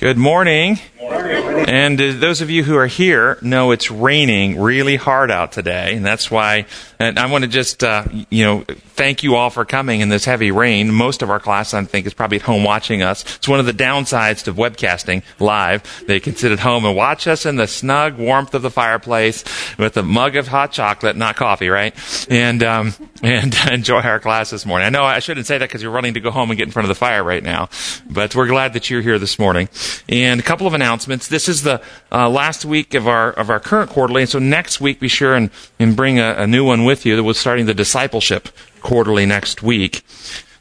Good 0.00 0.16
morning. 0.16 0.78
And 0.98 2.00
uh, 2.00 2.12
those 2.14 2.40
of 2.40 2.48
you 2.48 2.64
who 2.64 2.74
are 2.74 2.86
here 2.86 3.36
know 3.42 3.70
it's 3.70 3.90
raining 3.90 4.58
really 4.58 4.96
hard 4.96 5.30
out 5.30 5.52
today, 5.52 5.94
and 5.94 6.06
that's 6.06 6.30
why. 6.30 6.64
And 6.98 7.18
I 7.18 7.26
want 7.26 7.44
to 7.44 7.48
just, 7.48 7.84
uh, 7.84 8.04
you 8.30 8.44
know, 8.46 8.64
thank 9.00 9.22
you 9.22 9.34
all 9.34 9.48
for 9.48 9.64
coming 9.64 10.02
in 10.02 10.10
this 10.10 10.26
heavy 10.26 10.50
rain. 10.50 10.92
Most 10.92 11.22
of 11.22 11.30
our 11.30 11.40
class, 11.40 11.72
I 11.72 11.82
think, 11.84 12.06
is 12.06 12.12
probably 12.12 12.36
at 12.36 12.42
home 12.42 12.64
watching 12.64 13.00
us. 13.00 13.24
It's 13.36 13.48
one 13.48 13.58
of 13.58 13.64
the 13.64 13.72
downsides 13.72 14.44
to 14.44 14.52
webcasting 14.52 15.22
live. 15.38 16.04
They 16.06 16.20
can 16.20 16.36
sit 16.36 16.52
at 16.52 16.58
home 16.58 16.84
and 16.84 16.94
watch 16.94 17.26
us 17.26 17.46
in 17.46 17.56
the 17.56 17.66
snug 17.66 18.18
warmth 18.18 18.54
of 18.54 18.60
the 18.60 18.70
fireplace 18.70 19.42
with 19.78 19.96
a 19.96 20.02
mug 20.02 20.36
of 20.36 20.48
hot 20.48 20.72
chocolate, 20.72 21.16
not 21.16 21.36
coffee, 21.36 21.70
right? 21.70 21.94
And 22.28 22.62
um, 22.62 22.92
and 23.22 23.56
enjoy 23.72 24.00
our 24.00 24.20
class 24.20 24.50
this 24.50 24.66
morning. 24.66 24.84
I 24.84 24.90
know 24.90 25.04
I 25.04 25.20
shouldn't 25.20 25.46
say 25.46 25.56
that 25.56 25.66
because 25.66 25.82
you're 25.82 25.92
running 25.92 26.12
to 26.12 26.20
go 26.20 26.30
home 26.30 26.50
and 26.50 26.58
get 26.58 26.68
in 26.68 26.72
front 26.72 26.84
of 26.84 26.90
the 26.90 26.94
fire 26.94 27.24
right 27.24 27.42
now, 27.42 27.70
but 28.10 28.36
we're 28.36 28.48
glad 28.48 28.74
that 28.74 28.90
you're 28.90 29.00
here 29.00 29.18
this 29.18 29.38
morning. 29.38 29.70
And 30.10 30.40
a 30.40 30.42
couple 30.42 30.66
of 30.66 30.74
announcements. 30.74 31.26
This 31.26 31.48
is 31.48 31.62
the 31.62 31.82
uh, 32.12 32.28
last 32.28 32.66
week 32.66 32.92
of 32.92 33.08
our 33.08 33.30
of 33.30 33.48
our 33.48 33.60
current 33.60 33.88
quarterly, 33.88 34.20
and 34.20 34.30
so 34.30 34.38
next 34.38 34.78
week 34.78 35.00
be 35.00 35.08
sure 35.08 35.34
and, 35.34 35.50
and 35.78 35.96
bring 35.96 36.18
a, 36.18 36.34
a 36.34 36.46
new 36.46 36.66
one 36.66 36.84
with 36.84 37.06
you. 37.06 37.16
That 37.16 37.24
was 37.24 37.38
starting 37.38 37.64
the 37.64 37.72
discipleship 37.72 38.50
quarterly 38.80 39.26
next 39.26 39.62
week. 39.62 40.04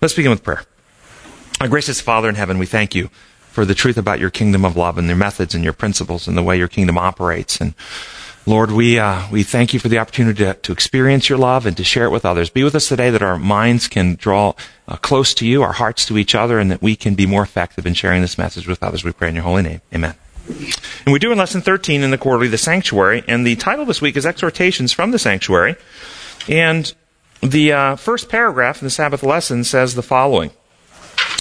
Let's 0.01 0.13
begin 0.13 0.31
with 0.31 0.43
prayer. 0.43 0.63
Our 1.59 1.67
gracious 1.67 1.99
Father 1.99 2.29
in 2.29 2.35
heaven, 2.35 2.57
we 2.57 2.65
thank 2.65 2.95
you 2.95 3.09
for 3.49 3.65
the 3.65 3.75
truth 3.75 3.97
about 3.97 4.19
your 4.19 4.29
kingdom 4.29 4.63
of 4.63 4.77
love 4.77 4.97
and 4.97 5.07
your 5.07 5.17
methods 5.17 5.53
and 5.53 5.63
your 5.63 5.73
principles 5.73 6.27
and 6.27 6.37
the 6.37 6.43
way 6.43 6.57
your 6.57 6.67
kingdom 6.67 6.97
operates. 6.97 7.59
And 7.59 7.73
Lord, 8.45 8.71
we 8.71 8.97
uh, 8.97 9.29
we 9.29 9.43
thank 9.43 9.73
you 9.73 9.79
for 9.79 9.89
the 9.89 9.97
opportunity 9.97 10.43
to, 10.43 10.53
to, 10.53 10.71
experience 10.71 11.27
your 11.27 11.37
love 11.37 11.65
and 11.65 11.75
to 11.77 11.83
share 11.83 12.05
it 12.05 12.09
with 12.11 12.25
others. 12.25 12.49
Be 12.49 12.63
with 12.63 12.75
us 12.75 12.87
today 12.87 13.09
that 13.09 13.21
our 13.21 13.37
minds 13.37 13.87
can 13.87 14.15
draw 14.15 14.53
uh, 14.87 14.95
close 14.97 15.33
to 15.35 15.45
you, 15.45 15.61
our 15.61 15.73
hearts 15.73 16.05
to 16.05 16.17
each 16.17 16.33
other, 16.33 16.59
and 16.59 16.71
that 16.71 16.81
we 16.81 16.95
can 16.95 17.15
be 17.15 17.25
more 17.25 17.43
effective 17.43 17.85
in 17.85 17.93
sharing 17.93 18.21
this 18.21 18.37
message 18.37 18.67
with 18.67 18.81
others. 18.81 19.03
We 19.03 19.11
pray 19.11 19.29
in 19.29 19.35
your 19.35 19.43
holy 19.43 19.63
name. 19.63 19.81
Amen. 19.93 20.15
And 21.05 21.13
we 21.13 21.19
do 21.19 21.31
in 21.31 21.37
lesson 21.37 21.61
13 21.61 22.01
in 22.01 22.11
the 22.11 22.17
quarterly, 22.17 22.47
the 22.47 22.57
sanctuary, 22.57 23.23
and 23.27 23.45
the 23.45 23.55
title 23.55 23.85
this 23.85 24.01
week 24.01 24.17
is 24.17 24.25
Exhortations 24.25 24.91
from 24.93 25.11
the 25.11 25.19
Sanctuary. 25.19 25.75
And 26.47 26.91
the 27.41 27.71
uh, 27.71 27.95
first 27.95 28.29
paragraph 28.29 28.81
in 28.81 28.85
the 28.85 28.91
Sabbath 28.91 29.23
lesson 29.23 29.63
says 29.63 29.95
the 29.95 30.03
following. 30.03 30.51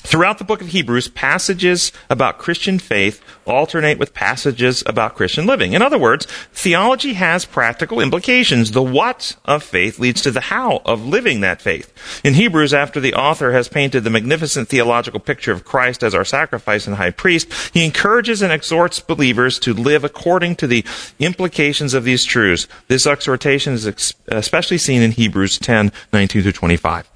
Throughout 0.08 0.38
the 0.38 0.44
book 0.44 0.60
of 0.60 0.68
Hebrews, 0.68 1.08
passages 1.08 1.92
about 2.08 2.38
Christian 2.38 2.78
faith 2.78 3.22
alternate 3.48 3.98
with 3.98 4.14
passages 4.14 4.82
about 4.86 5.14
Christian 5.14 5.46
living. 5.46 5.72
In 5.72 5.82
other 5.82 5.98
words, 5.98 6.26
theology 6.52 7.14
has 7.14 7.44
practical 7.44 8.00
implications. 8.00 8.72
The 8.72 8.82
what 8.82 9.36
of 9.44 9.62
faith 9.62 9.98
leads 9.98 10.22
to 10.22 10.30
the 10.30 10.40
how 10.40 10.82
of 10.84 11.04
living 11.04 11.40
that 11.40 11.60
faith. 11.62 11.92
In 12.24 12.34
Hebrews, 12.34 12.74
after 12.74 13.00
the 13.00 13.14
author 13.14 13.52
has 13.52 13.68
painted 13.68 14.04
the 14.04 14.10
magnificent 14.10 14.68
theological 14.68 15.20
picture 15.20 15.52
of 15.52 15.64
Christ 15.64 16.02
as 16.02 16.14
our 16.14 16.24
sacrifice 16.24 16.86
and 16.86 16.96
high 16.96 17.10
priest, 17.10 17.52
he 17.72 17.84
encourages 17.84 18.42
and 18.42 18.52
exhorts 18.52 19.00
believers 19.00 19.58
to 19.60 19.74
live 19.74 20.04
according 20.04 20.56
to 20.56 20.66
the 20.66 20.84
implications 21.18 21.94
of 21.94 22.04
these 22.04 22.24
truths. 22.24 22.68
This 22.88 23.06
exhortation 23.06 23.74
is 23.74 24.14
especially 24.28 24.78
seen 24.78 25.02
in 25.02 25.12
Hebrews 25.12 25.58
10, 25.58 25.92
19 26.12 26.42
through 26.42 26.52
25. 26.52 27.10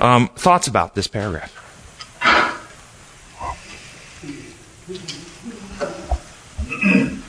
Um, 0.00 0.28
thoughts 0.28 0.66
about 0.66 0.94
this 0.94 1.06
paragraph? 1.06 1.60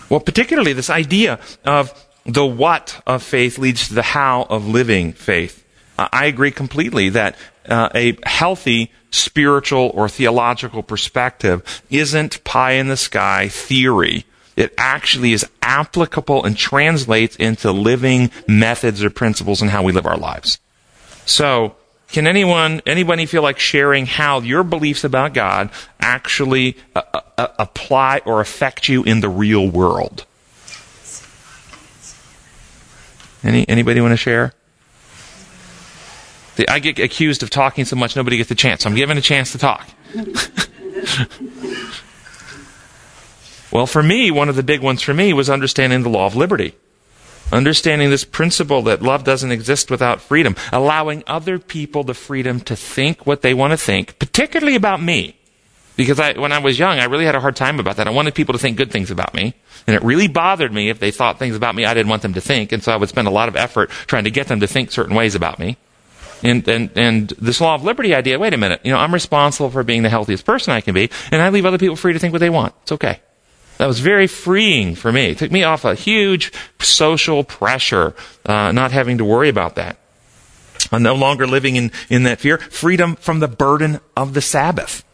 Well, 0.09 0.19
particularly 0.19 0.73
this 0.73 0.89
idea 0.89 1.39
of 1.65 2.05
the 2.25 2.45
what 2.45 3.01
of 3.05 3.23
faith 3.23 3.57
leads 3.57 3.87
to 3.87 3.93
the 3.93 4.01
how 4.01 4.43
of 4.49 4.67
living 4.67 5.13
faith. 5.13 5.63
I 5.97 6.25
agree 6.25 6.51
completely 6.51 7.09
that 7.09 7.37
uh, 7.67 7.89
a 7.95 8.17
healthy 8.25 8.91
spiritual 9.11 9.91
or 9.93 10.09
theological 10.09 10.83
perspective 10.83 11.83
isn't 11.89 12.43
pie 12.43 12.73
in 12.73 12.87
the 12.87 12.97
sky 12.97 13.47
theory. 13.47 14.25
It 14.55 14.73
actually 14.77 15.33
is 15.33 15.45
applicable 15.61 16.43
and 16.43 16.57
translates 16.57 17.35
into 17.37 17.71
living 17.71 18.31
methods 18.47 19.03
or 19.03 19.09
principles 19.09 19.61
in 19.61 19.69
how 19.69 19.83
we 19.83 19.91
live 19.91 20.05
our 20.05 20.17
lives. 20.17 20.59
So, 21.25 21.75
can 22.07 22.27
anyone, 22.27 22.81
anybody 22.85 23.25
feel 23.25 23.41
like 23.41 23.59
sharing 23.59 24.05
how 24.05 24.39
your 24.39 24.63
beliefs 24.63 25.03
about 25.03 25.33
God 25.33 25.69
actually 25.99 26.77
uh, 26.95 27.01
uh, 27.13 27.21
uh, 27.37 27.47
apply 27.59 28.21
or 28.25 28.41
affect 28.41 28.87
you 28.87 29.03
in 29.03 29.21
the 29.21 29.29
real 29.29 29.67
world? 29.67 30.25
Any, 33.43 33.67
anybody 33.67 34.01
want 34.01 34.13
to 34.13 34.17
share? 34.17 34.53
The, 36.55 36.69
I 36.69 36.79
get 36.79 36.99
accused 36.99 37.43
of 37.43 37.49
talking 37.49 37.85
so 37.85 37.95
much 37.95 38.15
nobody 38.15 38.37
gets 38.37 38.49
a 38.49 38.55
chance. 38.55 38.85
I'm 38.85 38.95
given 38.95 39.17
a 39.17 39.21
chance 39.21 39.51
to 39.51 39.57
talk. 39.57 39.87
well, 43.71 43.87
for 43.87 44.01
me, 44.01 44.31
one 44.31 44.47
of 44.47 44.55
the 44.55 44.63
big 44.63 44.81
ones 44.81 45.01
for 45.01 45.13
me 45.13 45.33
was 45.33 45.49
understanding 45.49 46.03
the 46.03 46.09
law 46.09 46.25
of 46.25 46.35
liberty. 46.35 46.75
Understanding 47.51 48.09
this 48.09 48.25
principle 48.25 48.81
that 48.83 49.01
love 49.01 49.23
doesn't 49.23 49.51
exist 49.51 49.91
without 49.91 50.21
freedom, 50.21 50.55
allowing 50.71 51.23
other 51.27 51.59
people 51.59 52.03
the 52.03 52.13
freedom 52.13 52.59
to 52.61 52.75
think 52.75 53.25
what 53.25 53.41
they 53.41 53.53
want 53.53 53.71
to 53.71 53.77
think, 53.77 54.17
particularly 54.19 54.75
about 54.75 55.01
me. 55.01 55.37
Because 55.95 56.19
I, 56.19 56.33
when 56.33 56.51
I 56.51 56.59
was 56.59 56.77
young, 56.77 56.99
I 56.99 57.05
really 57.05 57.25
had 57.25 57.35
a 57.35 57.39
hard 57.39 57.55
time 57.55 57.79
about 57.79 57.97
that. 57.97 58.07
I 58.07 58.11
wanted 58.11 58.35
people 58.35 58.53
to 58.53 58.59
think 58.59 58.77
good 58.77 58.91
things 58.91 59.11
about 59.11 59.33
me. 59.33 59.53
And 59.87 59.95
it 59.95 60.03
really 60.03 60.27
bothered 60.27 60.73
me 60.73 60.89
if 60.89 60.99
they 60.99 61.11
thought 61.11 61.39
things 61.39 61.55
about 61.55 61.75
me 61.75 61.85
I 61.85 61.93
didn't 61.93 62.09
want 62.09 62.21
them 62.21 62.33
to 62.33 62.41
think. 62.41 62.71
And 62.71 62.83
so 62.83 62.91
I 62.91 62.97
would 62.97 63.09
spend 63.09 63.27
a 63.27 63.31
lot 63.31 63.47
of 63.47 63.55
effort 63.55 63.89
trying 63.89 64.25
to 64.25 64.31
get 64.31 64.47
them 64.47 64.59
to 64.59 64.67
think 64.67 64.91
certain 64.91 65.15
ways 65.15 65.35
about 65.35 65.57
me. 65.59 65.77
And, 66.43 66.67
and, 66.67 66.91
and 66.97 67.29
this 67.29 67.61
law 67.61 67.75
of 67.75 67.83
liberty 67.83 68.13
idea, 68.13 68.37
wait 68.37 68.53
a 68.53 68.57
minute, 68.57 68.81
you 68.83 68.91
know, 68.91 68.97
I'm 68.97 69.13
responsible 69.13 69.69
for 69.69 69.83
being 69.83 70.03
the 70.03 70.09
healthiest 70.09 70.45
person 70.45 70.73
I 70.73 70.81
can 70.81 70.93
be, 70.93 71.09
and 71.31 71.41
I 71.41 71.49
leave 71.49 71.65
other 71.65 71.77
people 71.77 71.95
free 71.95 72.13
to 72.13 72.19
think 72.19 72.33
what 72.33 72.39
they 72.39 72.49
want. 72.49 72.75
It's 72.83 72.91
okay. 72.91 73.21
That 73.77 73.87
was 73.87 73.99
very 73.99 74.27
freeing 74.27 74.95
for 74.95 75.11
me. 75.11 75.27
It 75.27 75.37
took 75.37 75.51
me 75.51 75.63
off 75.63 75.85
a 75.85 75.95
huge 75.95 76.51
social 76.79 77.43
pressure, 77.43 78.15
uh, 78.45 78.71
not 78.71 78.91
having 78.91 79.17
to 79.19 79.25
worry 79.25 79.49
about 79.49 79.75
that. 79.75 79.97
I'm 80.91 81.03
no 81.03 81.15
longer 81.15 81.47
living 81.47 81.75
in, 81.75 81.91
in 82.09 82.23
that 82.23 82.39
fear. 82.39 82.57
Freedom 82.57 83.15
from 83.15 83.39
the 83.39 83.47
burden 83.47 83.99
of 84.15 84.33
the 84.33 84.41
Sabbath. 84.41 85.04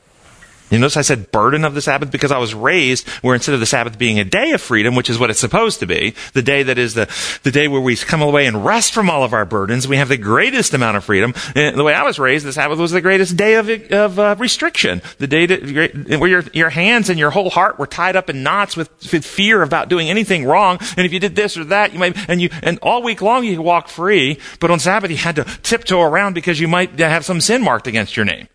You 0.71 0.79
notice 0.79 0.95
I 0.95 1.01
said 1.01 1.31
burden 1.31 1.65
of 1.65 1.73
the 1.73 1.81
Sabbath 1.81 2.11
because 2.11 2.31
I 2.31 2.37
was 2.37 2.55
raised 2.55 3.07
where 3.21 3.35
instead 3.35 3.53
of 3.53 3.59
the 3.59 3.65
Sabbath 3.65 3.97
being 3.97 4.19
a 4.19 4.23
day 4.23 4.51
of 4.51 4.61
freedom, 4.61 4.95
which 4.95 5.09
is 5.09 5.19
what 5.19 5.29
it's 5.29 5.39
supposed 5.39 5.81
to 5.81 5.85
be, 5.85 6.15
the 6.33 6.41
day 6.41 6.63
that 6.63 6.77
is 6.77 6.93
the, 6.93 7.13
the 7.43 7.51
day 7.51 7.67
where 7.67 7.81
we 7.81 7.97
come 7.97 8.21
away 8.21 8.45
and 8.45 8.63
rest 8.63 8.93
from 8.93 9.09
all 9.09 9.23
of 9.23 9.33
our 9.33 9.45
burdens, 9.45 9.85
we 9.85 9.97
have 9.97 10.07
the 10.07 10.17
greatest 10.17 10.73
amount 10.73 10.95
of 10.95 11.03
freedom. 11.03 11.33
And 11.55 11.77
the 11.77 11.83
way 11.83 11.93
I 11.93 12.03
was 12.03 12.17
raised, 12.19 12.45
the 12.45 12.53
Sabbath 12.53 12.79
was 12.79 12.91
the 12.91 13.01
greatest 13.01 13.35
day 13.35 13.55
of, 13.55 13.69
of 13.91 14.17
uh, 14.17 14.35
restriction. 14.39 15.01
The 15.17 15.27
day 15.27 15.45
that, 15.45 16.19
where 16.19 16.29
your, 16.29 16.43
your 16.53 16.69
hands 16.69 17.09
and 17.09 17.19
your 17.19 17.31
whole 17.31 17.49
heart 17.49 17.77
were 17.77 17.87
tied 17.87 18.15
up 18.15 18.29
in 18.29 18.41
knots 18.41 18.77
with, 18.77 18.89
with 19.11 19.25
fear 19.25 19.61
about 19.61 19.89
doing 19.89 20.09
anything 20.09 20.45
wrong. 20.45 20.77
And 20.95 21.05
if 21.05 21.11
you 21.11 21.19
did 21.19 21.35
this 21.35 21.57
or 21.57 21.65
that, 21.65 21.91
you 21.91 21.99
might, 21.99 22.17
and 22.29 22.41
you, 22.41 22.49
and 22.63 22.79
all 22.81 23.03
week 23.03 23.21
long 23.21 23.43
you 23.43 23.57
could 23.57 23.65
walk 23.65 23.89
free, 23.89 24.39
but 24.61 24.71
on 24.71 24.79
Sabbath 24.79 25.11
you 25.11 25.17
had 25.17 25.35
to 25.35 25.43
tiptoe 25.63 26.01
around 26.01 26.33
because 26.33 26.61
you 26.61 26.69
might 26.69 26.97
have 26.97 27.25
some 27.25 27.41
sin 27.41 27.61
marked 27.61 27.87
against 27.87 28.15
your 28.15 28.25
name. 28.25 28.47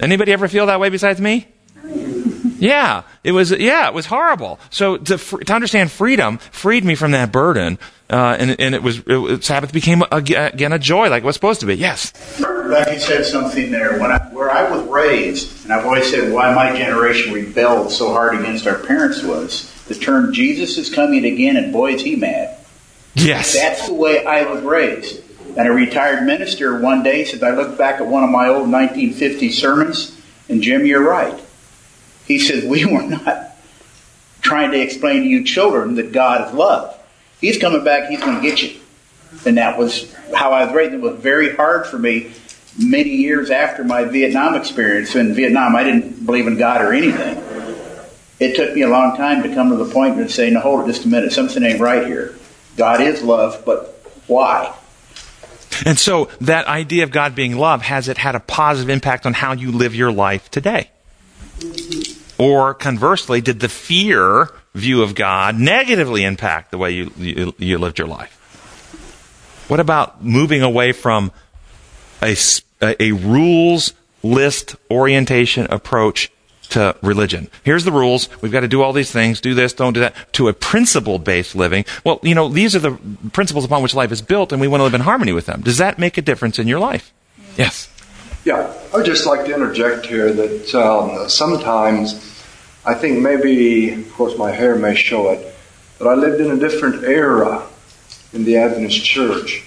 Anybody 0.00 0.32
ever 0.32 0.48
feel 0.48 0.66
that 0.66 0.80
way 0.80 0.88
besides 0.88 1.20
me? 1.20 1.46
Yeah, 2.60 3.04
it 3.24 3.32
was. 3.32 3.50
Yeah, 3.52 3.88
it 3.88 3.94
was 3.94 4.06
horrible. 4.06 4.60
So 4.68 4.98
to, 4.98 5.16
to 5.16 5.52
understand 5.52 5.90
freedom 5.90 6.36
freed 6.38 6.84
me 6.84 6.94
from 6.94 7.12
that 7.12 7.32
burden, 7.32 7.78
uh, 8.10 8.36
and, 8.38 8.60
and 8.60 8.74
it 8.74 8.82
was 8.82 9.02
it, 9.06 9.44
Sabbath 9.44 9.72
became 9.72 10.02
again 10.12 10.72
a 10.72 10.78
joy, 10.78 11.08
like 11.08 11.22
it 11.22 11.26
was 11.26 11.36
supposed 11.36 11.60
to 11.60 11.66
be. 11.66 11.76
Yes. 11.76 12.12
Becky 12.38 12.98
said 12.98 13.24
something 13.24 13.70
there. 13.70 13.98
When 13.98 14.12
I, 14.12 14.18
where 14.32 14.50
I 14.50 14.70
was 14.70 14.86
raised, 14.88 15.64
and 15.64 15.72
I've 15.72 15.86
always 15.86 16.10
said 16.10 16.32
why 16.32 16.54
my 16.54 16.76
generation 16.76 17.32
rebelled 17.32 17.90
so 17.90 18.12
hard 18.12 18.38
against 18.38 18.66
our 18.66 18.78
parents 18.78 19.22
was 19.22 19.72
the 19.84 19.94
term 19.94 20.32
"Jesus 20.32 20.76
is 20.76 20.94
coming 20.94 21.24
again," 21.24 21.56
and 21.56 21.72
boy 21.72 21.94
is 21.94 22.02
he 22.02 22.14
mad. 22.14 22.58
Yes. 23.14 23.54
That's 23.54 23.86
the 23.86 23.94
way 23.94 24.24
I 24.24 24.44
was 24.44 24.62
raised. 24.62 25.22
And 25.56 25.68
a 25.68 25.72
retired 25.72 26.24
minister 26.24 26.78
one 26.80 27.02
day 27.02 27.24
said, 27.24 27.42
I 27.42 27.50
looked 27.50 27.76
back 27.76 28.00
at 28.00 28.06
one 28.06 28.24
of 28.24 28.30
my 28.30 28.48
old 28.48 28.70
1950 28.70 29.50
sermons, 29.50 30.18
and 30.48 30.62
Jim, 30.62 30.86
you're 30.86 31.02
right. 31.02 31.38
He 32.26 32.38
said, 32.38 32.68
We 32.70 32.84
were 32.92 33.02
not 33.02 33.56
trying 34.40 34.70
to 34.72 34.80
explain 34.80 35.22
to 35.22 35.28
you 35.28 35.44
children 35.44 35.96
that 35.96 36.12
God 36.12 36.48
is 36.48 36.54
love. 36.54 36.96
He's 37.40 37.58
coming 37.58 37.84
back, 37.84 38.08
He's 38.08 38.20
going 38.20 38.36
to 38.36 38.42
get 38.42 38.62
you. 38.62 38.80
And 39.46 39.58
that 39.58 39.78
was 39.78 40.12
how 40.34 40.52
I 40.52 40.64
was 40.64 40.74
raised. 40.74 40.94
It 40.94 41.00
was 41.00 41.18
very 41.20 41.54
hard 41.54 41.86
for 41.86 41.98
me 41.98 42.32
many 42.78 43.10
years 43.10 43.50
after 43.50 43.84
my 43.84 44.04
Vietnam 44.04 44.54
experience. 44.54 45.14
In 45.14 45.34
Vietnam, 45.34 45.76
I 45.76 45.84
didn't 45.84 46.26
believe 46.26 46.46
in 46.46 46.56
God 46.56 46.82
or 46.82 46.92
anything. 46.92 47.38
It 48.40 48.56
took 48.56 48.74
me 48.74 48.82
a 48.82 48.88
long 48.88 49.16
time 49.16 49.42
to 49.42 49.54
come 49.54 49.70
to 49.70 49.76
the 49.76 49.92
point 49.92 50.18
and 50.18 50.30
say, 50.30 50.50
no, 50.50 50.60
hold 50.60 50.84
it 50.84 50.92
just 50.92 51.04
a 51.04 51.08
minute. 51.08 51.32
Something 51.32 51.62
ain't 51.62 51.80
right 51.80 52.06
here. 52.06 52.34
God 52.76 53.00
is 53.00 53.22
love, 53.22 53.62
but 53.66 54.02
why? 54.26 54.74
And 55.86 55.98
so 55.98 56.28
that 56.40 56.66
idea 56.66 57.04
of 57.04 57.10
God 57.10 57.34
being 57.34 57.56
love, 57.56 57.82
has 57.82 58.08
it 58.08 58.18
had 58.18 58.34
a 58.34 58.40
positive 58.40 58.90
impact 58.90 59.26
on 59.26 59.34
how 59.34 59.52
you 59.52 59.72
live 59.72 59.94
your 59.94 60.12
life 60.12 60.50
today? 60.50 60.90
Or 62.38 62.74
conversely, 62.74 63.40
did 63.40 63.60
the 63.60 63.68
fear 63.68 64.50
view 64.74 65.02
of 65.02 65.14
God 65.14 65.58
negatively 65.58 66.24
impact 66.24 66.70
the 66.70 66.78
way 66.78 66.92
you, 66.92 67.12
you, 67.16 67.54
you 67.58 67.78
lived 67.78 67.98
your 67.98 68.08
life? 68.08 68.36
What 69.68 69.80
about 69.80 70.24
moving 70.24 70.62
away 70.62 70.92
from 70.92 71.32
a, 72.22 72.36
a 72.82 73.12
rules 73.12 73.92
list 74.22 74.76
orientation 74.90 75.66
approach 75.70 76.30
to 76.70 76.96
religion. 77.02 77.48
Here's 77.64 77.84
the 77.84 77.92
rules. 77.92 78.28
We've 78.42 78.52
got 78.52 78.60
to 78.60 78.68
do 78.68 78.82
all 78.82 78.92
these 78.92 79.10
things, 79.10 79.40
do 79.40 79.54
this, 79.54 79.72
don't 79.72 79.92
do 79.92 80.00
that, 80.00 80.14
to 80.34 80.48
a 80.48 80.52
principle 80.52 81.18
based 81.18 81.54
living. 81.54 81.84
Well, 82.04 82.20
you 82.22 82.34
know, 82.34 82.48
these 82.48 82.74
are 82.74 82.78
the 82.80 82.98
principles 83.32 83.64
upon 83.64 83.82
which 83.82 83.94
life 83.94 84.12
is 84.12 84.22
built, 84.22 84.52
and 84.52 84.60
we 84.60 84.68
want 84.68 84.80
to 84.80 84.84
live 84.84 84.94
in 84.94 85.02
harmony 85.02 85.32
with 85.32 85.46
them. 85.46 85.60
Does 85.60 85.78
that 85.78 85.98
make 85.98 86.18
a 86.18 86.22
difference 86.22 86.58
in 86.58 86.66
your 86.66 86.80
life? 86.80 87.12
Yes. 87.56 87.88
Yeah, 88.44 88.72
I 88.92 88.96
would 88.96 89.06
just 89.06 89.26
like 89.26 89.44
to 89.46 89.54
interject 89.54 90.06
here 90.06 90.32
that 90.32 90.74
um, 90.74 91.28
sometimes 91.28 92.14
I 92.86 92.94
think 92.94 93.20
maybe, 93.20 93.92
of 93.92 94.12
course, 94.14 94.38
my 94.38 94.50
hair 94.50 94.76
may 94.76 94.94
show 94.94 95.30
it, 95.30 95.54
but 95.98 96.08
I 96.08 96.14
lived 96.14 96.40
in 96.40 96.50
a 96.50 96.56
different 96.56 97.04
era 97.04 97.66
in 98.32 98.44
the 98.44 98.56
Adventist 98.56 99.04
church. 99.04 99.64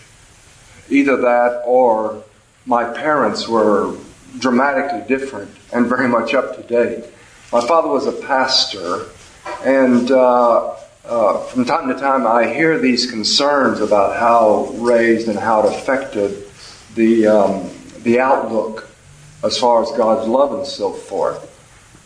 Either 0.90 1.18
that 1.18 1.62
or 1.66 2.24
my 2.66 2.84
parents 2.84 3.48
were 3.48 3.96
dramatically 4.40 5.04
different 5.08 5.52
and 5.72 5.88
very 5.88 6.08
much 6.08 6.34
up 6.34 6.56
to 6.56 6.64
date. 6.64 7.06
My 7.52 7.66
father 7.66 7.90
was 7.90 8.08
a 8.08 8.12
pastor, 8.12 9.06
and 9.64 10.10
uh, 10.10 10.76
uh, 11.06 11.40
from 11.46 11.66
time 11.66 11.88
to 11.90 11.96
time 11.96 12.26
I 12.26 12.52
hear 12.52 12.80
these 12.80 13.10
concerns 13.10 13.80
about 13.80 14.18
how 14.18 14.72
raised 14.76 15.28
and 15.28 15.38
how 15.38 15.62
it 15.62 15.76
affected 15.76 16.48
the, 16.96 17.28
um, 17.28 17.70
the 18.04 18.20
outlook 18.20 18.90
as 19.44 19.58
far 19.58 19.84
as 19.84 19.92
God's 19.92 20.28
love 20.28 20.54
and 20.54 20.66
so 20.66 20.94
forth. 20.94 21.50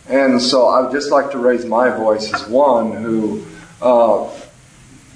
And 0.08 0.40
so 0.40 0.66
I 0.68 0.80
would 0.80 0.92
just 0.92 1.10
like 1.10 1.30
to 1.32 1.38
raise 1.38 1.64
my 1.64 1.90
voice 1.90 2.32
as 2.32 2.46
one 2.48 2.92
who 2.92 3.44
uh, 3.80 4.28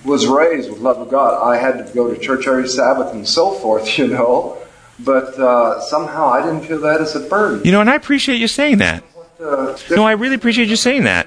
was 0.04 0.26
raised 0.26 0.70
with 0.70 0.80
love 0.80 0.98
of 0.98 1.08
God. 1.08 1.42
I 1.42 1.56
had 1.56 1.86
to 1.86 1.94
go 1.94 2.12
to 2.12 2.20
church 2.20 2.46
every 2.46 2.68
Sabbath 2.68 3.12
and 3.12 3.26
so 3.26 3.52
forth, 3.52 3.98
you 3.98 4.08
know. 4.08 4.58
But 5.04 5.38
uh, 5.38 5.80
somehow 5.80 6.28
I 6.28 6.42
didn't 6.42 6.62
feel 6.66 6.80
that 6.80 7.00
as 7.00 7.14
a 7.16 7.20
burden. 7.20 7.62
You 7.64 7.72
know, 7.72 7.80
and 7.80 7.90
I 7.90 7.94
appreciate 7.94 8.36
you 8.38 8.48
saying 8.48 8.78
that. 8.78 9.02
Uh, 9.40 9.76
No, 9.90 10.04
I 10.04 10.12
really 10.12 10.36
appreciate 10.36 10.68
you 10.68 10.76
saying 10.76 11.04
that. 11.04 11.26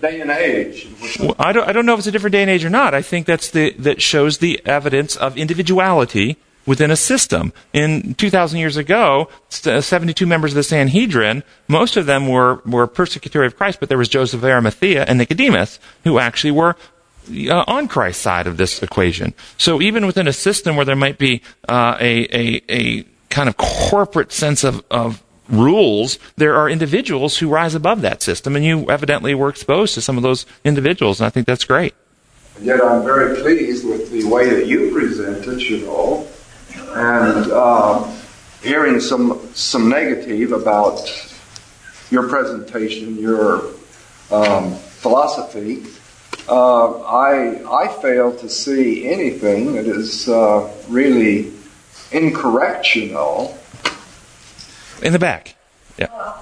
day 0.00 0.20
and 0.20 0.30
age. 0.30 0.88
Well, 1.20 1.36
I 1.38 1.52
don't, 1.52 1.68
I 1.68 1.72
don't 1.72 1.86
know 1.86 1.92
if 1.94 1.98
it's 2.00 2.08
a 2.08 2.12
different 2.12 2.32
day 2.32 2.42
and 2.42 2.50
age 2.50 2.64
or 2.64 2.70
not. 2.70 2.92
I 2.94 3.02
think 3.02 3.26
that's 3.26 3.50
the, 3.50 3.70
that 3.78 4.02
shows 4.02 4.38
the 4.38 4.60
evidence 4.66 5.16
of 5.16 5.36
individuality 5.36 6.36
within 6.66 6.90
a 6.90 6.96
system. 6.96 7.52
In 7.72 8.14
2,000 8.14 8.58
years 8.58 8.76
ago, 8.76 9.28
72 9.48 10.26
members 10.26 10.52
of 10.52 10.56
the 10.56 10.62
Sanhedrin, 10.64 11.42
most 11.68 11.96
of 11.96 12.06
them 12.06 12.28
were, 12.28 12.60
were 12.66 12.86
persecutory 12.88 13.46
of 13.46 13.56
Christ, 13.56 13.78
but 13.80 13.88
there 13.88 13.98
was 13.98 14.08
Joseph 14.08 14.40
of 14.42 14.44
Arimathea 14.44 15.04
and 15.04 15.18
Nicodemus, 15.18 15.78
who 16.04 16.18
actually 16.18 16.52
were 16.52 16.76
uh, 17.48 17.64
on 17.68 17.86
Christ's 17.86 18.22
side 18.22 18.46
of 18.48 18.56
this 18.56 18.82
equation. 18.82 19.34
So 19.56 19.80
even 19.80 20.06
within 20.06 20.26
a 20.26 20.32
system 20.32 20.74
where 20.76 20.84
there 20.84 20.96
might 20.96 21.18
be 21.18 21.42
uh, 21.68 21.96
a, 22.00 22.26
a, 22.36 22.62
a 22.68 23.04
kind 23.32 23.48
of 23.48 23.56
corporate 23.56 24.30
sense 24.30 24.62
of, 24.62 24.84
of 24.90 25.22
rules, 25.48 26.18
there 26.36 26.54
are 26.54 26.68
individuals 26.68 27.38
who 27.38 27.48
rise 27.48 27.74
above 27.74 28.02
that 28.02 28.22
system, 28.22 28.54
and 28.54 28.64
you 28.64 28.88
evidently 28.90 29.34
were 29.34 29.48
exposed 29.48 29.94
to 29.94 30.00
some 30.00 30.16
of 30.16 30.22
those 30.22 30.46
individuals, 30.64 31.18
and 31.18 31.26
I 31.26 31.30
think 31.30 31.46
that's 31.46 31.64
great. 31.64 31.94
Yet 32.60 32.84
I'm 32.84 33.02
very 33.02 33.40
pleased 33.40 33.88
with 33.88 34.10
the 34.12 34.24
way 34.24 34.50
that 34.50 34.66
you 34.66 34.92
present 34.92 35.46
it, 35.48 35.62
you 35.62 35.86
know, 35.86 36.28
and 36.92 37.50
uh, 37.50 38.06
hearing 38.62 39.00
some 39.00 39.40
some 39.54 39.88
negative 39.88 40.52
about 40.52 41.00
your 42.10 42.28
presentation, 42.28 43.16
your 43.18 43.72
um, 44.30 44.74
philosophy. 44.74 45.82
Uh, 46.46 47.00
I 47.02 47.62
I 47.64 47.88
fail 48.02 48.36
to 48.36 48.48
see 48.48 49.06
anything 49.06 49.72
that 49.74 49.86
is 49.86 50.28
uh, 50.28 50.70
really 50.88 51.50
incorrect, 52.12 52.94
you 52.94 53.12
know. 53.12 53.56
In 55.02 55.12
the 55.12 55.18
back. 55.18 55.56
Yeah. 55.98 56.38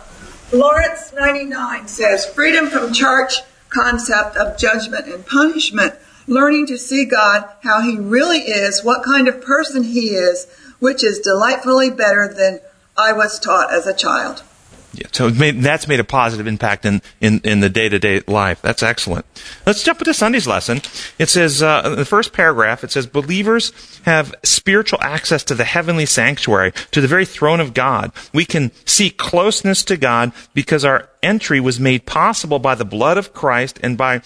Lawrence 0.52 1.12
99 1.12 1.88
says 1.88 2.26
freedom 2.26 2.68
from 2.68 2.92
church 2.92 3.34
concept 3.68 4.36
of 4.36 4.58
judgment 4.58 5.06
and 5.06 5.24
punishment, 5.24 5.94
learning 6.26 6.66
to 6.66 6.76
see 6.76 7.04
God 7.04 7.48
how 7.62 7.80
he 7.80 7.98
really 7.98 8.38
is, 8.38 8.84
what 8.84 9.04
kind 9.04 9.28
of 9.28 9.40
person 9.40 9.84
he 9.84 10.10
is, 10.10 10.46
which 10.80 11.04
is 11.04 11.20
delightfully 11.20 11.90
better 11.90 12.32
than 12.32 12.60
I 12.96 13.12
was 13.12 13.38
taught 13.38 13.72
as 13.72 13.86
a 13.86 13.94
child. 13.94 14.42
Yeah, 14.92 15.06
so 15.12 15.30
made, 15.30 15.60
that's 15.60 15.86
made 15.86 16.00
a 16.00 16.04
positive 16.04 16.48
impact 16.48 16.84
in, 16.84 17.00
in, 17.20 17.40
in 17.44 17.60
the 17.60 17.68
day 17.68 17.88
to 17.88 17.98
day 18.00 18.22
life. 18.26 18.60
That's 18.60 18.82
excellent. 18.82 19.24
Let's 19.64 19.84
jump 19.84 20.00
into 20.00 20.12
Sunday's 20.12 20.48
lesson. 20.48 20.80
It 21.16 21.28
says, 21.28 21.62
uh, 21.62 21.90
the 21.90 22.04
first 22.04 22.32
paragraph, 22.32 22.82
it 22.82 22.90
says, 22.90 23.06
believers 23.06 23.72
have 24.04 24.34
spiritual 24.42 25.00
access 25.00 25.44
to 25.44 25.54
the 25.54 25.64
heavenly 25.64 26.06
sanctuary, 26.06 26.72
to 26.90 27.00
the 27.00 27.06
very 27.06 27.24
throne 27.24 27.60
of 27.60 27.72
God. 27.72 28.10
We 28.32 28.44
can 28.44 28.72
seek 28.84 29.16
closeness 29.16 29.84
to 29.84 29.96
God 29.96 30.32
because 30.54 30.84
our 30.84 31.08
entry 31.22 31.60
was 31.60 31.78
made 31.78 32.04
possible 32.04 32.58
by 32.58 32.74
the 32.74 32.84
blood 32.84 33.16
of 33.16 33.32
Christ 33.32 33.78
and 33.82 33.96
by 33.96 34.22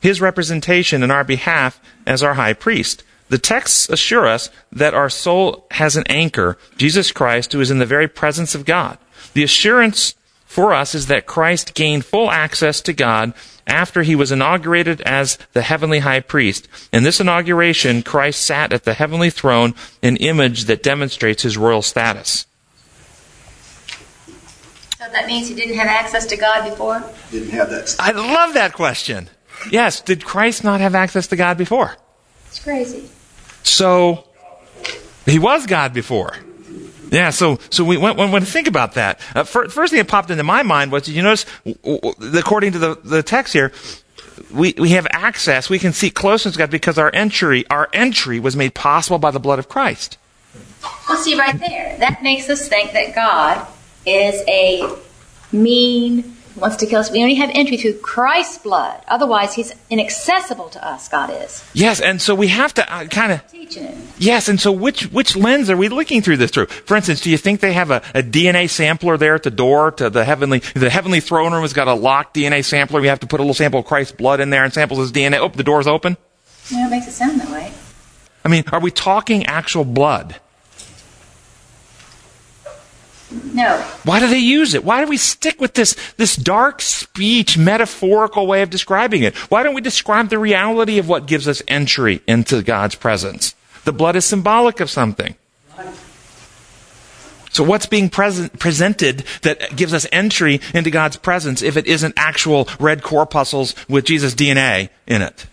his 0.00 0.20
representation 0.20 1.04
in 1.04 1.12
our 1.12 1.24
behalf 1.24 1.80
as 2.06 2.24
our 2.24 2.34
high 2.34 2.54
priest. 2.54 3.04
The 3.28 3.38
texts 3.38 3.88
assure 3.88 4.26
us 4.26 4.50
that 4.72 4.94
our 4.94 5.08
soul 5.08 5.66
has 5.70 5.96
an 5.96 6.04
anchor, 6.08 6.58
Jesus 6.76 7.12
Christ, 7.12 7.52
who 7.52 7.60
is 7.60 7.70
in 7.70 7.78
the 7.78 7.86
very 7.86 8.08
presence 8.08 8.54
of 8.54 8.66
God. 8.66 8.98
The 9.34 9.42
assurance 9.42 10.14
for 10.44 10.74
us 10.74 10.94
is 10.94 11.06
that 11.06 11.26
Christ 11.26 11.74
gained 11.74 12.04
full 12.04 12.30
access 12.30 12.80
to 12.82 12.92
God 12.92 13.32
after 13.66 14.02
he 14.02 14.14
was 14.14 14.30
inaugurated 14.30 15.00
as 15.02 15.38
the 15.52 15.62
heavenly 15.62 16.00
high 16.00 16.20
priest. 16.20 16.68
In 16.92 17.04
this 17.04 17.20
inauguration, 17.20 18.02
Christ 18.02 18.42
sat 18.42 18.72
at 18.72 18.84
the 18.84 18.94
heavenly 18.94 19.30
throne, 19.30 19.74
an 20.02 20.16
image 20.16 20.64
that 20.64 20.82
demonstrates 20.82 21.42
his 21.42 21.56
royal 21.56 21.82
status. 21.82 22.46
So 24.98 25.08
that 25.10 25.26
means 25.26 25.48
he 25.48 25.54
didn't 25.54 25.76
have 25.76 25.88
access 25.88 26.26
to 26.26 26.36
God 26.36 26.68
before? 26.68 27.02
Didn't 27.30 27.50
have 27.50 27.70
that. 27.70 27.96
I 27.98 28.12
love 28.12 28.54
that 28.54 28.72
question. 28.72 29.30
Yes, 29.70 30.00
did 30.00 30.24
Christ 30.24 30.64
not 30.64 30.80
have 30.80 30.94
access 30.94 31.26
to 31.28 31.36
God 31.36 31.56
before? 31.56 31.96
It's 32.48 32.58
crazy. 32.58 33.08
So 33.62 34.28
he 35.24 35.38
was 35.38 35.66
God 35.66 35.94
before. 35.94 36.36
Yeah, 37.12 37.28
so 37.28 37.58
so 37.68 37.84
we 37.84 37.98
went, 37.98 38.16
went, 38.16 38.32
went 38.32 38.44
to 38.46 38.50
think 38.50 38.66
about 38.66 38.94
that. 38.94 39.20
Uh, 39.34 39.44
fir- 39.44 39.68
first 39.68 39.90
thing 39.90 39.98
that 39.98 40.08
popped 40.08 40.30
into 40.30 40.42
my 40.44 40.62
mind 40.62 40.90
was, 40.90 41.02
did 41.02 41.14
you 41.14 41.22
notice, 41.22 41.44
w- 41.66 42.00
w- 42.00 42.38
according 42.38 42.72
to 42.72 42.78
the, 42.78 42.94
the 43.04 43.22
text 43.22 43.52
here, 43.52 43.70
we, 44.50 44.74
we 44.78 44.90
have 44.90 45.06
access, 45.10 45.68
we 45.68 45.78
can 45.78 45.92
seek 45.92 46.14
closeness 46.14 46.54
to 46.54 46.58
God 46.58 46.70
because 46.70 46.96
our 46.96 47.10
entry, 47.14 47.66
our 47.68 47.90
entry 47.92 48.40
was 48.40 48.56
made 48.56 48.74
possible 48.74 49.18
by 49.18 49.30
the 49.30 49.38
blood 49.38 49.58
of 49.58 49.68
Christ. 49.68 50.16
Well, 51.06 51.18
see, 51.18 51.38
right 51.38 51.58
there, 51.60 51.98
that 51.98 52.22
makes 52.22 52.48
us 52.48 52.66
think 52.66 52.92
that 52.92 53.14
God 53.14 53.66
is 54.06 54.42
a 54.48 54.88
mean, 55.52 56.34
wants 56.56 56.76
to 56.76 56.86
kill 56.86 57.00
us. 57.00 57.10
We 57.10 57.20
only 57.22 57.34
have 57.36 57.50
entry 57.54 57.76
through 57.76 57.98
Christ's 57.98 58.58
blood. 58.58 59.02
Otherwise, 59.08 59.54
he's 59.54 59.74
inaccessible 59.90 60.68
to 60.70 60.86
us, 60.86 61.08
God 61.08 61.30
is. 61.30 61.64
Yes, 61.72 62.00
and 62.00 62.20
so 62.20 62.34
we 62.34 62.48
have 62.48 62.74
to 62.74 62.94
uh, 62.94 63.06
kind 63.06 63.32
of 63.32 63.46
Teaching 63.48 63.84
him. 63.84 64.08
Yes, 64.18 64.48
and 64.48 64.60
so 64.60 64.72
which 64.72 65.04
which 65.12 65.36
lens 65.36 65.70
are 65.70 65.76
we 65.76 65.88
looking 65.88 66.22
through 66.22 66.38
this 66.38 66.50
through? 66.50 66.66
For 66.66 66.96
instance, 66.96 67.20
do 67.20 67.30
you 67.30 67.38
think 67.38 67.60
they 67.60 67.72
have 67.72 67.90
a, 67.90 68.02
a 68.14 68.22
DNA 68.22 68.68
sampler 68.68 69.16
there 69.16 69.34
at 69.34 69.42
the 69.42 69.50
door 69.50 69.90
to 69.92 70.10
the 70.10 70.24
heavenly 70.24 70.60
the 70.74 70.90
heavenly 70.90 71.20
throne 71.20 71.52
room 71.52 71.62
has 71.62 71.72
got 71.72 71.88
a 71.88 71.94
locked 71.94 72.34
DNA 72.34 72.64
sampler? 72.64 73.00
We 73.00 73.08
have 73.08 73.20
to 73.20 73.26
put 73.26 73.40
a 73.40 73.42
little 73.42 73.54
sample 73.54 73.80
of 73.80 73.86
Christ's 73.86 74.12
blood 74.12 74.40
in 74.40 74.50
there 74.50 74.64
and 74.64 74.72
samples 74.72 75.00
his 75.00 75.12
DNA. 75.12 75.38
Oh, 75.38 75.48
the 75.48 75.62
door's 75.62 75.86
open. 75.86 76.16
Yeah, 76.70 76.86
it 76.86 76.90
makes 76.90 77.08
it 77.08 77.12
sound 77.12 77.40
that 77.40 77.50
way. 77.50 77.72
I 78.44 78.48
mean, 78.48 78.64
are 78.72 78.80
we 78.80 78.90
talking 78.90 79.46
actual 79.46 79.84
blood? 79.84 80.40
No. 83.54 83.78
Why 84.04 84.20
do 84.20 84.28
they 84.28 84.38
use 84.38 84.74
it? 84.74 84.84
Why 84.84 85.04
do 85.04 85.08
we 85.08 85.16
stick 85.16 85.60
with 85.60 85.74
this 85.74 85.96
this 86.16 86.36
dark 86.36 86.80
speech, 86.80 87.58
metaphorical 87.58 88.46
way 88.46 88.62
of 88.62 88.70
describing 88.70 89.22
it? 89.22 89.36
Why 89.50 89.62
don't 89.62 89.74
we 89.74 89.80
describe 89.80 90.28
the 90.28 90.38
reality 90.38 90.98
of 90.98 91.08
what 91.08 91.26
gives 91.26 91.46
us 91.48 91.62
entry 91.68 92.22
into 92.26 92.62
God's 92.62 92.94
presence? 92.94 93.54
The 93.84 93.92
blood 93.92 94.16
is 94.16 94.24
symbolic 94.24 94.80
of 94.80 94.90
something. 94.90 95.34
So 97.52 97.62
what's 97.62 97.84
being 97.84 98.08
present, 98.08 98.58
presented 98.58 99.24
that 99.42 99.76
gives 99.76 99.92
us 99.92 100.06
entry 100.10 100.60
into 100.72 100.90
God's 100.90 101.16
presence 101.16 101.60
if 101.60 101.76
it 101.76 101.86
isn't 101.86 102.14
actual 102.16 102.66
red 102.80 103.02
corpuscles 103.02 103.74
with 103.88 104.06
Jesus' 104.06 104.34
DNA 104.34 104.88
in 105.06 105.20
it? 105.20 105.46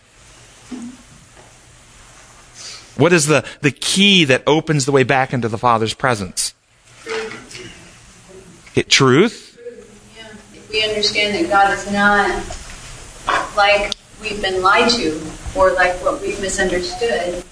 What 2.95 3.11
is 3.11 3.27
the, 3.27 3.45
the 3.61 3.71
key 3.71 4.23
that 4.25 4.43
opens 4.47 4.85
the 4.85 4.91
way 4.93 5.03
back 5.03 5.33
into 5.33 5.49
the 5.49 5.57
Father's 5.57 5.93
presence? 5.93 6.53
It, 8.75 8.89
truth? 8.89 9.59
Yeah, 10.17 10.27
if 10.53 10.69
we 10.69 10.83
understand 10.83 11.35
that 11.35 11.49
God 11.49 11.73
is 11.73 11.91
not 11.91 13.55
like 13.55 13.93
we've 14.21 14.41
been 14.41 14.61
lied 14.61 14.89
to 14.91 15.21
or 15.55 15.71
like 15.71 15.93
what 16.03 16.21
we've 16.21 16.39
misunderstood, 16.39 17.43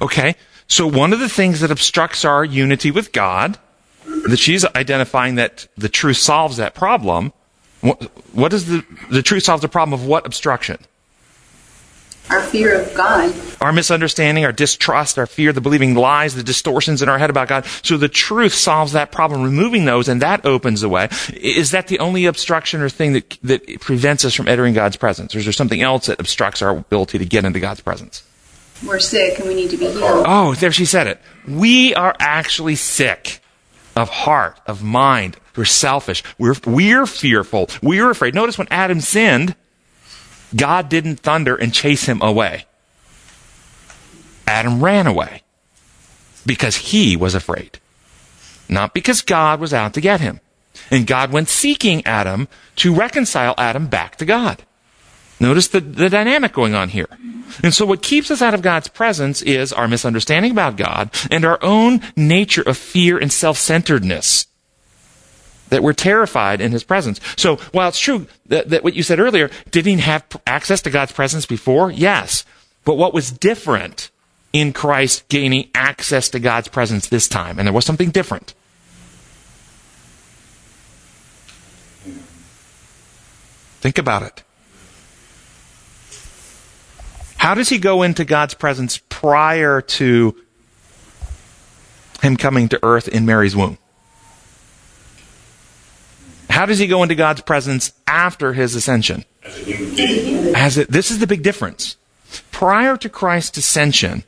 Okay. 0.00 0.36
So 0.66 0.86
one 0.86 1.12
of 1.12 1.18
the 1.18 1.28
things 1.28 1.60
that 1.60 1.70
obstructs 1.70 2.24
our 2.24 2.44
unity 2.44 2.90
with 2.90 3.12
God, 3.12 3.58
that 4.28 4.38
she's 4.38 4.64
identifying 4.64 5.34
that 5.34 5.66
the 5.76 5.88
truth 5.88 6.18
solves 6.18 6.56
that 6.58 6.74
problem. 6.74 7.32
What, 7.80 8.02
what 8.32 8.52
is 8.52 8.66
the, 8.66 8.84
the 9.10 9.22
truth 9.22 9.42
solves 9.42 9.62
the 9.62 9.68
problem 9.68 9.98
of 9.98 10.06
what 10.06 10.26
obstruction? 10.26 10.78
Our 12.30 12.40
fear 12.40 12.80
of 12.80 12.94
God. 12.94 13.34
Our 13.60 13.72
misunderstanding, 13.72 14.44
our 14.44 14.52
distrust, 14.52 15.18
our 15.18 15.26
fear, 15.26 15.52
the 15.52 15.60
believing 15.60 15.94
lies, 15.94 16.34
the 16.34 16.42
distortions 16.42 17.02
in 17.02 17.08
our 17.08 17.18
head 17.18 17.28
about 17.28 17.48
God. 17.48 17.66
So 17.82 17.96
the 17.96 18.08
truth 18.08 18.54
solves 18.54 18.92
that 18.92 19.12
problem, 19.12 19.42
removing 19.42 19.84
those, 19.84 20.08
and 20.08 20.22
that 20.22 20.46
opens 20.46 20.80
the 20.80 20.88
way. 20.88 21.08
Is 21.34 21.72
that 21.72 21.88
the 21.88 21.98
only 21.98 22.26
obstruction 22.26 22.80
or 22.80 22.88
thing 22.88 23.12
that, 23.12 23.38
that 23.42 23.80
prevents 23.80 24.24
us 24.24 24.34
from 24.34 24.48
entering 24.48 24.74
God's 24.74 24.96
presence? 24.96 25.34
Or 25.34 25.38
is 25.38 25.44
there 25.44 25.52
something 25.52 25.82
else 25.82 26.06
that 26.06 26.20
obstructs 26.20 26.62
our 26.62 26.70
ability 26.70 27.18
to 27.18 27.24
get 27.24 27.44
into 27.44 27.60
God's 27.60 27.80
presence? 27.80 28.22
We're 28.86 28.98
sick 28.98 29.38
and 29.38 29.48
we 29.48 29.54
need 29.54 29.70
to 29.70 29.76
be 29.76 29.86
healed. 29.86 30.24
Oh, 30.26 30.54
there 30.54 30.72
she 30.72 30.86
said 30.86 31.06
it. 31.06 31.20
We 31.46 31.94
are 31.94 32.16
actually 32.18 32.76
sick 32.76 33.42
of 33.96 34.08
heart, 34.08 34.58
of 34.66 34.82
mind. 34.82 35.36
We're 35.56 35.64
selfish. 35.66 36.22
We're, 36.38 36.54
we're 36.64 37.06
fearful. 37.06 37.68
We're 37.82 38.10
afraid. 38.10 38.34
Notice 38.34 38.56
when 38.56 38.68
Adam 38.70 39.00
sinned, 39.00 39.54
God 40.54 40.88
didn't 40.88 41.20
thunder 41.20 41.54
and 41.54 41.72
chase 41.72 42.06
him 42.06 42.20
away. 42.22 42.66
Adam 44.46 44.82
ran 44.82 45.06
away 45.06 45.42
because 46.44 46.76
he 46.76 47.16
was 47.16 47.34
afraid. 47.34 47.78
Not 48.68 48.94
because 48.94 49.22
God 49.22 49.60
was 49.60 49.74
out 49.74 49.94
to 49.94 50.00
get 50.00 50.20
him. 50.20 50.40
And 50.90 51.06
God 51.06 51.32
went 51.32 51.48
seeking 51.48 52.04
Adam 52.06 52.48
to 52.76 52.94
reconcile 52.94 53.54
Adam 53.58 53.86
back 53.86 54.16
to 54.16 54.24
God. 54.24 54.64
Notice 55.38 55.68
the, 55.68 55.80
the 55.80 56.10
dynamic 56.10 56.52
going 56.52 56.74
on 56.74 56.90
here. 56.90 57.08
And 57.62 57.72
so 57.72 57.86
what 57.86 58.02
keeps 58.02 58.30
us 58.30 58.42
out 58.42 58.54
of 58.54 58.62
God's 58.62 58.88
presence 58.88 59.42
is 59.42 59.72
our 59.72 59.88
misunderstanding 59.88 60.52
about 60.52 60.76
God 60.76 61.10
and 61.30 61.44
our 61.44 61.58
own 61.62 62.00
nature 62.16 62.62
of 62.62 62.76
fear 62.76 63.18
and 63.18 63.32
self-centeredness. 63.32 64.46
That 65.70 65.82
we're 65.82 65.92
terrified 65.92 66.60
in 66.60 66.72
His 66.72 66.84
presence. 66.84 67.20
So 67.36 67.56
while 67.72 67.88
it's 67.88 67.98
true 67.98 68.26
that, 68.46 68.68
that 68.70 68.84
what 68.84 68.94
you 68.94 69.02
said 69.02 69.18
earlier, 69.18 69.50
did 69.70 69.86
he 69.86 69.96
have 69.96 70.24
access 70.46 70.82
to 70.82 70.90
God's 70.90 71.12
presence 71.12 71.46
before? 71.46 71.90
Yes. 71.90 72.44
But 72.84 72.94
what 72.94 73.14
was 73.14 73.30
different 73.30 74.10
in 74.52 74.72
Christ 74.72 75.28
gaining 75.28 75.70
access 75.74 76.28
to 76.30 76.38
God's 76.40 76.68
presence 76.68 77.08
this 77.08 77.28
time? 77.28 77.58
And 77.58 77.66
there 77.66 77.72
was 77.72 77.84
something 77.84 78.10
different. 78.10 78.54
Think 83.80 83.96
about 83.96 84.22
it. 84.22 84.42
How 87.38 87.54
does 87.54 87.70
he 87.70 87.78
go 87.78 88.02
into 88.02 88.26
God's 88.26 88.52
presence 88.52 89.00
prior 89.08 89.80
to 89.80 90.36
him 92.20 92.36
coming 92.36 92.68
to 92.68 92.78
earth 92.82 93.08
in 93.08 93.24
Mary's 93.24 93.56
womb? 93.56 93.78
How 96.60 96.66
does 96.66 96.78
he 96.78 96.86
go 96.86 97.02
into 97.02 97.14
God's 97.14 97.40
presence 97.40 97.94
after 98.06 98.52
his 98.52 98.74
ascension? 98.74 99.24
As 100.54 100.76
it, 100.76 100.88
this 100.90 101.10
is 101.10 101.18
the 101.18 101.26
big 101.26 101.42
difference. 101.42 101.96
Prior 102.52 102.98
to 102.98 103.08
Christ's 103.08 103.56
ascension, 103.56 104.24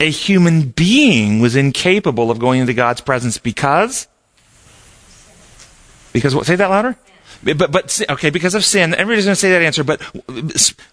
a 0.00 0.08
human 0.08 0.70
being 0.70 1.40
was 1.40 1.54
incapable 1.54 2.30
of 2.30 2.38
going 2.38 2.60
into 2.60 2.72
God's 2.72 3.02
presence 3.02 3.36
because 3.36 4.08
because 6.14 6.34
what 6.34 6.46
say 6.46 6.56
that 6.56 6.70
louder? 6.70 6.96
But, 7.42 7.70
but, 7.70 8.00
okay, 8.08 8.30
because 8.30 8.54
of 8.54 8.64
sin, 8.64 8.94
everybody's 8.94 9.26
going 9.26 9.34
to 9.34 9.38
say 9.38 9.50
that 9.50 9.60
answer, 9.60 9.84
but 9.84 10.00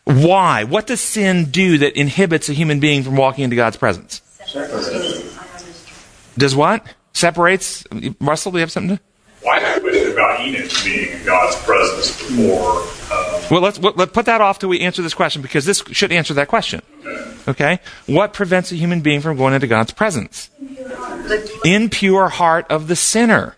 why? 0.03 0.65
What 0.65 0.87
does 0.87 0.99
sin 0.99 1.51
do 1.51 1.77
that 1.77 1.97
inhibits 1.97 2.49
a 2.49 2.53
human 2.53 2.81
being 2.81 3.03
from 3.03 3.15
walking 3.15 3.45
into 3.45 3.55
God's 3.55 3.77
presence? 3.77 4.21
Separates. 4.45 5.39
Does 6.37 6.53
what? 6.53 6.85
Separates? 7.13 7.85
Russell, 8.19 8.51
do 8.51 8.57
you 8.57 8.61
have 8.63 8.73
something 8.73 8.97
to? 8.97 9.03
Why 9.43 9.59
well, 9.59 9.59
question 9.59 9.72
about 10.33 10.47
Enoch 10.47 10.71
being 10.83 11.11
in 11.11 11.25
God's 11.25 11.55
presence 11.63 12.17
before? 12.17 12.83
Uh, 13.11 13.47
well, 13.51 13.61
let's 13.61 13.79
let's 13.79 14.11
put 14.11 14.25
that 14.25 14.41
off 14.41 14.59
till 14.59 14.69
we 14.69 14.79
answer 14.81 15.01
this 15.01 15.13
question 15.13 15.41
because 15.41 15.65
this 15.65 15.83
should 15.91 16.11
answer 16.11 16.33
that 16.35 16.47
question. 16.47 16.81
Okay. 16.99 17.41
okay? 17.47 17.79
What 18.05 18.33
prevents 18.33 18.71
a 18.71 18.75
human 18.75 19.01
being 19.01 19.21
from 19.21 19.37
going 19.37 19.53
into 19.53 19.67
God's 19.67 19.91
presence? 19.91 20.49
Impure 21.65 22.29
heart 22.29 22.65
of 22.69 22.87
the 22.87 22.95
sinner. 22.95 23.55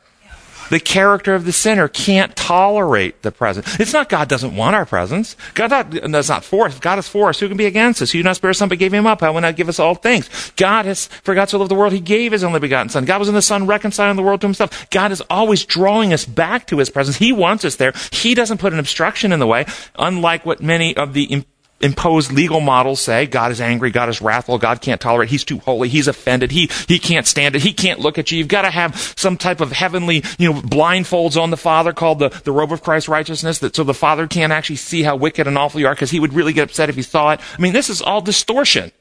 The 0.69 0.79
character 0.79 1.35
of 1.35 1.45
the 1.45 1.51
sinner 1.51 1.87
can't 1.87 2.35
tolerate 2.35 3.21
the 3.21 3.31
presence. 3.31 3.79
It's 3.79 3.93
not 3.93 4.09
God 4.09 4.27
doesn't 4.27 4.55
want 4.55 4.75
our 4.75 4.85
presence. 4.85 5.35
God 5.53 5.71
not, 5.71 5.91
that's 5.91 6.29
not 6.29 6.43
for 6.43 6.65
us. 6.65 6.75
If 6.75 6.81
God 6.81 6.99
is 6.99 7.07
for 7.07 7.29
us, 7.29 7.39
who 7.39 7.47
can 7.47 7.57
be 7.57 7.65
against 7.65 8.01
us? 8.01 8.11
Who 8.11 8.23
not 8.23 8.35
spare 8.35 8.53
son 8.53 8.69
but 8.69 8.79
gave 8.79 8.93
him 8.93 9.07
up? 9.07 9.21
How 9.21 9.33
will 9.33 9.41
not 9.41 9.55
give 9.55 9.69
us 9.69 9.79
all 9.79 9.95
things? 9.95 10.29
God 10.55 10.85
has, 10.85 11.07
for 11.07 11.35
God 11.35 11.49
so 11.49 11.57
loved 11.57 11.71
the 11.71 11.75
world, 11.75 11.93
he 11.93 11.99
gave 11.99 12.31
his 12.31 12.43
only 12.43 12.59
begotten 12.59 12.89
son. 12.89 13.05
God 13.05 13.19
was 13.19 13.29
in 13.29 13.35
the 13.35 13.41
son 13.41 13.67
reconciling 13.67 14.15
the 14.15 14.23
world 14.23 14.41
to 14.41 14.47
himself. 14.47 14.89
God 14.89 15.11
is 15.11 15.21
always 15.29 15.65
drawing 15.65 16.13
us 16.13 16.25
back 16.25 16.67
to 16.67 16.77
his 16.77 16.89
presence. 16.89 17.17
He 17.17 17.31
wants 17.31 17.65
us 17.65 17.75
there. 17.75 17.93
He 18.11 18.33
doesn't 18.33 18.59
put 18.59 18.73
an 18.73 18.79
obstruction 18.79 19.31
in 19.31 19.39
the 19.39 19.47
way, 19.47 19.65
unlike 19.97 20.45
what 20.45 20.61
many 20.61 20.95
of 20.95 21.13
the 21.13 21.45
imposed 21.81 22.31
legal 22.31 22.61
models 22.61 23.01
say 23.01 23.25
God 23.25 23.51
is 23.51 23.59
angry, 23.59 23.91
God 23.91 24.09
is 24.09 24.21
wrathful, 24.21 24.57
God 24.57 24.81
can't 24.81 24.99
tolerate, 24.99 25.29
He's 25.29 25.43
too 25.43 25.59
holy, 25.59 25.89
He's 25.89 26.07
offended, 26.07 26.51
He, 26.51 26.69
he 26.87 26.99
can't 26.99 27.27
stand 27.27 27.55
it, 27.55 27.61
He 27.61 27.73
can't 27.73 27.99
look 27.99 28.17
at 28.17 28.31
you. 28.31 28.37
You've 28.37 28.47
got 28.47 28.63
to 28.63 28.71
have 28.71 29.13
some 29.17 29.37
type 29.37 29.61
of 29.61 29.71
heavenly, 29.71 30.23
you 30.37 30.51
know, 30.51 30.61
blindfolds 30.61 31.41
on 31.41 31.51
the 31.51 31.57
Father 31.57 31.93
called 31.93 32.19
the, 32.19 32.29
the 32.43 32.51
robe 32.51 32.71
of 32.71 32.81
Christ's 32.81 33.09
righteousness 33.09 33.59
that 33.59 33.75
so 33.75 33.83
the 33.83 33.93
Father 33.93 34.27
can't 34.27 34.53
actually 34.53 34.77
see 34.77 35.03
how 35.03 35.15
wicked 35.15 35.47
and 35.47 35.57
awful 35.57 35.79
you 35.79 35.87
are 35.87 35.93
because 35.93 36.11
He 36.11 36.19
would 36.19 36.33
really 36.33 36.53
get 36.53 36.69
upset 36.69 36.89
if 36.89 36.95
He 36.95 37.01
saw 37.01 37.31
it. 37.31 37.39
I 37.57 37.61
mean, 37.61 37.73
this 37.73 37.89
is 37.89 38.01
all 38.01 38.21
distortion. 38.21 38.91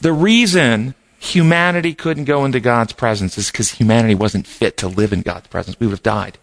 The 0.00 0.12
reason 0.12 0.94
humanity 1.18 1.94
couldn't 1.94 2.24
go 2.24 2.44
into 2.44 2.60
God's 2.60 2.92
presence 2.92 3.38
is 3.38 3.50
because 3.50 3.70
humanity 3.70 4.14
wasn't 4.14 4.46
fit 4.46 4.76
to 4.78 4.88
live 4.88 5.12
in 5.12 5.22
God's 5.22 5.46
presence. 5.48 5.80
We 5.80 5.86
would 5.86 5.94
have 5.94 6.02
died. 6.02 6.38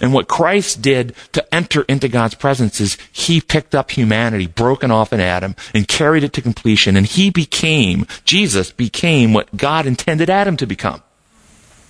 And 0.00 0.14
what 0.14 0.28
Christ 0.28 0.80
did 0.80 1.14
to 1.32 1.54
enter 1.54 1.82
into 1.82 2.08
God's 2.08 2.34
presence 2.34 2.80
is 2.80 2.96
he 3.12 3.40
picked 3.40 3.74
up 3.74 3.90
humanity, 3.90 4.46
broken 4.46 4.90
off 4.90 5.12
in 5.12 5.20
Adam, 5.20 5.54
and 5.74 5.86
carried 5.86 6.24
it 6.24 6.32
to 6.34 6.42
completion. 6.42 6.96
And 6.96 7.06
he 7.06 7.30
became, 7.30 8.06
Jesus 8.24 8.72
became 8.72 9.32
what 9.34 9.56
God 9.56 9.86
intended 9.86 10.30
Adam 10.30 10.56
to 10.56 10.66
become. 10.66 11.02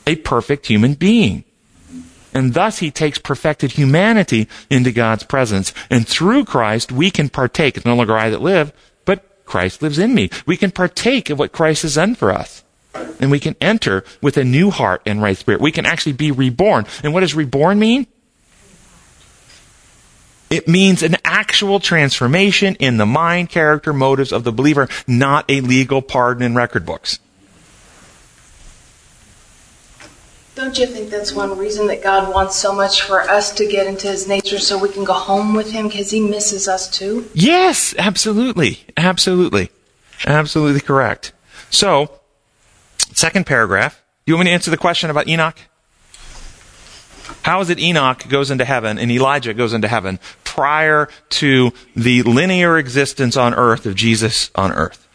A 0.07 0.17
perfect 0.17 0.67
human 0.67 0.95
being. 0.95 1.45
And 2.33 2.55
thus 2.55 2.79
he 2.79 2.91
takes 2.91 3.19
perfected 3.19 3.73
humanity 3.73 4.49
into 4.69 4.93
God's 4.93 5.25
presence. 5.25 5.73
And 5.89 6.07
through 6.07 6.45
Christ, 6.45 6.93
we 6.93 7.11
can 7.11 7.29
partake. 7.29 7.77
It's 7.77 7.87
no 7.87 7.97
longer 7.97 8.17
I 8.17 8.31
that 8.31 8.43
live, 8.43 8.73
but 9.05 9.45
Christ 9.47 9.83
lives 9.83 9.99
in 9.99 10.15
me. 10.15 10.31
We 10.47 10.57
can 10.57 10.71
partake 10.71 11.31
of 11.31 11.39
what 11.39 11.53
Christ 11.53 11.83
has 11.83 11.97
done 11.97 12.15
for 12.15 12.33
us. 12.33 12.65
And 12.95 13.31
we 13.31 13.39
can 13.39 13.57
enter 13.61 14.05
with 14.21 14.37
a 14.37 14.45
new 14.45 14.71
heart 14.71 15.03
and 15.07 15.23
right 15.23 15.37
spirit. 15.37 15.61
We 15.61 15.73
can 15.73 15.87
actually 15.87 16.15
be 16.15 16.33
reborn. 16.33 16.87
And 17.05 17.13
what 17.13 17.21
does 17.21 17.35
reborn 17.35 17.79
mean? 17.79 18.07
It 20.51 20.67
means 20.67 21.05
an 21.05 21.17
actual 21.25 21.79
transformation 21.79 22.75
in 22.77 22.97
the 22.97 23.07
mind, 23.07 23.51
character, 23.51 23.93
motives 23.93 24.33
of 24.33 24.43
the 24.43 24.51
believer, 24.51 24.89
not 25.07 25.45
a 25.49 25.61
legal 25.61 26.03
pardon 26.03 26.43
in 26.43 26.57
record 26.57 26.85
books. 26.85 27.21
Don't 30.57 30.77
you 30.77 30.87
think 30.87 31.09
that's 31.09 31.33
one 31.33 31.57
reason 31.57 31.87
that 31.87 32.03
God 32.03 32.35
wants 32.35 32.57
so 32.57 32.75
much 32.75 33.03
for 33.03 33.21
us 33.21 33.53
to 33.55 33.67
get 33.67 33.87
into 33.87 34.09
His 34.09 34.27
nature 34.27 34.59
so 34.59 34.77
we 34.77 34.89
can 34.89 35.05
go 35.05 35.13
home 35.13 35.55
with 35.55 35.71
Him 35.71 35.87
because 35.87 36.11
He 36.11 36.21
misses 36.21 36.67
us 36.67 36.91
too? 36.91 37.31
Yes, 37.33 37.95
absolutely. 37.97 38.81
Absolutely. 38.97 39.71
Absolutely 40.27 40.81
correct. 40.81 41.33
So, 41.71 42.20
Second 43.21 43.45
paragraph. 43.45 44.03
Do 44.25 44.33
you 44.33 44.37
want 44.37 44.47
me 44.47 44.51
to 44.51 44.55
answer 44.55 44.71
the 44.71 44.79
question 44.79 45.11
about 45.11 45.29
Enoch? 45.29 45.59
How 47.43 47.61
is 47.61 47.69
it 47.69 47.79
Enoch 47.79 48.27
goes 48.31 48.51
into 48.51 48.65
heaven 48.65 48.99
and 48.99 49.11
Elijah 49.11 49.53
goes 49.53 49.75
into 49.75 49.89
heaven 49.89 50.19
prior 50.43 51.07
to 51.29 51.71
the 51.95 52.23
linear 52.23 52.79
existence 52.79 53.37
on 53.37 53.53
earth 53.53 53.85
of 53.85 53.95
Jesus 53.95 54.51
on 54.55 54.73
earth? 54.73 55.07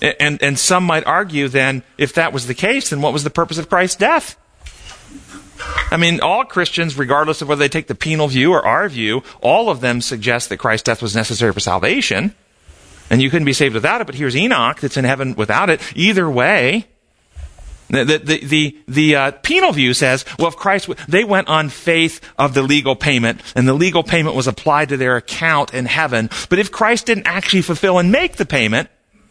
And, 0.00 0.40
and 0.40 0.56
some 0.56 0.84
might 0.84 1.04
argue 1.08 1.48
then, 1.48 1.82
if 1.96 2.12
that 2.12 2.32
was 2.32 2.46
the 2.46 2.54
case, 2.54 2.90
then 2.90 3.02
what 3.02 3.12
was 3.12 3.24
the 3.24 3.30
purpose 3.30 3.58
of 3.58 3.68
Christ's 3.68 3.96
death? 3.96 4.38
I 5.90 5.96
mean, 5.96 6.20
all 6.20 6.44
Christians, 6.44 6.96
regardless 6.96 7.42
of 7.42 7.48
whether 7.48 7.58
they 7.58 7.68
take 7.68 7.88
the 7.88 7.96
penal 7.96 8.28
view 8.28 8.52
or 8.52 8.64
our 8.64 8.88
view, 8.88 9.24
all 9.40 9.70
of 9.70 9.80
them 9.80 10.00
suggest 10.00 10.50
that 10.50 10.58
Christ's 10.58 10.84
death 10.84 11.02
was 11.02 11.16
necessary 11.16 11.52
for 11.52 11.58
salvation 11.58 12.32
and 13.10 13.22
you 13.22 13.30
couldn't 13.30 13.46
be 13.46 13.52
saved 13.52 13.74
without 13.74 14.00
it, 14.00 14.06
but 14.06 14.14
here's 14.14 14.36
Enoch 14.36 14.80
that's 14.80 14.96
in 14.96 15.04
heaven 15.04 15.34
without 15.34 15.70
it. 15.70 15.80
Either 15.96 16.28
way, 16.28 16.86
the, 17.88 18.04
the, 18.04 18.38
the, 18.44 18.78
the 18.86 19.16
uh, 19.16 19.30
penal 19.42 19.72
view 19.72 19.94
says, 19.94 20.24
well, 20.38 20.48
if 20.48 20.56
Christ, 20.56 20.90
they 21.08 21.24
went 21.24 21.48
on 21.48 21.70
faith 21.70 22.20
of 22.38 22.54
the 22.54 22.62
legal 22.62 22.94
payment, 22.94 23.40
and 23.54 23.66
the 23.66 23.74
legal 23.74 24.02
payment 24.02 24.36
was 24.36 24.46
applied 24.46 24.90
to 24.90 24.96
their 24.96 25.16
account 25.16 25.72
in 25.72 25.86
heaven. 25.86 26.28
But 26.50 26.58
if 26.58 26.70
Christ 26.70 27.06
didn't 27.06 27.26
actually 27.26 27.62
fulfill 27.62 27.98
and 27.98 28.12
make 28.12 28.36
the 28.36 28.46
payment, 28.46 28.90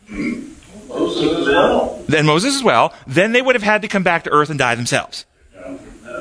Moses 0.09 2.07
then 2.07 2.25
Moses 2.25 2.55
as 2.55 2.63
well, 2.63 2.93
then 3.05 3.33
they 3.33 3.41
would 3.41 3.55
have 3.55 3.63
had 3.63 3.81
to 3.83 3.87
come 3.87 4.03
back 4.03 4.23
to 4.23 4.31
earth 4.31 4.49
and 4.49 4.57
die 4.57 4.75
themselves. 4.75 5.25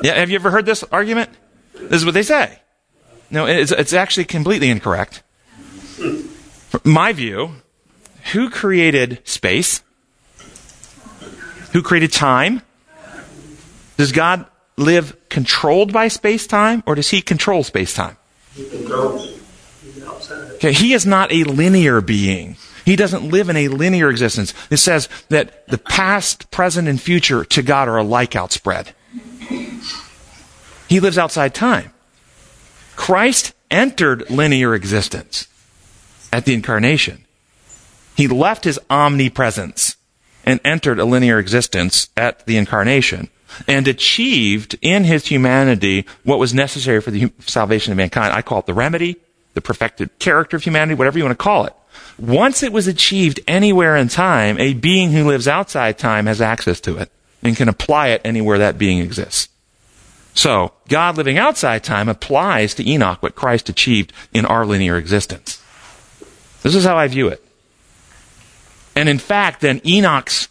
Yeah, 0.03 0.13
have 0.13 0.29
you 0.29 0.35
ever 0.35 0.51
heard 0.51 0.65
this 0.65 0.83
argument? 0.91 1.31
This 1.73 2.01
is 2.01 2.05
what 2.05 2.13
they 2.13 2.23
say. 2.23 2.59
No, 3.31 3.47
it's, 3.47 3.71
it's 3.71 3.93
actually 3.93 4.25
completely 4.25 4.69
incorrect 4.69 5.23
my 6.87 7.13
view, 7.13 7.51
who 8.33 8.49
created 8.49 9.19
space? 9.23 9.83
Who 11.73 11.81
created 11.83 12.11
time? 12.11 12.61
Does 13.97 14.11
God 14.11 14.45
live 14.77 15.15
controlled 15.29 15.91
by 15.91 16.07
space 16.07 16.47
time 16.47 16.83
or 16.85 16.95
does 16.95 17.09
he 17.09 17.21
control 17.21 17.63
space 17.63 17.93
time? 17.93 18.17
Okay, 20.55 20.73
he 20.73 20.93
is 20.93 21.05
not 21.05 21.31
a 21.31 21.43
linear 21.43 22.01
being. 22.01 22.57
He 22.85 22.95
doesn't 22.95 23.29
live 23.29 23.49
in 23.49 23.57
a 23.57 23.67
linear 23.67 24.09
existence. 24.09 24.53
It 24.69 24.77
says 24.77 25.09
that 25.29 25.67
the 25.67 25.77
past, 25.77 26.49
present, 26.51 26.87
and 26.87 27.01
future 27.01 27.43
to 27.43 27.61
God 27.61 27.87
are 27.87 27.97
alike 27.97 28.35
outspread. 28.35 28.93
He 30.87 30.99
lives 30.99 31.17
outside 31.17 31.53
time. 31.53 31.91
Christ 32.95 33.53
entered 33.69 34.29
linear 34.29 34.73
existence 34.73 35.47
at 36.31 36.45
the 36.45 36.53
incarnation. 36.53 37.25
He 38.15 38.27
left 38.27 38.63
his 38.63 38.79
omnipresence 38.89 39.95
and 40.43 40.59
entered 40.63 40.99
a 40.99 41.05
linear 41.05 41.39
existence 41.39 42.09
at 42.17 42.45
the 42.45 42.57
incarnation 42.57 43.29
and 43.67 43.87
achieved 43.87 44.77
in 44.81 45.03
his 45.03 45.27
humanity 45.27 46.05
what 46.23 46.39
was 46.39 46.53
necessary 46.53 47.01
for 47.01 47.11
the 47.11 47.31
salvation 47.41 47.91
of 47.91 47.97
mankind. 47.97 48.33
I 48.33 48.41
call 48.41 48.59
it 48.59 48.65
the 48.65 48.73
remedy, 48.73 49.17
the 49.53 49.61
perfected 49.61 50.17
character 50.19 50.57
of 50.57 50.63
humanity, 50.63 50.95
whatever 50.95 51.17
you 51.17 51.23
want 51.23 51.37
to 51.37 51.43
call 51.43 51.65
it. 51.65 51.73
Once 52.17 52.63
it 52.63 52.71
was 52.71 52.87
achieved 52.87 53.39
anywhere 53.47 53.95
in 53.95 54.07
time, 54.07 54.59
a 54.59 54.73
being 54.73 55.11
who 55.11 55.27
lives 55.27 55.47
outside 55.47 55.97
time 55.97 56.25
has 56.25 56.41
access 56.41 56.79
to 56.81 56.97
it 56.97 57.11
and 57.43 57.55
can 57.55 57.69
apply 57.69 58.09
it 58.09 58.21
anywhere 58.25 58.57
that 58.57 58.77
being 58.77 58.99
exists. 58.99 59.49
So, 60.33 60.73
God 60.87 61.17
living 61.17 61.37
outside 61.37 61.83
time 61.83 62.09
applies 62.09 62.75
to 62.75 62.87
Enoch 62.87 63.23
what 63.23 63.35
Christ 63.35 63.69
achieved 63.69 64.13
in 64.33 64.45
our 64.45 64.65
linear 64.65 64.97
existence. 64.97 65.56
This 66.63 66.75
is 66.75 66.85
how 66.85 66.97
I 66.97 67.07
view 67.07 67.27
it. 67.27 67.43
And 68.95 69.07
in 69.07 69.19
fact, 69.19 69.61
then 69.61 69.79
Enoch's 69.85 70.47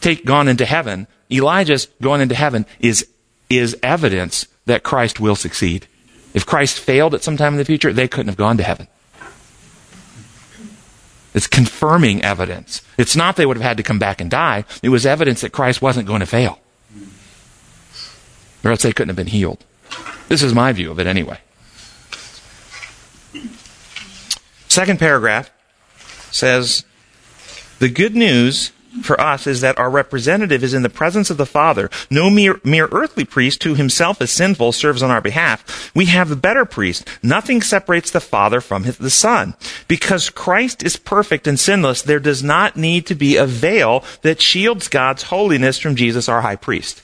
take 0.00 0.24
gone 0.24 0.48
into 0.48 0.66
heaven, 0.66 1.06
Elijah's 1.30 1.86
gone 2.02 2.20
into 2.20 2.34
heaven 2.34 2.66
is, 2.78 3.08
is 3.48 3.76
evidence 3.82 4.46
that 4.66 4.82
Christ 4.82 5.18
will 5.18 5.36
succeed. 5.36 5.86
If 6.34 6.44
Christ 6.44 6.78
failed 6.78 7.14
at 7.14 7.22
some 7.22 7.36
time 7.36 7.54
in 7.54 7.58
the 7.58 7.64
future, 7.64 7.92
they 7.92 8.08
couldn't 8.08 8.28
have 8.28 8.36
gone 8.36 8.56
to 8.58 8.62
heaven. 8.62 8.88
It's 11.32 11.46
confirming 11.46 12.22
evidence. 12.22 12.82
It's 12.96 13.16
not 13.16 13.36
they 13.36 13.46
would 13.46 13.56
have 13.56 13.64
had 13.64 13.76
to 13.78 13.82
come 13.82 13.98
back 13.98 14.20
and 14.20 14.30
die. 14.30 14.64
It 14.82 14.90
was 14.90 15.04
evidence 15.04 15.40
that 15.40 15.50
Christ 15.50 15.82
wasn't 15.82 16.06
going 16.06 16.20
to 16.20 16.26
fail. 16.26 16.60
Or 18.64 18.70
else 18.70 18.82
they 18.82 18.92
couldn't 18.92 19.08
have 19.08 19.16
been 19.16 19.26
healed. 19.26 19.64
This 20.28 20.42
is 20.42 20.54
my 20.54 20.72
view 20.72 20.90
of 20.90 21.00
it 21.00 21.06
anyway. 21.06 21.38
Second 24.74 24.98
paragraph 24.98 25.52
says 26.32 26.84
the 27.78 27.88
good 27.88 28.16
news 28.16 28.72
for 29.04 29.20
us 29.20 29.46
is 29.46 29.60
that 29.60 29.78
our 29.78 29.88
representative 29.88 30.64
is 30.64 30.74
in 30.74 30.82
the 30.82 30.90
presence 30.90 31.30
of 31.30 31.36
the 31.36 31.46
Father. 31.46 31.88
No 32.10 32.28
mere, 32.28 32.60
mere 32.64 32.88
earthly 32.90 33.24
priest 33.24 33.62
who 33.62 33.76
himself 33.76 34.20
is 34.20 34.32
sinful 34.32 34.72
serves 34.72 35.00
on 35.00 35.12
our 35.12 35.20
behalf. 35.20 35.94
We 35.94 36.06
have 36.06 36.28
the 36.28 36.34
better 36.34 36.64
priest. 36.64 37.06
Nothing 37.22 37.62
separates 37.62 38.10
the 38.10 38.18
Father 38.18 38.60
from 38.60 38.82
his, 38.82 38.98
the 38.98 39.10
Son. 39.10 39.54
Because 39.86 40.28
Christ 40.28 40.82
is 40.82 40.96
perfect 40.96 41.46
and 41.46 41.58
sinless, 41.60 42.02
there 42.02 42.18
does 42.18 42.42
not 42.42 42.76
need 42.76 43.06
to 43.06 43.14
be 43.14 43.36
a 43.36 43.46
veil 43.46 44.02
that 44.22 44.42
shields 44.42 44.88
God's 44.88 45.22
holiness 45.22 45.78
from 45.78 45.94
Jesus, 45.94 46.28
our 46.28 46.40
high 46.40 46.56
priest. 46.56 47.00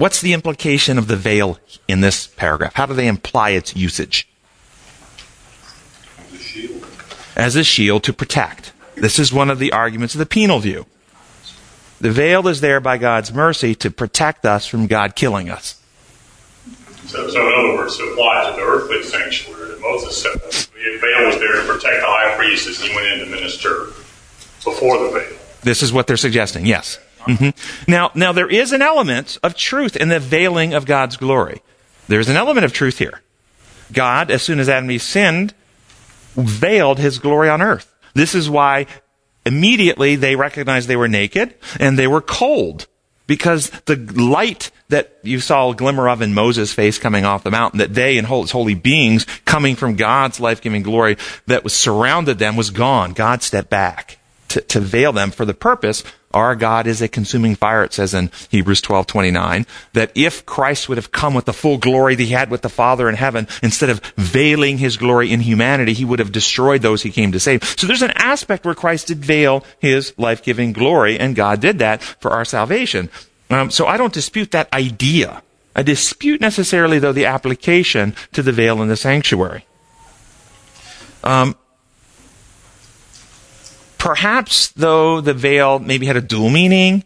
What's 0.00 0.22
the 0.22 0.32
implication 0.32 0.96
of 0.96 1.08
the 1.08 1.16
veil 1.16 1.58
in 1.86 2.00
this 2.00 2.26
paragraph? 2.26 2.72
How 2.72 2.86
do 2.86 2.94
they 2.94 3.06
imply 3.06 3.50
its 3.50 3.76
usage? 3.76 4.26
as 7.36 7.54
a 7.54 7.64
shield 7.64 8.02
to 8.04 8.12
protect. 8.12 8.72
This 8.96 9.18
is 9.18 9.30
one 9.30 9.50
of 9.50 9.58
the 9.58 9.72
arguments 9.72 10.14
of 10.14 10.18
the 10.18 10.26
penal 10.26 10.58
view. 10.58 10.86
The 12.00 12.10
veil 12.10 12.48
is 12.48 12.62
there 12.62 12.80
by 12.80 12.96
God's 12.96 13.32
mercy 13.32 13.74
to 13.76 13.90
protect 13.90 14.46
us 14.46 14.66
from 14.66 14.86
God 14.86 15.16
killing 15.16 15.50
us. 15.50 15.80
So, 17.06 17.28
so 17.28 17.46
in 17.46 17.54
other 17.58 17.74
words, 17.76 17.98
it 17.98 18.12
applies 18.12 18.54
to 18.54 18.60
the 18.60 18.66
earthly 18.66 19.02
sanctuary 19.02 19.68
that 19.68 19.80
Moses 19.80 20.22
set 20.22 20.34
up. 20.34 20.50
The 20.50 20.98
veil 20.98 21.26
was 21.26 21.38
there 21.38 21.60
to 21.60 21.66
protect 21.66 22.00
the 22.00 22.06
high 22.06 22.36
priest 22.36 22.66
as 22.68 22.80
he 22.80 22.94
went 22.94 23.06
in 23.06 23.18
to 23.20 23.26
minister 23.26 23.86
before 24.64 24.98
the 25.04 25.10
veil. 25.10 25.38
This 25.62 25.82
is 25.82 25.92
what 25.92 26.06
they're 26.06 26.16
suggesting, 26.16 26.64
yes. 26.64 26.98
Mm-hmm. 27.26 27.90
Now, 27.90 28.10
now 28.14 28.32
there 28.32 28.48
is 28.48 28.72
an 28.72 28.82
element 28.82 29.38
of 29.42 29.54
truth 29.54 29.96
in 29.96 30.08
the 30.08 30.20
veiling 30.20 30.74
of 30.74 30.86
God's 30.86 31.16
glory. 31.16 31.62
There's 32.08 32.28
an 32.28 32.36
element 32.36 32.64
of 32.64 32.72
truth 32.72 32.98
here. 32.98 33.20
God, 33.92 34.30
as 34.30 34.42
soon 34.42 34.58
as 34.58 34.68
Adam 34.68 34.84
and 34.84 34.92
Eve 34.92 35.02
sinned, 35.02 35.54
veiled 36.34 36.98
his 36.98 37.18
glory 37.18 37.48
on 37.48 37.62
earth. 37.62 37.94
This 38.14 38.34
is 38.34 38.48
why 38.48 38.86
immediately 39.44 40.16
they 40.16 40.36
recognized 40.36 40.88
they 40.88 40.96
were 40.96 41.08
naked 41.08 41.54
and 41.78 41.98
they 41.98 42.06
were 42.06 42.20
cold 42.20 42.86
because 43.26 43.70
the 43.86 43.96
light 43.96 44.70
that 44.88 45.18
you 45.22 45.38
saw 45.38 45.70
a 45.70 45.74
glimmer 45.74 46.08
of 46.08 46.20
in 46.20 46.34
Moses' 46.34 46.72
face 46.72 46.98
coming 46.98 47.24
off 47.24 47.44
the 47.44 47.50
mountain, 47.50 47.78
that 47.78 47.94
they 47.94 48.18
and 48.18 48.26
holy 48.26 48.74
beings 48.74 49.24
coming 49.44 49.76
from 49.76 49.94
God's 49.94 50.40
life-giving 50.40 50.82
glory 50.82 51.16
that 51.46 51.62
was 51.62 51.72
surrounded 51.72 52.38
them 52.38 52.56
was 52.56 52.70
gone. 52.70 53.12
God 53.12 53.42
stepped 53.42 53.70
back 53.70 54.18
to, 54.50 54.60
to 54.60 54.80
veil 54.80 55.12
them 55.12 55.30
for 55.30 55.44
the 55.44 55.54
purpose 55.54 56.04
our 56.32 56.54
God 56.54 56.86
is 56.86 57.02
a 57.02 57.08
consuming 57.08 57.56
fire, 57.56 57.82
it 57.82 57.92
says 57.92 58.14
in 58.14 58.30
Hebrews 58.50 58.80
12, 58.82 59.06
29, 59.06 59.66
that 59.94 60.12
if 60.14 60.46
Christ 60.46 60.88
would 60.88 60.98
have 60.98 61.10
come 61.10 61.34
with 61.34 61.44
the 61.44 61.52
full 61.52 61.76
glory 61.76 62.14
that 62.14 62.22
he 62.22 62.30
had 62.30 62.50
with 62.50 62.62
the 62.62 62.68
Father 62.68 63.08
in 63.08 63.16
heaven, 63.16 63.48
instead 63.62 63.90
of 63.90 64.00
veiling 64.16 64.78
his 64.78 64.96
glory 64.96 65.32
in 65.32 65.40
humanity, 65.40 65.92
he 65.92 66.04
would 66.04 66.20
have 66.20 66.30
destroyed 66.30 66.82
those 66.82 67.02
he 67.02 67.10
came 67.10 67.32
to 67.32 67.40
save. 67.40 67.64
So 67.64 67.86
there's 67.86 68.02
an 68.02 68.12
aspect 68.12 68.64
where 68.64 68.76
Christ 68.76 69.08
did 69.08 69.24
veil 69.24 69.64
his 69.80 70.14
life-giving 70.18 70.72
glory, 70.72 71.18
and 71.18 71.34
God 71.34 71.60
did 71.60 71.80
that 71.80 72.00
for 72.02 72.30
our 72.30 72.44
salvation. 72.44 73.10
Um, 73.50 73.70
so 73.70 73.86
I 73.86 73.96
don't 73.96 74.12
dispute 74.12 74.52
that 74.52 74.72
idea. 74.72 75.42
I 75.74 75.82
dispute 75.82 76.40
necessarily, 76.40 77.00
though, 77.00 77.12
the 77.12 77.26
application 77.26 78.14
to 78.32 78.42
the 78.42 78.52
veil 78.52 78.80
in 78.82 78.88
the 78.88 78.96
sanctuary. 78.96 79.64
Um, 81.24 81.56
Perhaps, 84.00 84.70
though, 84.70 85.20
the 85.20 85.34
veil 85.34 85.78
maybe 85.78 86.06
had 86.06 86.16
a 86.16 86.22
dual 86.22 86.48
meaning. 86.48 87.04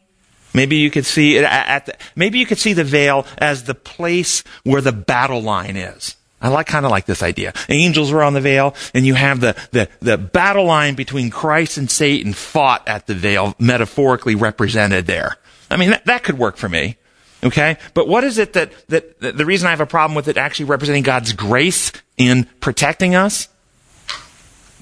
Maybe 0.54 0.76
you 0.76 0.92
could 0.92 1.04
see 1.04 1.36
it 1.36 1.42
at 1.42 1.86
the, 1.86 1.96
maybe 2.14 2.38
you 2.38 2.46
could 2.46 2.58
see 2.58 2.72
the 2.72 2.84
veil 2.84 3.26
as 3.36 3.64
the 3.64 3.74
place 3.74 4.44
where 4.62 4.80
the 4.80 4.92
battle 4.92 5.42
line 5.42 5.76
is. 5.76 6.14
I 6.40 6.48
like 6.48 6.68
kind 6.68 6.84
of 6.84 6.92
like 6.92 7.06
this 7.06 7.22
idea. 7.22 7.52
Angels 7.68 8.12
were 8.12 8.22
on 8.22 8.34
the 8.34 8.40
veil, 8.40 8.76
and 8.94 9.04
you 9.04 9.14
have 9.14 9.40
the, 9.40 9.56
the, 9.72 9.88
the 10.00 10.16
battle 10.16 10.66
line 10.66 10.94
between 10.94 11.30
Christ 11.30 11.78
and 11.78 11.90
Satan 11.90 12.32
fought 12.32 12.86
at 12.86 13.08
the 13.08 13.14
veil, 13.14 13.56
metaphorically 13.58 14.36
represented 14.36 15.06
there. 15.06 15.36
I 15.70 15.76
mean, 15.76 15.90
that, 15.90 16.04
that 16.04 16.22
could 16.22 16.38
work 16.38 16.58
for 16.58 16.68
me. 16.68 16.96
Okay? 17.42 17.76
But 17.92 18.06
what 18.06 18.22
is 18.22 18.38
it 18.38 18.52
that, 18.52 18.72
that, 18.88 19.18
that 19.20 19.36
the 19.36 19.44
reason 19.44 19.66
I 19.66 19.70
have 19.70 19.80
a 19.80 19.86
problem 19.86 20.14
with 20.14 20.28
it 20.28 20.36
actually 20.36 20.66
representing 20.66 21.02
God's 21.02 21.32
grace 21.32 21.90
in 22.16 22.44
protecting 22.60 23.16
us? 23.16 23.48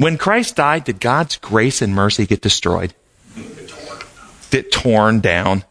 When 0.02 0.18
Christ 0.18 0.56
died, 0.56 0.82
did 0.82 0.98
God's 0.98 1.36
grace 1.36 1.80
and 1.80 1.94
mercy 1.94 2.26
get 2.26 2.40
destroyed? 2.40 2.92
Get 4.50 4.72
torn 4.72 5.20
down? 5.20 5.62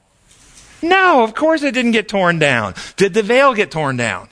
No, 0.81 1.25
of 1.25 1.35
course 1.35 1.63
it 1.63 1.73
didn't 1.73 1.91
get 1.91 2.07
torn 2.07 2.39
down. 2.39 2.75
Did 2.95 3.13
the 3.13 3.23
veil 3.23 3.53
get 3.53 3.71
torn 3.71 3.97
down? 3.97 4.29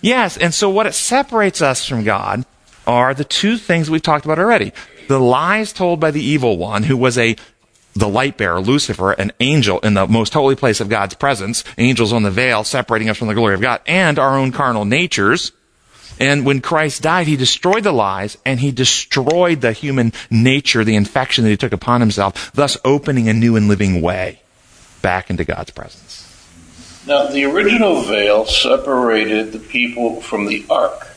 Yes, 0.00 0.36
and 0.36 0.54
so 0.54 0.70
what 0.70 0.86
it 0.86 0.94
separates 0.94 1.60
us 1.60 1.84
from 1.84 2.04
God 2.04 2.46
are 2.86 3.12
the 3.12 3.24
two 3.24 3.58
things 3.58 3.90
we've 3.90 4.00
talked 4.00 4.24
about 4.24 4.38
already. 4.38 4.72
The 5.08 5.18
lies 5.18 5.72
told 5.72 5.98
by 5.98 6.12
the 6.12 6.22
evil 6.22 6.56
one, 6.56 6.84
who 6.84 6.96
was 6.96 7.18
a 7.18 7.34
the 7.96 8.08
light 8.08 8.36
bearer, 8.36 8.60
Lucifer, 8.60 9.10
an 9.12 9.32
angel 9.40 9.80
in 9.80 9.94
the 9.94 10.06
most 10.06 10.32
holy 10.32 10.54
place 10.54 10.80
of 10.80 10.88
God's 10.88 11.14
presence, 11.14 11.64
angels 11.76 12.12
on 12.12 12.22
the 12.22 12.30
veil 12.30 12.62
separating 12.62 13.08
us 13.08 13.16
from 13.16 13.26
the 13.26 13.34
glory 13.34 13.54
of 13.54 13.60
God, 13.60 13.80
and 13.84 14.16
our 14.16 14.38
own 14.38 14.52
carnal 14.52 14.84
natures, 14.84 15.50
and 16.20 16.46
when 16.46 16.60
Christ 16.60 17.02
died, 17.02 17.26
he 17.26 17.36
destroyed 17.36 17.84
the 17.84 17.92
lies 17.92 18.38
and 18.44 18.60
he 18.60 18.70
destroyed 18.70 19.60
the 19.60 19.72
human 19.72 20.12
nature, 20.30 20.84
the 20.84 20.96
infection 20.96 21.44
that 21.44 21.50
he 21.50 21.56
took 21.56 21.72
upon 21.72 22.00
himself, 22.00 22.52
thus 22.52 22.76
opening 22.84 23.28
a 23.28 23.32
new 23.32 23.56
and 23.56 23.68
living 23.68 24.00
way 24.00 24.40
back 25.02 25.28
into 25.28 25.44
God's 25.44 25.70
presence. 25.70 26.20
Now, 27.06 27.26
the 27.26 27.44
original 27.44 28.02
veil 28.02 28.46
separated 28.46 29.52
the 29.52 29.58
people 29.58 30.20
from 30.20 30.46
the 30.46 30.64
ark. 30.70 31.08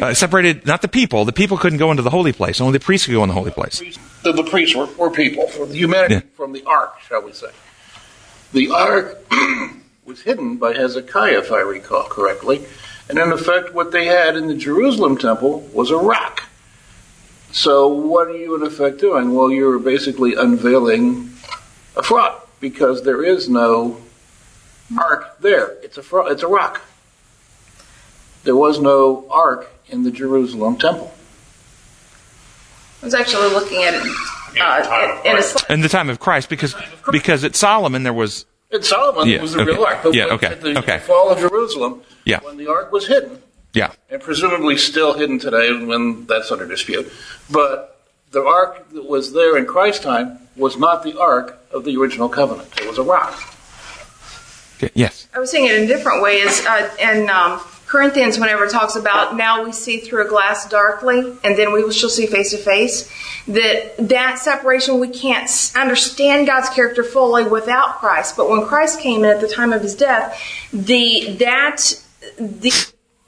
Uh, 0.00 0.12
separated 0.12 0.66
not 0.66 0.82
the 0.82 0.88
people. 0.88 1.24
The 1.24 1.32
people 1.32 1.56
couldn't 1.56 1.78
go 1.78 1.90
into 1.90 2.02
the 2.02 2.10
holy 2.10 2.32
place. 2.32 2.60
Only 2.60 2.78
the 2.78 2.84
priests 2.84 3.06
could 3.06 3.14
go 3.14 3.22
in 3.22 3.28
the 3.28 3.34
holy 3.34 3.50
place. 3.50 3.80
The, 4.22 4.32
the 4.32 4.44
priests 4.44 4.76
were, 4.76 4.86
were 4.96 5.10
people, 5.10 5.48
for 5.48 5.64
the 5.64 5.74
humanity 5.74 6.14
yeah. 6.16 6.20
from 6.36 6.52
the 6.52 6.62
ark, 6.64 7.00
shall 7.08 7.22
we 7.22 7.32
say. 7.32 7.50
The 8.52 8.70
ark 8.70 9.18
was 10.04 10.20
hidden 10.20 10.58
by 10.58 10.74
Hezekiah, 10.74 11.38
if 11.38 11.50
I 11.50 11.60
recall 11.60 12.04
correctly 12.04 12.66
and 13.08 13.18
in 13.18 13.32
effect, 13.32 13.72
what 13.74 13.92
they 13.92 14.06
had 14.06 14.36
in 14.36 14.46
the 14.48 14.54
Jerusalem 14.54 15.16
temple 15.16 15.60
was 15.72 15.90
a 15.90 15.96
rock. 15.96 16.44
So, 17.52 17.88
what 17.88 18.28
are 18.28 18.36
you 18.36 18.54
in 18.56 18.62
effect 18.62 18.98
doing? 19.00 19.34
Well, 19.34 19.50
you're 19.50 19.78
basically 19.78 20.34
unveiling 20.34 21.30
a 21.96 22.02
fraud 22.02 22.40
because 22.60 23.02
there 23.02 23.22
is 23.24 23.48
no 23.48 24.00
ark 24.98 25.40
there. 25.40 25.76
It's 25.82 25.96
a 25.96 26.02
fraud, 26.02 26.30
it's 26.32 26.42
a 26.42 26.46
rock. 26.48 26.82
There 28.44 28.56
was 28.56 28.78
no 28.80 29.26
ark 29.30 29.70
in 29.88 30.02
the 30.04 30.10
Jerusalem 30.10 30.76
temple. 30.78 31.12
I 33.02 33.04
was 33.06 33.14
actually 33.14 33.48
looking 33.50 33.82
at 33.84 33.94
it 33.94 34.02
In 34.02 34.08
the 34.54 34.58
time 34.60 34.82
of 34.82 34.86
uh, 34.88 35.20
in, 35.24 35.30
in 35.30 35.32
a 35.32 35.32
Christ. 35.32 35.58
sl- 35.66 35.72
In 35.72 35.80
the 35.80 35.88
time 35.88 36.10
of 36.10 36.18
Christ, 36.20 36.48
because 36.48 36.74
because 37.10 37.44
at 37.44 37.54
Solomon 37.56 38.02
there 38.02 38.12
was 38.12 38.44
And 38.70 38.84
Solomon 38.84 39.28
Yeah, 39.28 39.40
was 39.40 39.54
the 39.54 39.62
okay. 39.62 39.70
real 39.72 39.84
ark. 39.84 39.98
But 40.02 40.14
Yeah, 40.14 40.26
okay, 40.26 40.46
at 40.48 40.60
the 40.60 40.78
okay. 40.78 40.98
fall 40.98 41.30
of 41.30 41.38
Jerusalem, 41.38 42.02
Yeah. 42.24 42.40
when 42.42 42.56
the 42.58 42.68
ark 42.68 42.92
was 42.92 43.06
hidden, 43.06 43.42
yeah 43.74 43.92
and 44.10 44.20
presumably 44.22 44.76
still 44.76 45.12
hidden 45.14 45.38
today 45.38 45.72
when 45.72 46.26
that's 46.26 46.50
under 46.50 46.66
dispute. 46.66 47.10
But 47.50 48.00
the 48.32 48.42
ark 48.44 48.88
that 48.92 49.04
was 49.08 49.32
there 49.32 49.56
in 49.56 49.66
Christ's 49.66 50.02
time 50.04 50.38
was 50.56 50.76
not 50.78 51.02
the 51.02 51.18
ark 51.18 51.58
of 51.70 51.84
the 51.84 51.96
original 51.96 52.28
covenant. 52.28 52.68
It 52.80 52.88
was 52.88 52.98
a 52.98 53.02
rock. 53.02 53.34
Yes 54.94 55.26
I 55.34 55.38
was 55.38 55.50
saying 55.50 55.66
it 55.66 55.74
in 55.76 55.84
a 55.84 55.86
different 55.86 56.22
way. 56.22 56.36
Is 56.38 56.64
uh, 56.66 56.90
in 57.00 57.28
um, 57.30 57.60
Corinthians, 57.88 58.38
whenever 58.38 58.66
it 58.66 58.70
talks 58.70 58.96
about 58.96 59.34
now 59.34 59.64
we 59.64 59.72
see 59.72 59.98
through 59.98 60.26
a 60.26 60.28
glass 60.28 60.68
darkly, 60.68 61.36
and 61.42 61.56
then 61.56 61.72
we 61.72 61.90
shall 61.90 62.10
see 62.10 62.26
face 62.26 62.50
to 62.50 62.58
face. 62.58 63.10
That 63.46 63.96
that 64.08 64.38
separation 64.38 65.00
we 65.00 65.08
can't 65.08 65.50
understand 65.74 66.46
God's 66.46 66.68
character 66.68 67.02
fully 67.02 67.44
without 67.44 67.98
Christ. 67.98 68.36
But 68.36 68.50
when 68.50 68.66
Christ 68.66 69.00
came 69.00 69.24
in 69.24 69.30
at 69.30 69.40
the 69.40 69.48
time 69.48 69.72
of 69.72 69.80
his 69.80 69.94
death, 69.94 70.38
the 70.70 71.36
that 71.38 71.98
the 72.38 72.72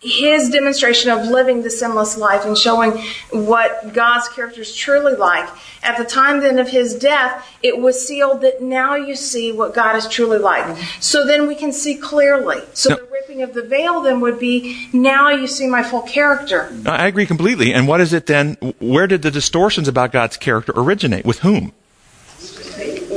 his 0.02 0.48
demonstration 0.48 1.10
of 1.10 1.26
living 1.28 1.62
the 1.62 1.70
sinless 1.70 2.16
life 2.16 2.44
and 2.46 2.56
showing 2.56 2.92
what 3.30 3.92
God's 3.92 4.28
character 4.28 4.62
is 4.62 4.74
truly 4.74 5.14
like. 5.14 5.48
At 5.82 5.98
the 5.98 6.04
time 6.04 6.40
then 6.40 6.58
of 6.58 6.68
his 6.68 6.94
death, 6.94 7.46
it 7.62 7.78
was 7.78 8.06
sealed 8.06 8.40
that 8.40 8.62
now 8.62 8.94
you 8.94 9.14
see 9.14 9.52
what 9.52 9.74
God 9.74 9.96
is 9.96 10.08
truly 10.08 10.38
like. 10.38 10.76
So 11.00 11.26
then 11.26 11.46
we 11.46 11.54
can 11.54 11.72
see 11.72 11.96
clearly. 11.96 12.62
So 12.72 12.90
No. 12.90 12.96
the 12.96 13.08
ripping 13.12 13.42
of 13.42 13.52
the 13.52 13.62
veil 13.62 14.00
then 14.00 14.20
would 14.20 14.38
be 14.38 14.88
now 14.92 15.28
you 15.28 15.46
see 15.46 15.66
my 15.66 15.82
full 15.82 16.02
character. 16.02 16.72
I 16.86 17.06
agree 17.06 17.26
completely. 17.26 17.72
And 17.74 17.86
what 17.86 18.00
is 18.00 18.12
it 18.14 18.26
then? 18.26 18.54
Where 18.78 19.06
did 19.06 19.20
the 19.22 19.30
distortions 19.30 19.86
about 19.86 20.12
God's 20.12 20.36
character 20.38 20.72
originate? 20.74 21.24
With 21.26 21.40
whom? 21.40 21.72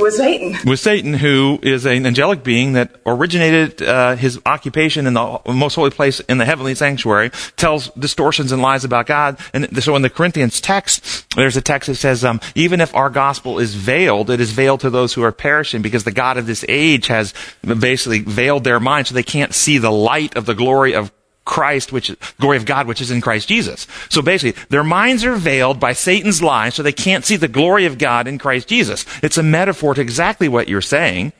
Was 0.04 0.18
Satan. 0.18 0.54
With 0.66 0.80
Satan, 0.80 1.14
who 1.14 1.58
is 1.62 1.86
an 1.86 2.04
angelic 2.04 2.44
being 2.44 2.74
that 2.74 2.94
originated 3.06 3.80
uh, 3.80 4.16
his 4.16 4.38
occupation 4.44 5.06
in 5.06 5.14
the 5.14 5.40
most 5.46 5.76
holy 5.76 5.88
place 5.88 6.20
in 6.20 6.36
the 6.36 6.44
heavenly 6.44 6.74
sanctuary, 6.74 7.30
tells 7.56 7.88
distortions 7.88 8.52
and 8.52 8.60
lies 8.60 8.84
about 8.84 9.06
God. 9.06 9.38
And 9.54 9.82
so 9.82 9.96
in 9.96 10.02
the 10.02 10.10
Corinthians 10.10 10.60
text, 10.60 11.34
there's 11.36 11.56
a 11.56 11.62
text 11.62 11.86
that 11.86 11.94
says, 11.94 12.22
um, 12.22 12.42
even 12.54 12.82
if 12.82 12.94
our 12.94 13.08
gospel 13.08 13.58
is 13.58 13.74
veiled, 13.74 14.28
it 14.28 14.40
is 14.40 14.52
veiled 14.52 14.80
to 14.80 14.90
those 14.90 15.14
who 15.14 15.22
are 15.22 15.32
perishing 15.32 15.80
because 15.80 16.04
the 16.04 16.12
God 16.12 16.36
of 16.36 16.44
this 16.44 16.66
age 16.68 17.06
has 17.06 17.32
basically 17.62 18.20
veiled 18.20 18.64
their 18.64 18.80
minds 18.80 19.08
so 19.08 19.14
they 19.14 19.22
can't 19.22 19.54
see 19.54 19.78
the 19.78 19.90
light 19.90 20.36
of 20.36 20.44
the 20.44 20.54
glory 20.54 20.94
of 20.94 21.12
Christ, 21.44 21.92
which 21.92 22.10
is 22.10 22.16
glory 22.40 22.56
of 22.56 22.64
God, 22.64 22.86
which 22.86 23.00
is 23.00 23.10
in 23.10 23.20
Christ 23.20 23.48
Jesus. 23.48 23.86
So 24.08 24.22
basically, 24.22 24.62
their 24.70 24.84
minds 24.84 25.24
are 25.24 25.36
veiled 25.36 25.78
by 25.78 25.92
Satan's 25.92 26.42
lies, 26.42 26.74
so 26.74 26.82
they 26.82 26.92
can't 26.92 27.24
see 27.24 27.36
the 27.36 27.48
glory 27.48 27.84
of 27.86 27.98
God 27.98 28.26
in 28.26 28.38
Christ 28.38 28.68
Jesus. 28.68 29.04
It's 29.22 29.36
a 29.36 29.42
metaphor 29.42 29.94
to 29.94 30.00
exactly 30.00 30.48
what 30.48 30.68
you're 30.68 30.80
saying. 30.80 31.32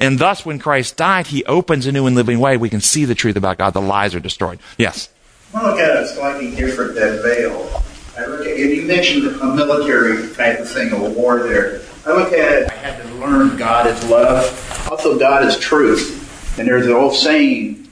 And 0.00 0.18
thus, 0.18 0.44
when 0.44 0.58
Christ 0.58 0.96
died, 0.96 1.28
he 1.28 1.44
opens 1.44 1.86
a 1.86 1.92
new 1.92 2.06
and 2.06 2.16
living 2.16 2.40
way. 2.40 2.56
We 2.56 2.70
can 2.70 2.80
see 2.80 3.04
the 3.04 3.14
truth 3.14 3.36
about 3.36 3.58
God. 3.58 3.74
The 3.74 3.80
lies 3.80 4.14
are 4.14 4.20
destroyed. 4.20 4.58
Yes. 4.76 5.08
I 5.54 5.62
look 5.62 5.78
at 5.78 6.02
it 6.02 6.08
slightly 6.08 6.54
different 6.56 6.94
than 6.94 7.22
veil. 7.22 7.82
I 8.18 8.26
look 8.26 8.46
at 8.46 8.58
you 8.58 8.82
mentioned 8.82 9.26
a 9.40 9.54
military 9.54 10.32
type 10.34 10.60
of 10.60 10.70
thing, 10.70 10.92
a 10.92 11.10
war 11.10 11.42
there. 11.44 11.80
I 12.06 12.12
look 12.12 12.32
at 12.32 12.52
it, 12.52 12.70
I 12.70 12.74
had 12.74 13.02
to 13.02 13.14
learn 13.14 13.56
God 13.56 13.86
is 13.86 14.04
love. 14.08 14.88
Also, 14.90 15.18
God 15.18 15.44
is 15.44 15.58
truth. 15.58 16.58
And 16.58 16.68
there's 16.68 16.86
an 16.86 16.92
old 16.92 17.14
saying, 17.14 17.83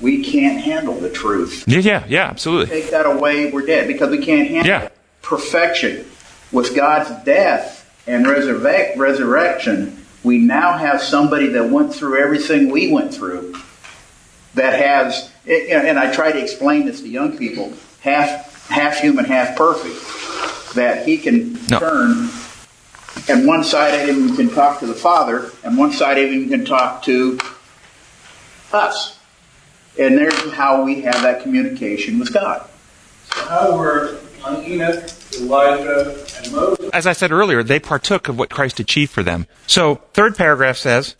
we 0.00 0.24
can't 0.24 0.60
handle 0.60 0.94
the 0.94 1.10
truth. 1.10 1.64
Yeah, 1.66 1.78
yeah, 1.80 2.04
yeah, 2.08 2.24
absolutely. 2.26 2.66
Take 2.80 2.90
that 2.90 3.06
away, 3.06 3.50
we're 3.50 3.66
dead 3.66 3.86
because 3.86 4.10
we 4.10 4.18
can't 4.24 4.48
handle 4.48 4.66
Yeah. 4.66 4.82
it. 4.84 4.92
perfection. 5.22 6.04
With 6.52 6.74
God's 6.74 7.10
death 7.24 7.86
and 8.06 8.26
resurrect, 8.26 8.96
resurrection, 8.98 10.04
we 10.24 10.38
now 10.38 10.72
have 10.76 11.02
somebody 11.02 11.48
that 11.48 11.70
went 11.70 11.94
through 11.94 12.18
everything 12.20 12.70
we 12.70 12.90
went 12.90 13.14
through 13.14 13.54
that 14.54 14.74
has, 14.80 15.30
and 15.46 15.98
I 15.98 16.12
try 16.12 16.32
to 16.32 16.38
explain 16.38 16.86
this 16.86 17.00
to 17.02 17.08
young 17.08 17.36
people, 17.38 17.72
half, 18.00 18.68
half 18.68 18.98
human, 18.98 19.24
half 19.24 19.56
perfect, 19.56 20.74
that 20.74 21.06
he 21.06 21.18
can 21.18 21.58
No. 21.70 21.78
turn, 21.78 22.28
and 23.28 23.46
one 23.46 23.62
side 23.62 23.94
of 23.94 24.08
him 24.08 24.34
can 24.36 24.48
talk 24.50 24.80
to 24.80 24.86
the 24.86 24.94
Father, 24.94 25.50
and 25.62 25.78
one 25.78 25.92
side 25.92 26.18
of 26.18 26.30
him 26.30 26.48
can 26.48 26.64
talk 26.64 27.04
to 27.04 27.38
us. 28.72 29.16
And 29.98 30.16
there's 30.16 30.52
how 30.52 30.84
we 30.84 31.02
have 31.02 31.22
that 31.22 31.42
communication 31.42 32.18
with 32.18 32.32
God. 32.32 32.68
So 33.34 33.44
how 33.44 33.76
were 33.76 34.18
Enoch, 34.46 35.10
Elijah, 35.38 36.26
and 36.38 36.52
Moses? 36.52 36.90
As 36.92 37.06
I 37.06 37.12
said 37.12 37.32
earlier, 37.32 37.62
they 37.62 37.78
partook 37.78 38.28
of 38.28 38.38
what 38.38 38.50
Christ 38.50 38.80
achieved 38.80 39.12
for 39.12 39.22
them. 39.22 39.46
So, 39.66 39.96
third 40.12 40.36
paragraph 40.36 40.76
says, 40.76 41.16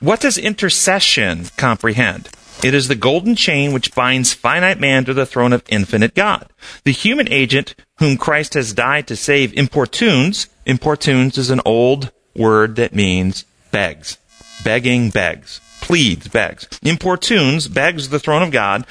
What 0.00 0.20
does 0.20 0.38
intercession 0.38 1.46
comprehend? 1.56 2.28
It 2.62 2.72
is 2.72 2.88
the 2.88 2.94
golden 2.94 3.34
chain 3.34 3.72
which 3.72 3.94
binds 3.94 4.32
finite 4.32 4.80
man 4.80 5.04
to 5.04 5.12
the 5.12 5.26
throne 5.26 5.52
of 5.52 5.64
infinite 5.68 6.14
God. 6.14 6.48
The 6.84 6.92
human 6.92 7.30
agent 7.30 7.74
whom 7.98 8.16
Christ 8.16 8.54
has 8.54 8.72
died 8.72 9.06
to 9.08 9.16
save 9.16 9.52
importunes. 9.54 10.48
Importunes 10.64 11.36
is 11.36 11.50
an 11.50 11.60
old 11.64 12.10
word 12.34 12.76
that 12.76 12.94
means 12.94 13.44
begs. 13.70 14.18
Begging 14.62 15.10
begs. 15.10 15.60
Pleads 15.84 16.28
begs. 16.28 16.66
Importunes 16.82 17.68
begs 17.68 18.08
the 18.08 18.18
throne 18.18 18.42
of 18.42 18.50
God, 18.50 18.86